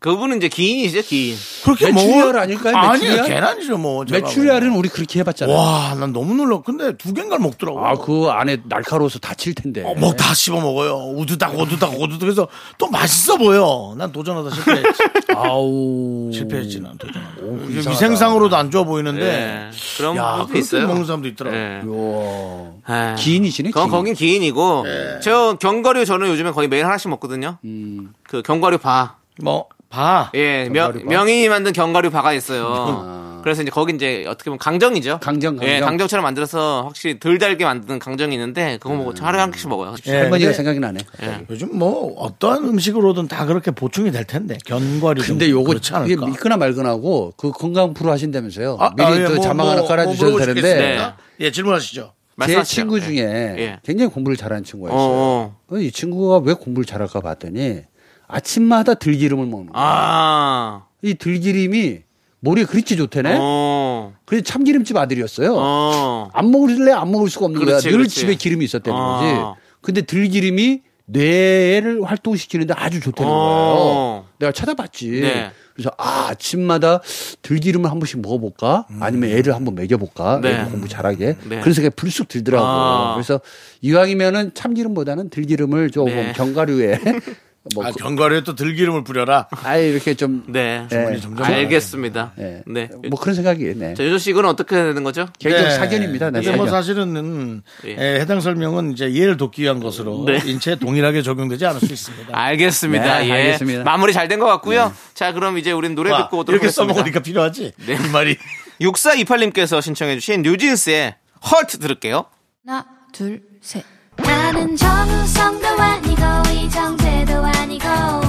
그분은 0.00 0.36
이제 0.36 0.48
기인이죠, 0.48 1.02
기인. 1.02 1.36
그렇게 1.64 1.90
메추리알 1.90 2.26
먹어 2.26 2.38
아닐까요? 2.38 2.76
아니요? 2.76 3.24
계란이죠 3.24 3.78
뭐. 3.78 4.04
메추리알은 4.08 4.70
우리 4.76 4.88
그렇게 4.88 5.18
해봤잖아요. 5.18 5.56
와, 5.56 5.96
난 5.98 6.12
너무 6.12 6.34
놀라. 6.34 6.60
근데 6.60 6.96
두 6.96 7.12
개인가 7.12 7.36
먹더라고. 7.38 7.84
아, 7.84 7.94
그 7.96 8.26
안에 8.28 8.58
날카로워서 8.68 9.18
다칠 9.18 9.54
텐데. 9.54 9.82
어, 9.84 9.94
뭐다 9.96 10.34
씹어 10.34 10.60
먹어요. 10.60 10.98
우두닥, 11.16 11.58
우두닥, 11.58 11.94
우두닥. 12.00 12.20
그래서 12.20 12.46
또 12.78 12.86
맛있어 12.88 13.36
보여. 13.38 13.94
난 13.98 14.12
도전하다 14.12 14.50
실패했지. 14.54 14.88
아우. 15.34 16.30
실패했지, 16.32 16.80
난 16.80 16.96
도전하다. 16.96 17.34
이상하다. 17.70 17.90
위생상으로도 17.90 18.56
안 18.56 18.70
좋아 18.70 18.84
보이는데. 18.84 19.20
네. 19.20 19.70
그런 19.96 20.16
야, 20.16 20.36
분도 20.44 20.58
있어요. 20.58 20.86
먹는 20.86 21.06
사람도 21.06 21.26
있더라고. 21.26 21.56
네. 21.56 21.80
우와. 21.84 22.70
아, 22.84 23.14
기인이시네, 23.16 23.70
그건 23.70 23.86
기인. 23.86 23.90
거긴 23.90 24.14
기인이고. 24.14 24.82
네. 24.84 25.20
저 25.24 25.56
견과류 25.60 26.04
저는 26.04 26.28
요즘에 26.28 26.52
거의 26.52 26.68
매일 26.68 26.84
하나씩 26.86 27.10
먹거든요. 27.10 27.58
음. 27.64 28.12
그 28.22 28.42
견과류 28.42 28.78
바. 28.78 29.16
뭐, 29.42 29.66
봐. 29.88 30.30
예, 30.34 30.68
명, 30.68 30.86
견과류 30.86 31.04
바? 31.04 31.10
명인이 31.10 31.48
만든 31.48 31.72
견과류 31.72 32.10
바가 32.10 32.32
있어요. 32.32 33.16
그래서 33.42 33.62
이제 33.62 33.70
거기 33.70 33.94
이제 33.94 34.24
어떻게 34.28 34.50
보면 34.50 34.58
강정이죠. 34.58 35.20
강정, 35.22 35.56
강정. 35.56 35.74
예, 35.74 35.80
강정처럼 35.80 36.22
만들어서 36.24 36.82
확실히 36.84 37.18
덜 37.18 37.38
달게 37.38 37.64
만드는 37.64 37.98
강정이 37.98 38.34
있는데 38.34 38.78
그거 38.80 38.94
먹고 38.94 39.14
하루에 39.18 39.40
한 39.40 39.50
개씩 39.50 39.68
먹어요. 39.68 39.94
예, 40.06 40.16
할머니가 40.16 40.52
생각이 40.52 40.80
나네. 40.80 41.00
요즘 41.48 41.78
뭐, 41.78 42.14
어떠한 42.18 42.64
음식으로든 42.64 43.28
다 43.28 43.46
그렇게 43.46 43.70
보충이 43.70 44.10
될 44.10 44.24
텐데. 44.24 44.58
견과류. 44.66 45.22
좀 45.22 45.38
근데 45.38 45.50
요거 45.50 45.68
그렇지 45.68 45.88
이게 45.88 45.96
않을까. 46.14 46.26
믿거나 46.26 46.56
말거나고 46.56 47.34
그 47.36 47.52
건강 47.52 47.94
프로 47.94 48.10
하신다면서요. 48.10 48.76
아, 48.80 48.90
미리 48.94 49.06
아, 49.06 49.16
예, 49.16 49.24
또 49.24 49.34
뭐, 49.36 49.40
자막 49.40 49.64
뭐, 49.64 49.70
하나 49.70 49.80
뭐 49.80 49.88
깔아주셔도 49.88 50.32
수 50.32 50.38
되는데 50.38 50.60
있겠습니다. 50.60 51.16
예, 51.40 51.50
질문하시죠. 51.50 52.12
제. 52.46 52.62
친구 52.62 52.98
예. 52.98 53.02
중에 53.02 53.18
예. 53.18 53.80
굉장히 53.84 54.10
공부를 54.12 54.36
잘하는 54.36 54.62
친구가 54.62 54.90
있어요. 54.90 55.00
어, 55.00 55.54
어. 55.68 55.74
어, 55.74 55.78
이 55.78 55.90
친구가 55.90 56.38
왜 56.38 56.54
공부를 56.54 56.84
잘할까 56.86 57.20
봤더니 57.20 57.82
아침마다 58.28 58.94
들기름을 58.94 59.46
먹는 59.46 59.72
거야. 59.72 59.82
아, 59.82 60.86
이 61.02 61.14
들기름이 61.14 62.00
머리에 62.40 62.64
그렇게 62.64 62.94
좋대네. 62.94 63.36
어, 63.40 64.14
그래서 64.24 64.44
참기름집 64.44 64.96
아들이었어요. 64.96 65.54
어. 65.56 66.30
안 66.32 66.50
먹을래 66.50 66.92
안 66.92 67.10
먹을 67.10 67.28
수가 67.28 67.46
없는 67.46 67.60
그렇지, 67.60 67.84
거야. 67.84 67.90
늘 67.90 67.98
그렇지. 67.98 68.14
집에 68.14 68.34
기름이 68.36 68.64
있었다는 68.64 68.98
아. 68.98 69.18
거지. 69.18 69.60
근데 69.80 70.02
들기름이 70.02 70.82
뇌를 71.06 72.04
활동시키는데 72.04 72.74
아주 72.76 73.00
좋다는 73.00 73.32
어. 73.32 73.34
거예요. 73.34 74.24
내가 74.38 74.52
찾아봤지. 74.52 75.10
네. 75.22 75.50
그래서 75.74 75.90
아, 75.96 76.28
아침마다 76.28 77.00
들기름을 77.42 77.90
한 77.90 77.98
번씩 77.98 78.20
먹어볼까? 78.20 78.86
아니면 79.00 79.30
애를 79.30 79.54
한번 79.54 79.74
먹여볼까? 79.74 80.40
네. 80.42 80.50
애도 80.50 80.70
공부 80.70 80.86
잘하게. 80.86 81.36
네. 81.48 81.60
그런 81.60 81.72
생각이 81.72 81.94
불쑥 81.96 82.28
들더라고. 82.28 82.66
아. 82.66 83.14
그래서 83.14 83.40
이왕이면은 83.80 84.52
참기름보다는 84.54 85.30
들기름을 85.30 85.90
조금 85.90 86.12
네. 86.14 86.32
견과류에 86.34 86.98
뭐 86.98 87.12
아, 87.82 87.90
견과류에 87.92 88.42
또 88.44 88.54
들기름을 88.54 89.04
뿌려라. 89.04 89.48
아예 89.62 89.88
이렇게 89.90 90.14
좀 90.14 90.44
네. 90.48 90.86
네. 90.90 91.18
점점 91.20 91.44
알겠습니다. 91.44 92.32
네. 92.36 92.62
네. 92.66 92.88
뭐 93.10 93.18
그런 93.20 93.34
생각이 93.34 93.74
네. 93.76 93.94
자, 93.94 94.04
유조 94.04 94.18
씨 94.18 94.30
이건 94.30 94.46
어떻게 94.46 94.74
되는 94.76 95.02
거죠? 95.04 95.26
개인적 95.38 95.70
사견입니다. 95.72 96.30
네, 96.30 96.40
근데 96.40 96.56
뭐 96.56 96.66
사견. 96.66 96.80
사실은 96.82 97.62
예. 97.84 97.90
에, 97.92 98.20
해당 98.20 98.40
설명은 98.40 98.92
이제 98.92 99.06
이해를 99.08 99.36
돕기 99.36 99.62
위한 99.62 99.80
것으로 99.80 100.24
네. 100.26 100.40
인체에 100.44 100.76
동일하게 100.76 101.22
적용되지 101.22 101.66
않을 101.66 101.80
수 101.80 101.92
있습니다. 101.92 102.28
알겠습니다. 102.38 103.18
네, 103.20 103.28
예. 103.28 103.32
알겠습니다. 103.32 103.84
마무리 103.84 104.12
잘 104.12 104.28
된 104.28 104.38
것 104.38 104.46
같고요. 104.46 104.92
자, 105.14 105.32
그럼 105.32 105.58
이제 105.58 105.72
우린 105.72 105.94
노래 105.94 106.10
와, 106.10 106.24
듣고 106.24 106.38
오도록 106.38 106.54
이렇게 106.62 106.66
하겠습니다. 106.66 106.92
써먹으니까 106.94 107.20
필요하지. 107.20 107.72
네. 107.86 107.94
이 107.94 108.08
말이. 108.12 108.36
6428님께서 108.80 109.82
신청해주신 109.82 110.42
뉴진스의 110.42 111.14
헐트 111.50 111.78
들을게요. 111.78 112.24
하나, 112.66 112.86
둘, 113.12 113.42
셋. 113.60 113.84
나는 114.28 114.76
정우성도 114.76 115.66
아니고 115.66 116.22
이정재도 116.52 117.32
아니고 117.44 117.86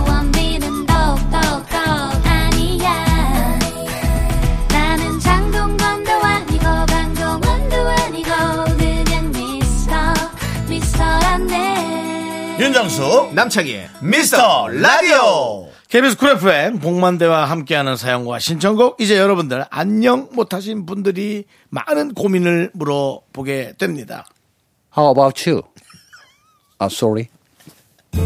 원빈은 0.08 0.86
더욱더 0.86 1.38
아니야 2.24 3.60
나는 4.70 5.20
장동건도 5.20 6.12
아니고 6.12 6.64
강동원도 6.64 7.76
아니고 7.76 8.30
그냥 8.78 9.32
미스터 9.32 9.94
미스터란데 10.70 12.58
윤정수 12.60 13.32
남창희의 13.34 13.90
미스터 14.02 14.70
라디오 14.70 15.68
KBS 15.90 16.18
쿨 16.18 16.30
FM 16.32 16.80
복만대와 16.80 17.46
함께하는 17.46 17.96
사연과 17.98 18.40
신청곡 18.40 19.02
이제 19.02 19.18
여러분들 19.18 19.66
안녕 19.70 20.30
못하신 20.34 20.86
분들이 20.86 21.46
많은 21.70 22.14
고민을 22.14 22.70
물어보게 22.74 23.74
됩니다. 23.80 24.26
How 24.96 25.12
about 25.12 25.50
you? 25.50 25.64
아, 26.80 26.86
sorry. 26.86 27.28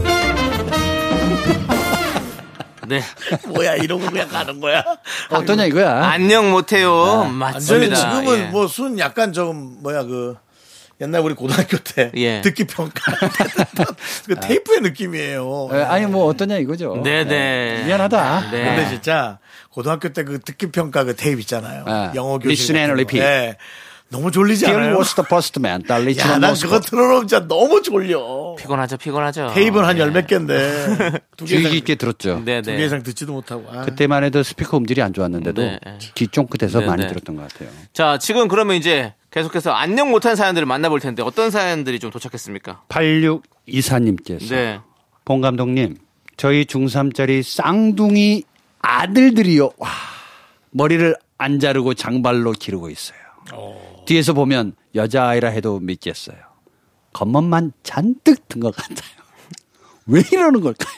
네. 2.88 3.02
뭐야 3.48 3.76
이러고 3.76 4.06
그냥 4.10 4.28
가는 4.28 4.60
거야? 4.60 4.84
어떠냐 5.30 5.66
이거야? 5.66 6.04
안녕 6.06 6.52
못해요. 6.52 6.94
완전히 6.94 7.90
맞습니다. 7.90 7.96
지금은 7.96 8.40
예. 8.40 8.44
뭐순 8.48 9.00
약간 9.00 9.32
좀 9.34 9.78
뭐야 9.82 10.04
그 10.04 10.36
옛날 11.02 11.22
우리 11.22 11.34
고등학교 11.34 11.78
때 11.78 12.12
예. 12.16 12.42
듣기 12.42 12.68
평가 12.68 12.94
그 14.28 14.36
테이프의 14.36 14.82
느낌이에요. 14.82 15.70
에, 15.72 15.82
아니 15.84 16.06
뭐 16.06 16.26
어떠냐 16.26 16.58
이거죠. 16.58 17.02
네네. 17.04 17.86
미안하다. 17.86 18.52
네. 18.52 18.64
근데 18.66 18.90
진짜 18.90 19.40
고등학교 19.72 20.10
때 20.10 20.24
그 20.24 20.40
듣기 20.40 20.72
평가 20.72 21.04
그 21.06 21.16
테이프 21.16 21.40
있잖아요. 21.40 21.86
아, 21.88 22.12
영어 22.16 22.38
교실. 22.38 22.76
같은 22.76 22.88
거. 22.90 22.94
repeat. 22.94 23.56
예. 24.14 24.18
너무 24.18 24.32
졸리지 24.32 24.68
않아요? 24.68 24.96
was 24.96 25.16
the 25.16 25.26
first 25.26 25.60
man. 25.60 25.82
달리지 25.84 26.20
야, 26.22 26.38
난 26.38 26.54
그거 26.54 26.80
틀어놓으면 26.80 27.28
진짜 27.28 27.48
너무 27.48 27.82
졸려. 27.82 28.56
피곤하죠, 28.60 28.98
피곤하죠. 28.98 29.52
테이프는 29.54 29.88
한 29.88 29.98
예. 29.98 30.02
열몇 30.02 30.28
개인데. 30.28 30.52
두 31.38 31.46
개 31.46 31.50
주의 31.50 31.62
이상, 31.62 31.72
깊게 31.72 31.96
들었죠. 31.96 32.42
네 32.46 32.62
네. 32.62 32.62
두개 32.62 32.86
이상 32.86 33.02
듣지도 33.04 33.34
못하고. 33.34 33.66
아. 33.72 33.82
그때만 33.82 34.24
해도 34.24 34.44
스피커 34.44 34.78
음질이 34.78 35.02
안 35.02 35.14
좋았는데도 35.14 35.62
네. 35.62 35.80
귀 36.16 36.28
쫑긋해서 36.28 36.82
네, 36.82 36.86
많이 36.86 37.02
네. 37.04 37.08
들었던 37.08 37.36
것 37.36 37.48
같아요. 37.52 37.70
자, 37.94 38.18
지금 38.20 38.48
그러면 38.48 38.76
이제 38.76 39.14
계속해서 39.32 39.72
안녕 39.72 40.12
못한 40.12 40.36
사연들을 40.36 40.66
만나볼 40.68 41.00
텐데 41.00 41.24
어떤 41.24 41.50
사연들이 41.50 42.00
좀 42.00 42.12
도착했습니까? 42.12 42.84
8624님께서 42.90 44.50
네. 44.50 44.80
봉 45.26 45.42
감독님, 45.42 45.98
저희 46.38 46.66
중3짜리 46.66 47.42
쌍둥이 47.44 48.44
아들들이요. 48.82 49.72
와, 49.78 49.90
머리를 50.72 51.16
안 51.38 51.60
자르고 51.60 51.94
장발로 51.94 52.52
기르고 52.52 52.90
있어요. 52.90 53.18
뒤에서 54.06 54.34
보면 54.34 54.76
여자아이라 54.96 55.50
해도 55.50 55.80
믿겠어요. 55.80 56.38
겉멋만 57.14 57.74
잔뜩 57.84 58.48
든 58.50 58.60
것 58.62 58.76
같아요. 58.76 59.10
왜 60.08 60.22
이러는 60.32 60.62
걸까요? 60.62 60.94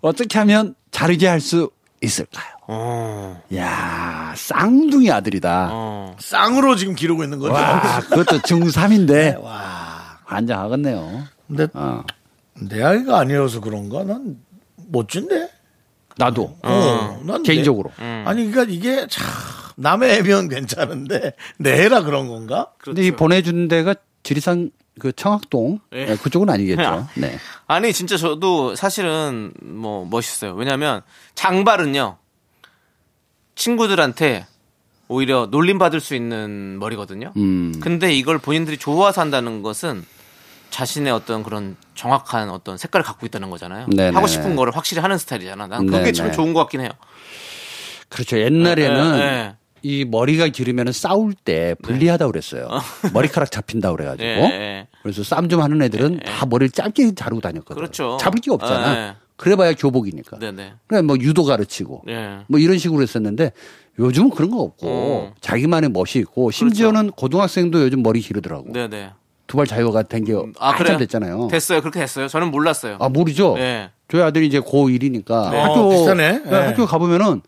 어떻게 0.00 0.38
하면 0.38 0.74
자르게 0.90 1.26
할 1.26 1.40
수 1.40 1.70
있을까요? 2.00 2.46
어, 2.68 3.42
야 3.56 4.32
쌍둥이 4.36 5.10
아들이다. 5.10 5.70
어. 5.72 6.16
쌍으로 6.20 6.76
지금 6.76 6.94
기르고 6.94 7.24
있는 7.24 7.38
거죠. 7.40 7.52
와, 7.54 8.00
그것도 8.00 8.38
중3인데 8.42 9.40
와. 9.42 10.20
환장하겠네요. 10.26 11.24
근데 11.48 11.66
어, 11.74 12.04
내 12.60 12.82
아이가 12.82 13.18
아니어서 13.18 13.60
그런가? 13.60 14.04
난 14.04 14.38
멋진데? 14.90 15.50
나도 16.18 16.56
어, 16.62 17.20
난 17.24 17.42
개인적으로. 17.42 17.90
내- 17.98 18.24
아니, 18.26 18.48
그러니까 18.50 18.72
이게 18.72 19.06
참, 19.08 19.24
남의 19.78 20.18
애면 20.18 20.48
괜찮은데, 20.48 21.34
내 21.58 21.84
애라 21.84 22.02
그런 22.02 22.28
건가? 22.28 22.72
근데 22.78 23.06
이 23.06 23.12
보내준 23.12 23.68
데가 23.68 23.94
지리산 24.24 24.72
그 24.98 25.12
청학동 25.12 25.78
예. 25.92 26.06
네, 26.06 26.16
그쪽은 26.16 26.50
아니겠죠. 26.50 27.08
네. 27.14 27.38
아니 27.68 27.92
진짜 27.92 28.16
저도 28.16 28.74
사실은 28.74 29.52
뭐 29.62 30.04
멋있어요. 30.04 30.54
왜냐하면 30.54 31.02
장발은요 31.36 32.18
친구들한테 33.54 34.46
오히려 35.06 35.46
놀림 35.46 35.78
받을 35.78 36.00
수 36.00 36.16
있는 36.16 36.78
머리거든요. 36.80 37.32
음. 37.36 37.72
근데 37.80 38.12
이걸 38.12 38.38
본인들이 38.38 38.76
좋아서 38.76 39.20
한다는 39.20 39.62
것은 39.62 40.04
자신의 40.70 41.12
어떤 41.12 41.42
그런 41.42 41.76
정확한 41.94 42.50
어떤 42.50 42.76
색깔을 42.76 43.04
갖고 43.04 43.24
있다는 43.24 43.50
거잖아요. 43.50 43.86
네네. 43.86 44.14
하고 44.14 44.26
싶은 44.26 44.54
거를 44.56 44.76
확실히 44.76 45.00
하는 45.00 45.16
스타일이잖아. 45.16 45.68
난 45.68 45.86
그게 45.86 45.98
네네. 45.98 46.12
참 46.12 46.32
좋은 46.32 46.52
것 46.52 46.60
같긴 46.60 46.80
해요. 46.80 46.90
그렇죠. 48.08 48.38
옛날에는 48.38 49.12
네, 49.12 49.18
네. 49.18 49.56
이 49.82 50.04
머리가 50.04 50.48
기르면 50.48 50.92
싸울 50.92 51.34
때 51.34 51.74
불리하다고 51.82 52.32
그랬어요. 52.32 52.68
머리카락 53.12 53.50
잡힌다 53.50 53.92
그래가지고. 53.92 54.24
네. 54.24 54.88
그래서 55.02 55.22
싸움 55.22 55.48
좀 55.48 55.60
하는 55.62 55.80
애들은 55.82 56.20
다 56.20 56.46
머리를 56.46 56.70
짧게 56.70 57.14
자르고 57.14 57.40
다녔거든. 57.40 57.76
그렇죠. 57.76 58.16
잡을 58.20 58.40
게 58.40 58.50
없잖아. 58.50 58.94
네. 58.94 59.14
그래봐야 59.36 59.72
교복이니까. 59.74 60.38
네네. 60.38 60.74
그래 60.88 61.02
뭐 61.02 61.16
유도 61.20 61.44
가르치고 61.44 62.02
네. 62.06 62.40
뭐 62.48 62.58
이런 62.58 62.76
식으로 62.76 63.02
했었는데 63.02 63.52
요즘은 63.98 64.30
그런 64.30 64.50
거 64.50 64.58
없고 64.60 64.86
어. 64.88 65.34
자기만의 65.40 65.90
멋이 65.90 66.16
있고 66.16 66.50
심지어는 66.50 67.12
고등학생도 67.12 67.82
요즘 67.82 68.02
머리 68.02 68.20
기르더라고. 68.20 68.72
네네. 68.72 69.12
두발 69.46 69.66
자유가 69.66 70.02
된게 70.02 70.34
아, 70.58 70.68
한참 70.68 70.84
그래요? 70.84 70.98
됐잖아요. 70.98 71.48
됐어요. 71.50 71.80
그렇게 71.80 72.00
됐어요. 72.00 72.28
저는 72.28 72.50
몰랐어요. 72.50 72.98
아 73.00 73.08
모르죠. 73.08 73.54
네. 73.54 73.90
저희 74.08 74.22
아들이 74.22 74.46
이제 74.46 74.60
고1이니까 74.60 75.50
네. 75.50 75.60
학교 75.60 75.80
어, 75.80 75.88
비슷하네. 75.90 76.32
네, 76.38 76.50
네. 76.50 76.56
학교 76.56 76.84
가보면은 76.86 77.40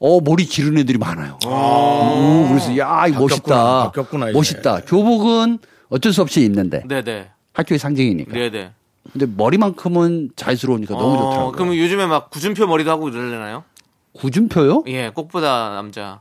어 0.00 0.20
머리 0.20 0.44
기르는 0.44 0.78
애들이 0.82 0.96
많아요. 0.98 1.38
오, 1.44 2.48
그래서 2.48 2.76
야, 2.78 3.06
이 3.08 3.12
바뀌었구나. 3.12 3.18
멋있다. 3.18 3.82
바뀌었구나. 3.84 4.32
멋있다. 4.32 4.80
교복은 4.86 5.58
어쩔 5.88 6.12
수 6.12 6.22
없이 6.22 6.42
입는데 6.44 6.84
네네. 6.86 7.30
학교의 7.54 7.78
상징이니까. 7.78 8.32
네네. 8.32 8.70
근데 9.12 9.26
머리만큼은 9.26 10.30
자연스러우니까 10.36 10.94
너무 10.94 11.14
어, 11.14 11.18
좋더라고요. 11.18 11.52
그럼 11.52 11.76
요즘에 11.76 12.06
막 12.06 12.30
구준표 12.30 12.66
머리도 12.66 12.90
하고 12.90 13.08
이러려나요? 13.08 13.64
구준표요? 14.12 14.84
예, 14.88 15.10
꽃보다 15.10 15.70
남자. 15.70 16.20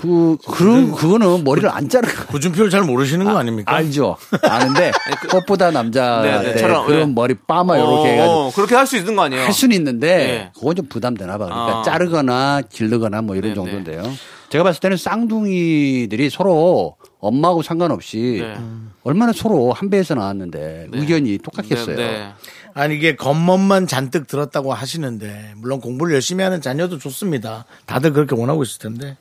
그 0.00 0.36
그런 0.46 0.92
그거는 0.92 1.44
머리를 1.44 1.68
안 1.70 1.88
자르. 1.88 2.06
구준표를 2.26 2.70
잘 2.70 2.82
모르시는 2.82 3.24
거 3.26 3.36
아닙니까? 3.38 3.72
알죠. 3.74 4.16
아는데 4.42 4.90
꽃보다 5.30 5.70
남자 5.70 6.20
네, 6.22 6.38
네, 6.42 6.52
때 6.54 6.58
저런, 6.58 6.84
그런 6.86 7.00
네. 7.08 7.14
머리 7.14 7.34
빠마 7.34 7.74
해가지고 7.74 8.22
어, 8.22 8.52
그렇게 8.54 8.74
할 8.74 8.84
수 8.86 8.96
있는 8.96 9.16
거 9.16 9.22
아니에요? 9.22 9.44
할 9.44 9.52
수는 9.52 9.74
있는데 9.76 10.16
네. 10.16 10.50
그건 10.54 10.76
좀 10.76 10.86
부담되나 10.88 11.38
봐. 11.38 11.46
그러니까 11.46 11.78
아. 11.78 11.82
자르거나 11.82 12.62
기르거나 12.70 13.22
뭐 13.22 13.34
이런 13.36 13.50
네, 13.50 13.54
정도인데요. 13.54 14.02
제가 14.50 14.62
봤을 14.64 14.80
때는 14.80 14.96
쌍둥이들이 14.96 16.30
서로 16.30 16.96
엄마하고 17.24 17.62
상관없이 17.62 18.38
네. 18.40 18.56
얼마나 19.02 19.32
서로 19.32 19.72
한 19.72 19.90
배에서 19.90 20.14
나왔는데 20.14 20.88
의견이 20.92 21.38
똑같겠어요. 21.38 21.96
네, 21.96 22.06
네. 22.06 22.32
아니 22.74 22.96
이게 22.96 23.16
겉멋만 23.16 23.86
잔뜩 23.86 24.26
들었다고 24.26 24.74
하시는데 24.74 25.54
물론 25.56 25.80
공부를 25.80 26.14
열심히 26.14 26.42
하는 26.42 26.60
자녀도 26.60 26.98
좋습니다. 26.98 27.64
다들 27.86 28.12
그렇게 28.12 28.34
원하고 28.34 28.62
있을 28.62 28.78
텐데 28.78 29.16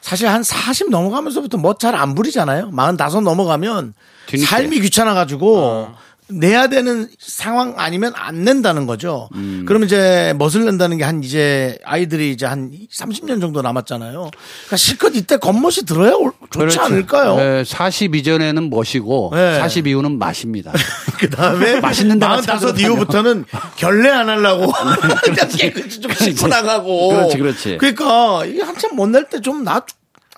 사실 0.00 0.28
한 0.28 0.42
40 0.42 0.90
넘어가면서부터 0.90 1.58
뭐잘안 1.58 2.14
부리잖아요. 2.14 2.72
45 2.74 3.20
넘어가면 3.20 3.94
뒤늦게. 4.26 4.46
삶이 4.46 4.80
귀찮아 4.80 5.14
가지고 5.14 5.88
내야 6.28 6.66
되는 6.66 7.08
상황 7.20 7.74
아니면 7.76 8.12
안 8.16 8.42
낸다는 8.44 8.86
거죠. 8.86 9.28
그러면 9.66 9.86
이제 9.86 10.34
멋을 10.38 10.64
낸다는 10.64 10.98
게 10.98 11.04
한 11.06 11.22
이제 11.22 11.78
아이들이 11.84 12.32
이제 12.32 12.46
한 12.46 12.72
30년 12.92 13.40
정도 13.40 13.62
남았잖아요. 13.62 14.30
그러니까 14.32 14.76
실컷 14.76 15.14
이때 15.14 15.36
겉멋이 15.36 15.84
들어야 15.86 16.14
올- 16.14 16.32
좋지 16.50 16.58
그렇죠. 16.58 16.80
않을까요? 16.82 17.36
네, 17.36 17.62
40 17.64 18.16
이전에는 18.16 18.70
멋이고 18.70 19.30
네. 19.34 19.58
40 19.60 19.86
이후는 19.86 20.18
맛입니다. 20.18 20.72
그 21.20 21.30
다음에 21.30 21.78
맛있는 21.80 22.18
데만 22.18 22.42
45 22.42 22.58
찾아다녀. 22.66 22.86
이후부터는 22.88 23.44
결례 23.76 24.10
안 24.10 24.28
하려고 24.28 24.72
그냥 25.22 25.48
깨끗이 25.56 26.00
좀 26.02 26.12
씻고 26.12 26.48
나가고. 26.48 27.08
그렇지, 27.10 27.38
그렇지. 27.38 27.78
그러니까 27.78 28.44
이게 28.46 28.62
한참 28.62 28.96
못 28.96 29.06
낼 29.08 29.28
때좀 29.28 29.62
나. 29.62 29.84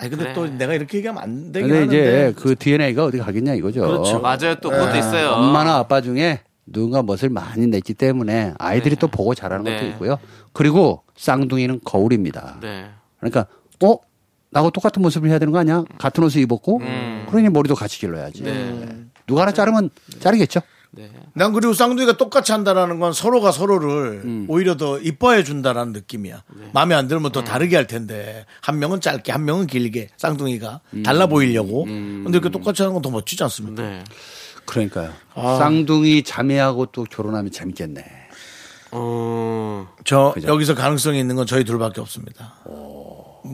아니 0.00 0.10
근데 0.10 0.24
그래. 0.24 0.34
또 0.34 0.46
내가 0.46 0.74
이렇게 0.74 0.98
얘기하면 0.98 1.22
안 1.22 1.52
되긴 1.52 1.68
근데 1.68 1.74
하는데. 1.80 1.96
이제 2.30 2.34
그 2.40 2.54
DNA가 2.56 3.04
어디 3.06 3.18
가겠냐 3.18 3.54
이거죠. 3.54 3.80
그렇죠. 3.80 4.20
맞아요. 4.20 4.54
또 4.60 4.70
그것도 4.70 4.96
있어요. 4.96 5.30
엄마나 5.32 5.76
아빠 5.76 6.00
중에 6.00 6.40
누군가 6.66 7.02
멋을 7.02 7.30
많이 7.30 7.66
냈기 7.66 7.94
때문에 7.94 8.54
아이들이 8.58 8.94
또 8.96 9.08
보고 9.08 9.34
자라는 9.34 9.64
것도 9.64 9.76
네. 9.76 9.88
있고요. 9.90 10.18
그리고 10.52 11.02
쌍둥이는 11.16 11.80
거울입니다. 11.84 12.58
네. 12.60 12.86
그러니까 13.18 13.46
어 13.84 13.96
나하고 14.50 14.70
똑같은 14.70 15.02
모습을 15.02 15.28
해야 15.30 15.38
되는 15.38 15.52
거 15.52 15.58
아니야? 15.58 15.84
같은 15.98 16.22
옷을 16.22 16.40
입었고 16.42 16.78
음. 16.78 17.26
그러니 17.28 17.48
머리도 17.48 17.74
같이 17.74 17.98
길러야지. 17.98 18.44
네. 18.44 18.88
누가 19.26 19.42
하나 19.42 19.52
자르면 19.52 19.90
자르겠죠. 20.20 20.60
네. 20.98 21.10
난 21.34 21.52
그리고 21.52 21.72
쌍둥이가 21.72 22.16
똑같이 22.16 22.50
한다라는 22.52 22.98
건 22.98 23.12
서로가 23.12 23.52
서로를 23.52 24.22
음. 24.24 24.46
오히려 24.48 24.76
더 24.76 24.98
이뻐해 24.98 25.44
준다라는 25.44 25.92
느낌이야. 25.92 26.42
네. 26.56 26.70
마음에 26.74 26.94
안 26.96 27.06
들면 27.06 27.26
음. 27.26 27.32
더 27.32 27.44
다르게 27.44 27.76
할 27.76 27.86
텐데 27.86 28.44
한 28.60 28.78
명은 28.78 29.00
짧게 29.00 29.30
한 29.30 29.44
명은 29.44 29.66
길게 29.68 30.08
쌍둥이가 30.16 30.80
음. 30.94 31.02
달라 31.04 31.26
보이려고. 31.26 31.84
근데 31.84 32.30
이렇게 32.30 32.48
똑같이 32.50 32.82
하는 32.82 32.94
건 32.94 32.98
더 33.02 33.10
멋지지 33.10 33.42
않습니까? 33.44 33.80
네. 33.82 34.02
그러니까요. 34.66 35.12
아. 35.34 35.56
쌍둥이 35.58 36.24
자매하고 36.24 36.86
또 36.86 37.04
결혼하면 37.04 37.52
재밌겠네. 37.52 38.04
어, 38.90 39.86
저 40.04 40.32
그죠. 40.34 40.48
여기서 40.48 40.74
가능성이 40.74 41.20
있는 41.20 41.36
건 41.36 41.46
저희 41.46 41.62
둘밖에 41.62 42.00
없습니다. 42.00 42.54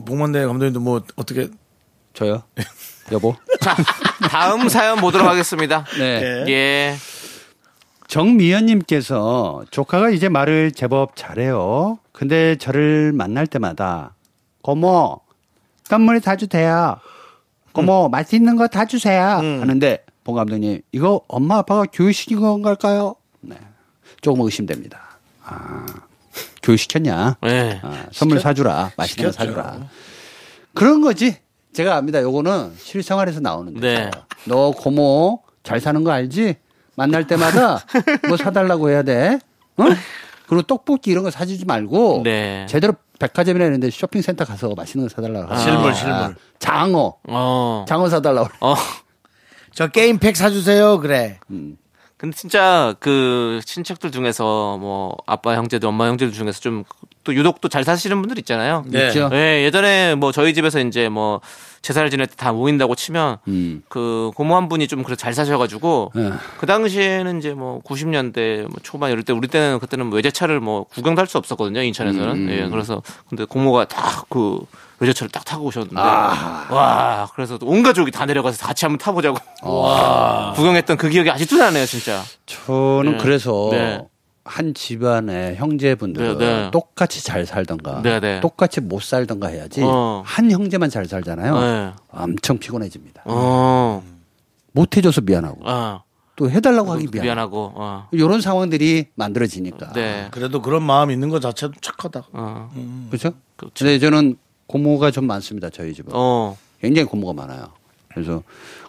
복만대 0.05 0.45
감독님도 0.45 0.79
뭐 0.79 1.01
어떻게 1.15 1.47
저요? 2.13 2.43
여보? 3.11 3.35
자, 3.61 3.75
다음 4.29 4.67
사연 4.67 4.99
보도록 4.99 5.27
하겠습니다. 5.27 5.85
네. 5.99 6.45
예. 6.47 6.95
정미연님께서 8.07 9.65
조카가 9.71 10.09
이제 10.09 10.29
말을 10.29 10.71
제법 10.71 11.15
잘해요. 11.15 11.99
근데 12.11 12.55
저를 12.55 13.11
만날 13.13 13.47
때마다 13.47 14.13
고모 14.61 15.21
선물 15.83 16.21
다 16.21 16.35
주세요. 16.35 16.97
고모 17.73 18.09
맛있는 18.09 18.55
거 18.55 18.67
다 18.67 18.85
주세요. 18.85 19.21
하는데 19.23 20.03
봉 20.23 20.35
감독님 20.35 20.81
이거 20.91 21.21
엄마 21.27 21.57
아빠가 21.57 21.83
교육시킨 21.91 22.39
건갈까요? 22.39 23.15
네. 23.41 23.57
조금 24.21 24.41
의심됩니다. 24.45 24.99
아 25.43 25.85
교육시켰냐? 26.63 27.37
네. 27.41 27.79
아, 27.83 28.05
선물 28.11 28.39
사주라. 28.39 28.91
맛있는 28.97 29.25
거 29.27 29.31
시켰죠. 29.31 29.37
사주라. 29.53 29.87
그런 30.73 31.01
거지. 31.01 31.37
제가 31.73 31.95
압니다. 31.97 32.21
요거는 32.21 32.73
실생활에서 32.77 33.39
나오는데. 33.41 33.79
네. 33.79 34.11
너 34.45 34.71
고모 34.71 35.41
잘 35.63 35.79
사는 35.79 36.03
거 36.03 36.11
알지? 36.11 36.55
만날 36.95 37.27
때마다 37.27 37.79
뭐 38.27 38.37
사달라고 38.37 38.89
해야 38.89 39.03
돼. 39.03 39.39
어? 39.77 39.83
그리고 40.47 40.61
떡볶이 40.63 41.11
이런 41.11 41.23
거 41.23 41.31
사주지 41.31 41.65
말고 41.65 42.21
네. 42.23 42.65
제대로 42.69 42.93
백화점이나 43.19 43.65
이런 43.65 43.79
데 43.79 43.89
쇼핑센터 43.89 44.45
가서 44.45 44.73
맛있는 44.75 45.07
거 45.07 45.13
사달라고 45.15 45.45
하고. 45.47 45.57
실물, 45.61 45.93
실물. 45.93 46.35
장어. 46.59 47.17
어. 47.27 47.85
장어 47.87 48.09
사달라고. 48.09 48.49
어. 48.61 48.75
저 49.73 49.87
게임팩 49.87 50.35
사주세요. 50.37 50.99
그래. 50.99 51.39
근데 52.17 52.35
진짜 52.35 52.95
그 52.99 53.59
친척들 53.65 54.11
중에서 54.11 54.77
뭐 54.77 55.15
아빠 55.25 55.55
형제들, 55.55 55.87
엄마 55.89 56.07
형제들 56.07 56.33
중에서 56.33 56.59
좀 56.61 56.83
또 57.25 57.35
유독 57.35 57.59
또 57.59 57.67
잘 57.67 57.83
사시는 57.83 58.21
분들 58.21 58.39
있잖아요. 58.39 58.85
네. 58.87 59.07
있죠? 59.07 59.29
예, 59.33 59.63
예전에 59.65 60.15
뭐 60.15 60.31
저희 60.31 60.53
집에서 60.53 60.79
이제 60.79 61.09
뭐 61.09 61.41
제사를 61.81 62.09
지낼 62.09 62.27
때 62.27 62.35
다 62.37 62.51
모인다고 62.53 62.95
치면 62.95 63.37
음. 63.49 63.83
그 63.89 64.31
고모 64.35 64.55
한 64.55 64.69
분이 64.69 64.87
좀 64.87 65.03
그래 65.03 65.15
잘 65.15 65.33
사셔가지고 65.33 66.11
예. 66.15 66.31
그 66.59 66.65
당시에는 66.65 67.37
이제 67.39 67.53
뭐 67.53 67.81
90년대 67.81 68.61
뭐 68.61 68.71
초반 68.83 69.11
이럴 69.11 69.23
때 69.23 69.33
우리 69.33 69.47
때는 69.47 69.79
그때는 69.79 70.05
뭐 70.07 70.15
외제차를 70.15 70.59
뭐 70.61 70.85
구경도 70.85 71.19
할 71.19 71.27
수 71.27 71.37
없었거든요 71.37 71.81
인천에서는 71.83 72.29
음. 72.35 72.49
예 72.49 72.69
그래서 72.69 73.01
근데 73.29 73.43
고모가 73.45 73.85
딱 73.85 74.25
그 74.29 74.59
외제차를 74.99 75.29
딱 75.31 75.43
타고 75.45 75.65
오셨는데 75.65 75.95
아. 75.99 76.67
와 76.71 77.27
그래서 77.35 77.57
온 77.61 77.83
가족이 77.83 78.11
다 78.11 78.25
내려가서 78.25 78.65
같이 78.65 78.85
한번 78.85 78.97
타보자고 78.99 79.37
구경했던 80.55 80.97
그 80.97 81.09
기억이 81.09 81.29
아직도 81.29 81.57
나네요 81.57 81.85
진짜 81.85 82.21
저는 82.45 83.13
네. 83.13 83.17
그래서 83.23 83.69
네. 83.71 84.01
한 84.45 84.75
집안의 84.75 85.55
형제분들은 85.55 86.37
네, 86.37 86.45
네. 86.45 86.71
똑같이 86.71 87.23
잘 87.23 87.47
살던가 87.47 88.01
네, 88.03 88.19
네. 88.19 88.39
똑같이 88.41 88.79
못 88.79 89.01
살던가 89.01 89.47
해야지 89.47 89.81
어. 89.83 90.21
한 90.23 90.51
형제만 90.51 90.91
잘 90.91 91.05
살잖아요. 91.07 91.59
네. 91.59 91.93
엄청 92.09 92.59
피곤해집니다. 92.59 93.23
어, 93.25 94.03
못 94.71 94.95
해줘서 94.95 95.21
미안하고 95.21 95.67
어, 95.67 96.03
또 96.35 96.49
해달라고 96.51 96.91
하기 96.93 97.07
미안. 97.07 97.25
미안하고 97.25 97.73
어, 97.75 98.07
이런 98.11 98.39
상황들이 98.39 99.07
만들어지니까. 99.15 99.93
네, 99.93 100.27
그래도 100.29 100.61
그런 100.61 100.83
마음 100.83 101.09
있는 101.09 101.29
것 101.29 101.39
자체도 101.41 101.73
착하다. 101.81 102.27
어, 102.33 102.71
그렇죠? 103.09 103.31
그렇죠. 103.55 103.73
근데 103.79 103.97
저는 103.97 104.37
고모가 104.67 105.09
좀 105.09 105.25
많습니다. 105.25 105.71
저희 105.71 105.93
집은. 105.95 106.11
어, 106.15 106.55
굉장히 106.79 107.07
고모가 107.07 107.33
많아요. 107.33 107.69
그래서 108.09 108.43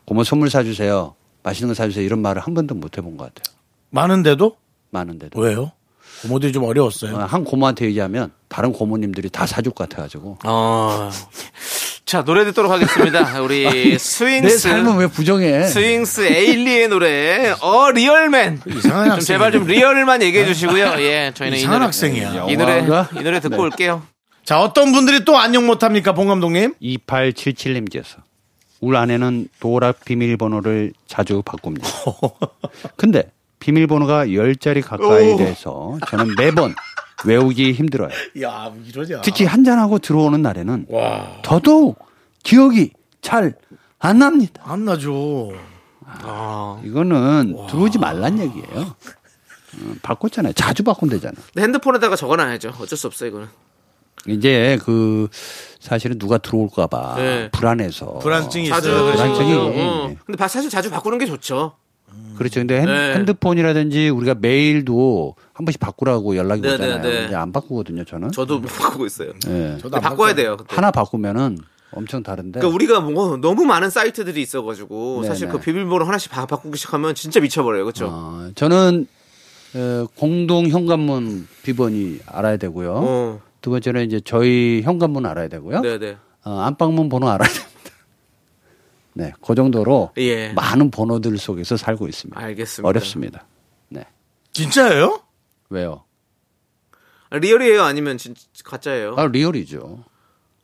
고모 0.04 0.22
선물 0.22 0.50
사주세요. 0.50 1.14
맛있는 1.42 1.68
거 1.68 1.74
사주세요. 1.74 2.04
이런 2.04 2.20
말을 2.20 2.42
한 2.42 2.52
번도 2.52 2.74
못 2.74 2.98
해본 2.98 3.16
것 3.16 3.32
같아요. 3.34 3.56
많은데도 3.90 4.56
많은데도. 4.90 5.40
왜요? 5.40 5.72
부모들이 6.22 6.52
좀 6.52 6.64
어려웠어요. 6.64 7.14
어, 7.16 7.18
한 7.24 7.44
고모한테 7.44 7.84
얘기하면 7.86 8.32
다른 8.48 8.72
고모님들이 8.72 9.28
다 9.28 9.46
사줄 9.46 9.72
것 9.74 9.88
같아가지고. 9.88 10.38
어. 10.44 11.10
자 12.06 12.24
노래 12.24 12.44
듣도록 12.44 12.70
하겠습니다. 12.70 13.40
우리 13.42 13.64
내 13.68 13.98
스윙스 13.98 14.58
삶은 14.58 14.96
왜 14.96 15.06
부정해? 15.08 15.64
스윙스 15.64 16.20
에일리의 16.32 16.88
노래 16.88 17.54
어 17.60 17.90
리얼맨 17.90 18.62
이상한 18.66 19.10
좀. 19.10 19.20
제발 19.20 19.52
좀 19.52 19.66
리얼만 19.66 20.22
얘기해 20.22 20.46
주시고요. 20.46 20.94
예, 21.00 21.32
저희는 21.34 21.58
이 21.58 21.60
이상한 21.60 21.80
노래 21.80 21.86
학생이야. 21.86 22.46
이 22.48 22.56
노래 22.56 22.78
영화가? 22.78 23.20
이 23.20 23.24
노래 23.24 23.40
듣고 23.40 23.56
네. 23.56 23.62
올게요. 23.62 24.02
자, 24.44 24.60
어떤 24.60 24.92
분들이 24.92 25.24
또 25.24 25.36
안녕 25.36 25.66
못합니까, 25.66 26.12
봉 26.12 26.28
감독님? 26.28 26.74
2877님께서 26.80 28.18
울 28.80 28.94
아내는 28.94 29.48
도락 29.58 30.04
비밀번호를 30.04 30.92
자주 31.08 31.42
바꿉니다. 31.44 31.88
근데 32.96 33.24
비밀번호가 33.58 34.26
10자리 34.26 34.82
가까이 34.84 35.36
돼서 35.36 35.98
저는 36.08 36.34
매번 36.36 36.74
외우기 37.24 37.72
힘들어요. 37.72 38.10
야, 38.42 38.72
이러냐. 38.86 39.20
특히 39.22 39.44
한잔하고 39.44 39.98
들어오는 39.98 40.40
날에는 40.42 40.86
와, 40.90 41.38
더더욱 41.42 41.98
기억이 42.42 42.92
잘 43.22 43.54
안 43.98 44.18
납니다. 44.18 44.62
안 44.66 44.84
나죠. 44.84 45.52
아. 46.04 46.80
이거는 46.84 47.56
들어오지 47.68 47.98
말란 47.98 48.38
얘기예요. 48.38 48.80
어, 48.80 49.94
바꿨잖아요. 50.02 50.52
자주 50.52 50.82
바꾼대잖아요. 50.84 51.42
근데 51.54 51.62
핸드폰에다가 51.62 52.14
적어놔야죠. 52.14 52.74
어쩔 52.78 52.96
수 52.98 53.06
없어요, 53.06 53.30
이거는. 53.30 53.48
이제 54.28 54.78
그 54.84 55.28
사실은 55.80 56.18
누가 56.18 56.36
들어올까봐 56.38 57.14
네. 57.16 57.50
불안해서 57.52 58.18
불안증이. 58.18 58.66
있어요. 58.66 59.12
불안증이 59.12 59.54
어. 59.54 59.72
예. 60.10 60.16
근데 60.26 60.36
바- 60.36 60.46
사실 60.46 60.68
자주 60.68 60.90
바꾸는 60.90 61.18
게 61.18 61.24
좋죠. 61.26 61.76
그렇죠. 62.36 62.60
근데 62.60 62.80
핸, 62.80 62.86
네. 62.86 63.14
핸드폰이라든지 63.14 64.10
우리가 64.10 64.34
메일도 64.38 65.34
한 65.52 65.64
번씩 65.64 65.80
바꾸라고 65.80 66.36
연락이 66.36 66.60
네, 66.62 66.74
오잖아요. 66.74 67.02
네, 67.02 67.02
네. 67.02 67.20
근데 67.22 67.34
안 67.34 67.52
바꾸거든요, 67.52 68.04
저는. 68.04 68.30
저도 68.30 68.58
못 68.60 68.68
바꾸고 68.68 69.06
있어요. 69.06 69.32
예. 69.48 69.78
저도 69.80 70.00
바꿔야. 70.00 70.34
돼요. 70.34 70.56
그때. 70.58 70.74
하나 70.74 70.90
바꾸면은 70.90 71.58
엄청 71.92 72.22
다른데. 72.22 72.60
그러니까 72.60 72.74
우리가 72.74 73.00
뭐 73.00 73.36
너무 73.38 73.64
많은 73.64 73.88
사이트들이 73.88 74.42
있어가지고 74.42 75.20
네, 75.22 75.28
사실 75.28 75.46
네. 75.46 75.52
그 75.52 75.60
비밀번호 75.60 76.04
하나씩 76.04 76.30
바, 76.30 76.44
바꾸기 76.44 76.76
시작하면 76.76 77.14
진짜 77.14 77.40
미쳐버려요, 77.40 77.84
그렇죠? 77.84 78.08
어, 78.10 78.50
저는 78.54 79.06
어, 79.74 80.06
공동 80.14 80.68
현관문 80.68 81.46
비번이 81.62 82.20
알아야 82.26 82.58
되고요. 82.58 82.92
어, 82.94 83.40
두 83.62 83.70
번째는 83.70 84.04
이제 84.04 84.20
저희 84.24 84.82
현관문 84.84 85.24
알아야 85.24 85.48
되고요. 85.48 85.80
네네. 85.80 86.16
어, 86.44 86.60
안방문 86.60 87.08
번호 87.08 87.28
알아야 87.28 87.48
됩니다. 87.48 87.65
네, 89.18 89.32
그 89.40 89.54
정도로 89.54 90.10
예. 90.18 90.52
많은 90.52 90.90
번호들 90.90 91.38
속에서 91.38 91.78
살고 91.78 92.06
있습니다. 92.06 92.38
알겠습니다. 92.38 92.86
어렵습니다. 92.86 93.46
네. 93.88 94.04
진짜예요? 94.52 95.22
왜요? 95.70 96.04
아, 97.30 97.38
real이에요, 97.38 97.82
아니면 97.82 98.18
진 98.18 98.34
가짜예요? 98.62 99.14
아, 99.16 99.26
real이죠. 99.26 100.04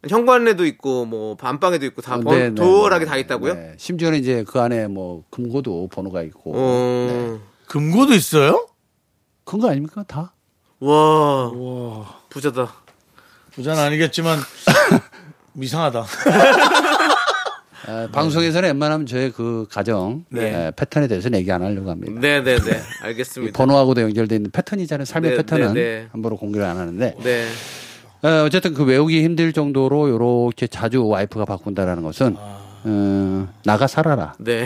현관에도 0.09 0.67
있고 0.67 1.07
뭐 1.07 1.35
안방에도 1.41 1.87
있고 1.87 2.03
다 2.03 2.17
어, 2.17 2.21
번, 2.21 2.37
네, 2.37 2.49
네, 2.51 2.55
도어락이 2.55 3.05
네. 3.07 3.11
다 3.11 3.17
있다고요? 3.17 3.55
네. 3.55 3.75
심지어는 3.79 4.19
이제 4.19 4.45
그 4.47 4.61
안에 4.61 4.87
뭐 4.87 5.25
금고도 5.31 5.89
번호가 5.89 6.23
있고. 6.25 6.53
어, 6.55 7.07
네. 7.09 7.39
금고도 7.69 8.13
있어요? 8.13 8.67
큰 9.45 9.61
거 9.61 9.71
아닙니까? 9.71 10.05
다? 10.07 10.35
와, 10.81 11.51
부자다. 12.29 12.75
부자는 13.53 13.83
아니겠지만 13.83 14.39
이상하다. 15.61 16.05
아, 17.87 18.09
방송에서는 18.13 18.69
웬만하면 18.69 19.07
저의 19.07 19.33
그 19.33 19.67
가정 19.71 20.25
네. 20.29 20.67
에, 20.67 20.71
패턴에 20.77 21.09
대해서는 21.09 21.39
얘기 21.41 21.51
안 21.51 21.63
하려고 21.63 21.91
합니다. 21.91 22.13
네 22.21 22.41
네네, 22.43 22.71
이 22.71 23.05
알겠습니다. 23.05 23.57
번호하고도 23.57 24.03
연결되어 24.03 24.37
있는 24.37 24.51
패턴이잖아요. 24.51 25.05
삶의 25.05 25.31
네, 25.33 25.37
패턴은 25.39 25.75
네, 25.75 25.81
네. 25.81 26.09
함부로 26.13 26.37
공개를 26.37 26.65
안 26.67 26.77
하는데 26.79 27.17
네, 27.23 27.49
어, 28.23 28.45
어쨌든 28.45 28.75
그 28.75 28.85
외우기 28.85 29.23
힘들 29.25 29.53
정도로 29.53 30.09
요렇게 30.11 30.69
자주 30.69 31.07
와이프가 31.07 31.45
바꾼다라는 31.45 32.03
것은 32.05 32.37
어, 32.85 33.49
나가 33.65 33.87
살아라. 33.87 34.35
네. 34.39 34.65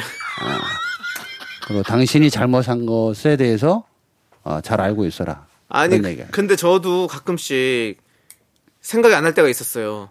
그리고 1.67 1.83
당신이 1.83 2.31
잘못한 2.31 2.87
것에 2.87 3.37
대해서 3.37 3.85
어, 4.45 4.61
잘 4.61 4.81
알고 4.81 5.07
있어라. 5.07 5.47
아니. 5.69 5.99
근데 6.31 6.55
저도 6.55 7.07
가끔씩 7.09 7.99
생각이 8.83 9.15
안 9.15 9.25
날 9.25 9.35
때가 9.35 9.49
있었어요. 9.49 10.11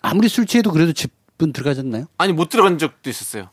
아무리 0.00 0.28
술 0.28 0.46
취해도 0.46 0.70
그래도 0.70 0.92
집 0.92 1.12
은 1.42 1.52
들어가졌나요? 1.52 2.06
아니 2.18 2.32
못 2.32 2.48
들어간 2.48 2.78
적도 2.78 3.10
있었어요. 3.10 3.48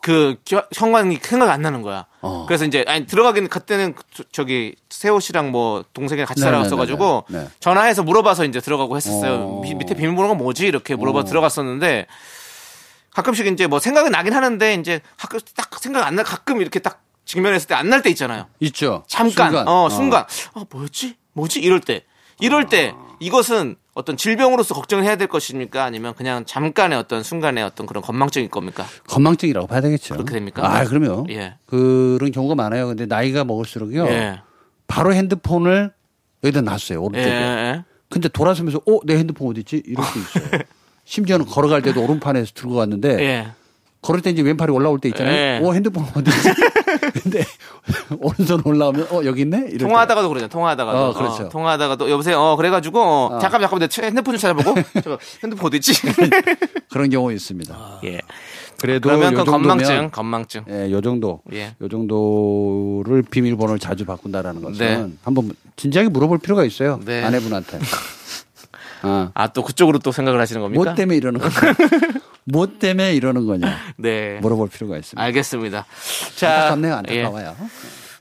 그 0.00 0.36
기- 0.44 0.56
현관이 0.74 1.18
생각이 1.22 1.50
안 1.50 1.62
나는 1.62 1.80
거야. 1.80 2.04
어. 2.20 2.44
그래서 2.46 2.66
이제 2.66 2.84
아니 2.86 3.06
들어가긴 3.06 3.48
그때는 3.48 3.94
저- 4.12 4.22
저기 4.32 4.74
세호 4.90 5.18
씨랑 5.18 5.50
뭐 5.50 5.82
동생이랑 5.94 6.26
같이 6.26 6.40
네, 6.40 6.44
살아갔어가지고 6.44 7.24
네, 7.30 7.38
네, 7.38 7.44
네. 7.44 7.50
전화해서 7.60 8.02
물어봐서 8.02 8.44
이제 8.44 8.60
들어가고 8.60 8.96
했었어요. 8.98 9.32
어. 9.34 9.60
미- 9.62 9.74
밑에 9.74 9.94
비밀번호가 9.94 10.34
뭐지 10.34 10.66
이렇게 10.66 10.94
물어봐 10.94 11.24
들어갔었는데 11.24 12.06
가끔씩 13.12 13.46
이제 13.46 13.66
뭐 13.66 13.78
생각이 13.78 14.10
나긴 14.10 14.34
하는데 14.34 14.74
이제 14.74 15.00
가끔 15.16 15.40
딱 15.56 15.70
생각 15.80 16.06
안 16.06 16.16
나 16.16 16.22
가끔 16.22 16.60
이렇게 16.60 16.80
딱 16.80 17.00
직면했을 17.24 17.68
때 17.68 17.74
안 17.74 17.88
날 17.88 18.02
때 18.02 18.10
있잖아요. 18.10 18.46
있죠. 18.60 19.04
잠깐, 19.08 19.48
순간. 19.50 19.68
어, 19.68 19.88
순간, 19.88 20.26
아, 20.54 20.64
뭐였지? 20.68 21.16
뭐지? 21.32 21.60
이럴 21.60 21.80
때. 21.80 22.04
이럴 22.40 22.68
때, 22.68 22.92
이것은 23.20 23.76
어떤 23.94 24.16
질병으로서 24.16 24.74
걱정을 24.74 25.04
해야 25.04 25.16
될 25.16 25.28
것입니까? 25.28 25.84
아니면 25.84 26.14
그냥 26.14 26.44
잠깐의 26.44 26.98
어떤 26.98 27.22
순간의 27.22 27.62
어떤 27.62 27.86
그런 27.86 28.02
건망증일 28.02 28.50
겁니까? 28.50 28.84
건망증이라고 29.06 29.68
봐야 29.68 29.80
되겠죠. 29.80 30.14
그렇게 30.14 30.34
됩니까? 30.34 30.62
아, 30.68 30.84
그럼요. 30.84 31.26
예. 31.30 31.54
그런 31.64 32.32
경우가 32.32 32.56
많아요. 32.56 32.88
근데 32.88 33.06
나이가 33.06 33.44
먹을수록요. 33.44 34.06
예. 34.08 34.40
바로 34.88 35.14
핸드폰을 35.14 35.92
여기다 36.42 36.60
놨어요. 36.62 36.98
예, 36.98 37.00
오른쪽에. 37.00 37.30
예. 37.30 37.84
근데 38.10 38.28
돌아서면서 38.28 38.78
어, 38.86 38.98
내 39.04 39.16
핸드폰 39.16 39.48
어디 39.48 39.60
있지? 39.60 39.82
이럴 39.86 40.04
수 40.04 40.18
있어요. 40.18 40.60
심지어는 41.04 41.46
걸어갈 41.46 41.82
때도 41.82 42.02
오른판에서 42.02 42.52
들고 42.54 42.74
갔는데 42.74 43.20
예. 43.20 43.48
걸을 44.04 44.20
때 44.20 44.28
이제 44.28 44.42
왼팔이 44.42 44.70
올라올 44.70 45.00
때 45.00 45.08
있잖아요. 45.08 45.34
예. 45.34 45.60
어, 45.64 45.72
핸드폰 45.72 46.04
어디 46.14 46.30
있지? 46.30 46.50
근데 47.22 47.42
오른손 48.20 48.60
올라오면 48.62 49.06
어, 49.10 49.24
여기 49.24 49.42
있네? 49.42 49.68
이럴 49.68 49.88
통화하다가도 49.88 50.28
그러잖아요. 50.28 50.50
통화하다가도. 50.50 50.98
어, 50.98 51.12
그렇죠. 51.14 51.44
어, 51.44 51.48
통화하다가도 51.48 52.10
여보세요. 52.10 52.38
어, 52.38 52.56
그래가지고 52.56 53.00
어, 53.00 53.38
잠깐 53.38 53.62
잠깐 53.62 53.78
내 53.78 53.88
핸드폰 54.02 54.34
좀 54.34 54.38
찾아보고 54.38 54.74
잠깐, 54.92 55.18
핸드폰 55.42 55.66
어디 55.66 55.78
있지? 55.78 55.94
때 56.02 56.28
그런 56.90 57.08
경우 57.08 57.32
있습니다. 57.32 58.00
예. 58.04 58.20
그래도 58.78 59.08
그러면 59.08 59.32
요그 59.32 59.44
건망증, 59.44 60.10
건망증. 60.10 60.64
예, 60.68 60.90
요 60.90 61.00
정도. 61.00 61.40
예. 61.54 61.74
요 61.80 61.88
정도를 61.88 63.22
비밀번호를 63.22 63.78
자주 63.78 64.04
바꾼다라는 64.04 64.60
것은 64.60 64.78
네. 64.78 65.08
한번 65.22 65.52
진지하게 65.76 66.10
물어볼 66.10 66.38
필요가 66.38 66.64
있어요. 66.64 67.00
네. 67.06 67.24
아내분한테. 67.24 67.78
아, 69.04 69.30
아, 69.34 69.46
또 69.48 69.62
그쪽으로 69.62 69.98
또 69.98 70.12
생각을 70.12 70.40
하시는 70.40 70.60
겁니까? 70.60 70.82
뭐 70.82 70.94
때문에 70.94 71.16
이러는 71.16 71.40
거냐? 71.40 71.52
뭐 72.44 72.66
때문에 72.78 73.14
이러는 73.14 73.46
거냐? 73.46 73.78
네. 73.96 74.38
물어볼 74.40 74.68
필요가 74.68 74.96
있습니다. 74.96 75.22
알겠습니다. 75.22 75.86
자, 76.36 76.52
안타깝네요, 76.52 77.02
예. 77.08 77.24
안타까워요. 77.24 77.56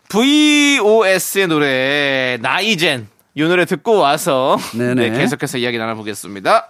VOS의 0.09 1.47
노래 1.47 2.37
나이젠 2.41 3.07
이 3.35 3.41
노래 3.41 3.65
듣고 3.65 3.97
와서 3.97 4.57
네네. 4.77 5.09
네, 5.09 5.17
계속해서 5.17 5.57
이야기 5.57 5.77
나눠보겠습니다. 5.77 6.69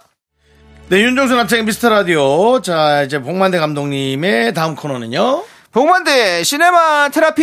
네, 0.88 1.00
윤정수 1.00 1.34
남창의 1.34 1.64
미스터 1.64 1.88
라디오. 1.88 2.60
자, 2.62 3.02
이제 3.02 3.20
복만대 3.20 3.58
감독님의 3.58 4.54
다음 4.54 4.74
코너는요. 4.74 5.44
복만대 5.72 6.42
시네마 6.42 7.08
테라피 7.10 7.42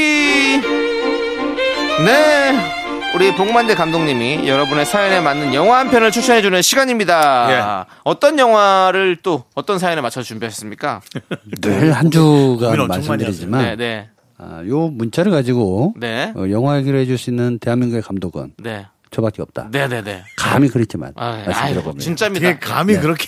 네 2.05 2.80
우리 3.13 3.35
복만대 3.35 3.75
감독님이 3.75 4.47
여러분의 4.47 4.85
사연에 4.85 5.19
맞는 5.19 5.53
영화 5.53 5.79
한 5.79 5.89
편을 5.91 6.11
추천해주는 6.11 6.61
시간입니다. 6.61 7.85
어떤 8.03 8.39
영화를 8.39 9.17
또 9.21 9.43
어떤 9.53 9.79
사연에 9.79 10.01
맞춰 10.01 10.21
준비하셨습니까? 10.21 11.01
늘 11.61 11.91
한 11.93 12.09
주간 12.09 12.87
말씀드리지만 12.87 13.61
네, 13.63 13.75
네, 13.75 14.09
아, 14.37 14.63
요 14.67 14.87
문자를 14.87 15.31
가지고 15.31 15.93
네, 15.97 16.31
어, 16.35 16.45
영화 16.49 16.77
얘기를 16.77 16.97
해줄 16.99 17.17
수 17.17 17.29
있는 17.29 17.59
대한민국의 17.59 18.01
감독은 18.01 18.53
네, 18.57 18.87
저밖에 19.11 19.41
없다. 19.41 19.67
네, 19.71 19.87
네, 19.89 20.01
네. 20.01 20.23
감히 20.37 20.69
그렇지만 20.69 21.11
아, 21.17 21.31
아유, 21.33 21.45
말씀드려봅니다. 21.45 22.03
진짜입니다. 22.03 22.59
감히 22.59 22.95
그렇게. 22.95 23.27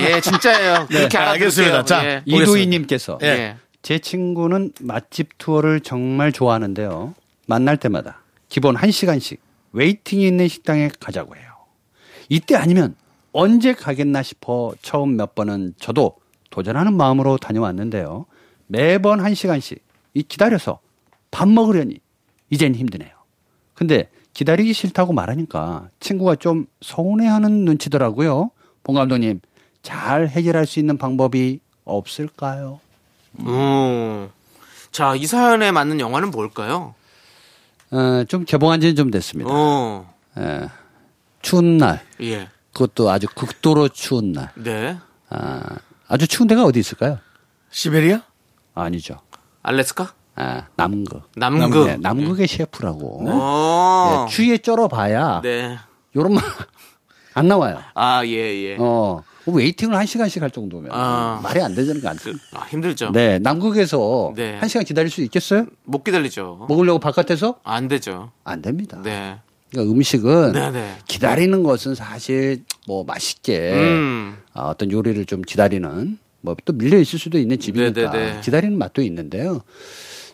예, 0.00 0.20
진짜예요. 0.20 0.86
그렇게 0.88 1.18
네, 1.18 1.24
알겠습니다. 1.24 1.74
알아들을게요. 1.74 1.84
자, 1.84 2.04
예. 2.06 2.22
이도희님께서 2.26 3.18
예. 3.22 3.26
예. 3.26 3.56
제 3.82 3.98
친구는 3.98 4.70
맛집 4.80 5.36
투어를 5.38 5.80
정말 5.80 6.30
좋아하는데요. 6.30 7.14
만날 7.48 7.76
때마다 7.76 8.21
기본 8.52 8.76
1시간씩 8.76 9.38
웨이팅이 9.72 10.26
있는 10.26 10.46
식당에 10.46 10.90
가자고 11.00 11.36
해요. 11.36 11.46
이때 12.28 12.54
아니면 12.54 12.94
언제 13.32 13.72
가겠나 13.72 14.22
싶어 14.22 14.74
처음 14.82 15.16
몇 15.16 15.34
번은 15.34 15.72
저도 15.78 16.16
도전하는 16.50 16.94
마음으로 16.94 17.38
다녀왔는데요. 17.38 18.26
매번 18.66 19.20
1시간씩 19.20 19.78
이 20.12 20.22
기다려서 20.22 20.80
밥 21.30 21.48
먹으려니 21.48 21.98
이젠 22.50 22.74
힘드네요. 22.74 23.08
근데 23.72 24.10
기다리기 24.34 24.74
싫다고 24.74 25.14
말하니까 25.14 25.88
친구가 26.00 26.36
좀 26.36 26.66
서운해하는 26.82 27.64
눈치더라고요. 27.64 28.50
봉 28.84 28.94
감독님 28.94 29.40
잘 29.80 30.28
해결할 30.28 30.66
수 30.66 30.78
있는 30.78 30.98
방법이 30.98 31.60
없을까요? 31.86 32.80
음. 33.40 34.28
자, 34.90 35.14
이 35.14 35.26
사연에 35.26 35.72
맞는 35.72 36.00
영화는 36.00 36.30
뭘까요? 36.30 36.94
어, 37.92 38.24
좀 38.24 38.44
개봉한 38.44 38.80
지는 38.80 38.96
좀 38.96 39.10
됐습니다. 39.10 39.50
어, 39.52 40.12
예. 40.38 40.68
추운 41.42 41.76
날, 41.76 42.00
예. 42.22 42.48
그것도 42.72 43.10
아주 43.10 43.26
극도로 43.34 43.88
추운 43.90 44.32
날. 44.32 44.50
네. 44.54 44.96
아, 45.28 45.60
아주 46.08 46.26
추운 46.26 46.46
데가 46.48 46.64
어디 46.64 46.80
있을까요? 46.80 47.18
시베리아? 47.70 48.22
아니죠. 48.74 49.20
알래스카? 49.62 50.14
아, 50.36 50.66
남극. 50.76 51.30
남극. 51.36 51.86
네, 51.86 51.96
남극의 51.98 52.48
셰프라고. 52.48 53.28
어. 53.28 54.26
예, 54.26 54.30
추위에 54.34 54.58
쩔어봐야 54.58 55.42
네. 55.42 55.78
요런 56.16 56.34
말 56.34 56.42
안 57.34 57.48
나와요. 57.48 57.80
아, 57.94 58.24
예, 58.24 58.30
예. 58.30 58.76
어. 58.78 59.22
웨이팅을 59.46 59.96
한 59.96 60.06
시간씩 60.06 60.42
할 60.42 60.50
정도면 60.50 60.90
아. 60.92 61.40
말이 61.42 61.60
안 61.60 61.74
되는 61.74 62.00
거 62.00 62.08
아니에요? 62.08 62.36
아, 62.54 62.64
힘들죠. 62.64 63.10
네, 63.12 63.38
남극에서 63.38 64.32
네. 64.36 64.56
한 64.58 64.68
시간 64.68 64.84
기다릴 64.84 65.10
수 65.10 65.22
있겠어요? 65.22 65.66
못 65.84 66.04
기다리죠. 66.04 66.66
먹으려고 66.68 66.98
바깥에서 66.98 67.56
안 67.64 67.88
되죠. 67.88 68.30
안 68.44 68.62
됩니다. 68.62 69.00
네. 69.02 69.38
그러니까 69.70 69.92
음식은 69.94 70.52
네, 70.52 70.70
네. 70.70 70.96
기다리는 71.08 71.62
것은 71.62 71.94
사실 71.94 72.64
뭐 72.86 73.04
맛있게 73.04 73.72
음. 73.72 74.36
아, 74.52 74.64
어떤 74.68 74.90
요리를 74.92 75.24
좀 75.26 75.42
기다리는 75.42 76.18
뭐 76.42 76.56
또 76.64 76.72
밀려 76.72 76.98
있을 76.98 77.18
수도 77.18 77.38
있는 77.38 77.58
집이니까 77.58 78.10
네, 78.10 78.18
네, 78.18 78.32
네. 78.34 78.40
기다리는 78.42 78.76
맛도 78.76 79.00
있는데요. 79.02 79.62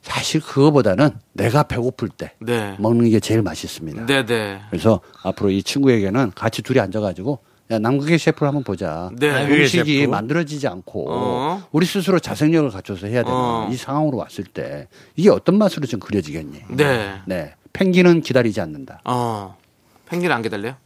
사실 0.02 0.40
그거보다는 0.40 1.10
내가 1.34 1.64
배고플 1.64 2.08
때 2.08 2.32
네. 2.40 2.76
먹는 2.78 3.10
게 3.10 3.20
제일 3.20 3.42
맛있습니다. 3.42 4.06
네, 4.06 4.24
네. 4.24 4.60
그래서 4.70 5.00
앞으로 5.22 5.50
이 5.50 5.62
친구에게는 5.62 6.32
같이 6.34 6.62
둘이 6.62 6.80
앉아가지고 6.80 7.38
야 7.70 7.78
남극의 7.78 8.18
셰프를 8.18 8.48
한번 8.48 8.64
보자. 8.64 9.10
네. 9.18 9.30
남극의 9.30 9.60
음식이 9.60 9.98
셰프. 9.98 10.10
만들어지지 10.10 10.66
않고 10.68 11.04
어. 11.10 11.62
우리 11.70 11.84
스스로 11.84 12.18
자생력을 12.18 12.70
갖춰서 12.70 13.06
해야 13.06 13.22
되는 13.22 13.38
어. 13.38 13.68
이 13.70 13.76
상황으로 13.76 14.16
왔을 14.16 14.44
때 14.44 14.88
이게 15.16 15.28
어떤 15.28 15.58
맛으로 15.58 15.86
좀 15.86 16.00
그려지겠니? 16.00 16.62
네. 16.70 17.20
네. 17.26 17.54
펭귄은 17.74 18.22
기다리지 18.22 18.60
않는다. 18.62 19.02
어. 19.04 19.56
펭귄 20.06 20.32
안 20.32 20.40
기다려요? 20.40 20.76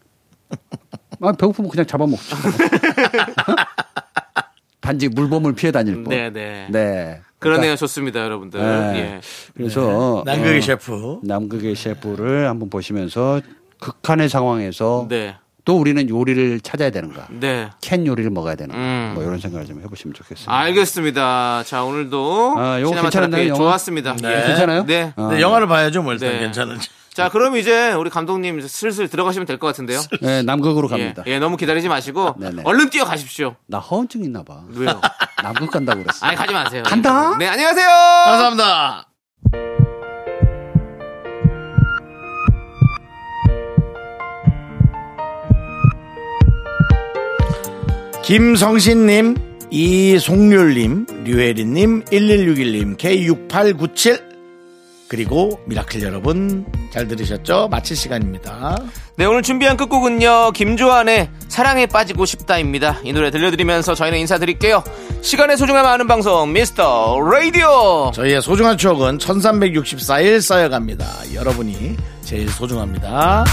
아, 1.20 1.32
배고프면 1.32 1.70
그냥 1.70 1.86
잡아먹죠. 1.86 2.36
단지 4.80 5.08
물범을 5.08 5.54
피해 5.54 5.70
다닐 5.70 5.94
뿐. 6.02 6.08
네, 6.08 6.30
네. 6.30 6.66
네. 6.68 7.20
그러네요. 7.38 7.76
좋습니다, 7.76 8.20
여러분들. 8.20 8.60
네. 8.60 8.98
예. 8.98 9.20
그래서 9.54 10.22
남극의 10.26 10.58
어, 10.58 10.60
셰프. 10.60 11.20
남극의 11.22 11.76
셰프를 11.76 12.48
한번 12.48 12.68
보시면서 12.68 13.40
극한의 13.80 14.28
상황에서 14.28 15.06
네. 15.08 15.36
또 15.64 15.78
우리는 15.78 16.08
요리를 16.08 16.60
찾아야 16.60 16.90
되는가? 16.90 17.28
네. 17.30 17.70
캔 17.80 18.06
요리를 18.06 18.30
먹어야 18.30 18.56
되는가? 18.56 18.76
음. 18.80 19.12
뭐 19.14 19.22
이런 19.22 19.38
생각을 19.38 19.66
좀 19.66 19.80
해보시면 19.82 20.14
좋겠습니다. 20.14 20.52
알겠습니다. 20.52 21.62
자, 21.64 21.84
오늘도 21.84 22.54
아, 22.58 22.80
요거 22.80 23.10
테라피 23.10 23.48
영화? 23.48 23.56
좋았습니다. 23.58 24.16
네. 24.16 24.42
예. 24.42 24.46
괜찮아요? 24.48 24.84
네. 24.84 25.12
어. 25.16 25.28
네, 25.32 25.40
영화를 25.40 25.68
봐야죠, 25.68 26.02
뭐 26.02 26.12
일단 26.14 26.30
네. 26.32 26.38
괜찮은지. 26.40 26.88
자, 27.14 27.28
그럼 27.28 27.56
이제 27.58 27.92
우리 27.92 28.08
감독님 28.10 28.66
슬슬 28.66 29.06
들어가시면 29.06 29.46
될 29.46 29.58
것 29.58 29.66
같은데요. 29.68 30.00
네, 30.22 30.42
남극으로 30.42 30.88
예, 30.88 30.90
갑니다. 30.90 31.22
예, 31.26 31.38
너무 31.38 31.56
기다리지 31.58 31.88
마시고 31.88 32.36
네네. 32.40 32.62
얼른 32.64 32.88
뛰어 32.90 33.04
가십시오. 33.04 33.54
나 33.66 33.78
허언증 33.78 34.24
있나 34.24 34.42
봐. 34.42 34.62
왜요? 34.70 34.98
남극 35.42 35.70
간다고 35.70 36.02
그랬어. 36.02 36.24
아니, 36.26 36.36
가지 36.36 36.52
마세요. 36.54 36.82
간다? 36.86 37.36
네, 37.38 37.46
안녕하세요. 37.48 37.86
감사합니다. 37.86 39.06
김성신님, 48.32 49.36
이송률님, 49.70 51.06
류혜린님, 51.24 52.04
1161님, 52.04 52.96
K6897 52.96 54.22
그리고 55.06 55.60
미라클 55.66 56.00
여러분 56.00 56.64
잘 56.90 57.06
들으셨죠? 57.06 57.68
마칠 57.70 57.94
시간입니다. 57.94 58.78
네, 59.16 59.26
오늘 59.26 59.42
준비한 59.42 59.76
끝곡은요. 59.76 60.52
김조한의 60.52 61.28
사랑에 61.48 61.84
빠지고 61.84 62.24
싶다입니다. 62.24 63.00
이 63.04 63.12
노래 63.12 63.30
들려드리면서 63.30 63.94
저희는 63.94 64.20
인사드릴게요. 64.20 64.82
시간의 65.20 65.58
소중함 65.58 65.84
아는 65.84 66.06
방송 66.06 66.54
미스터 66.54 67.20
라디오. 67.20 68.12
저희의 68.14 68.40
소중한 68.40 68.78
추억은 68.78 69.18
1364일 69.18 70.40
쌓여갑니다. 70.40 71.34
여러분이 71.34 71.98
제일 72.22 72.48
소중합니다. 72.48 73.44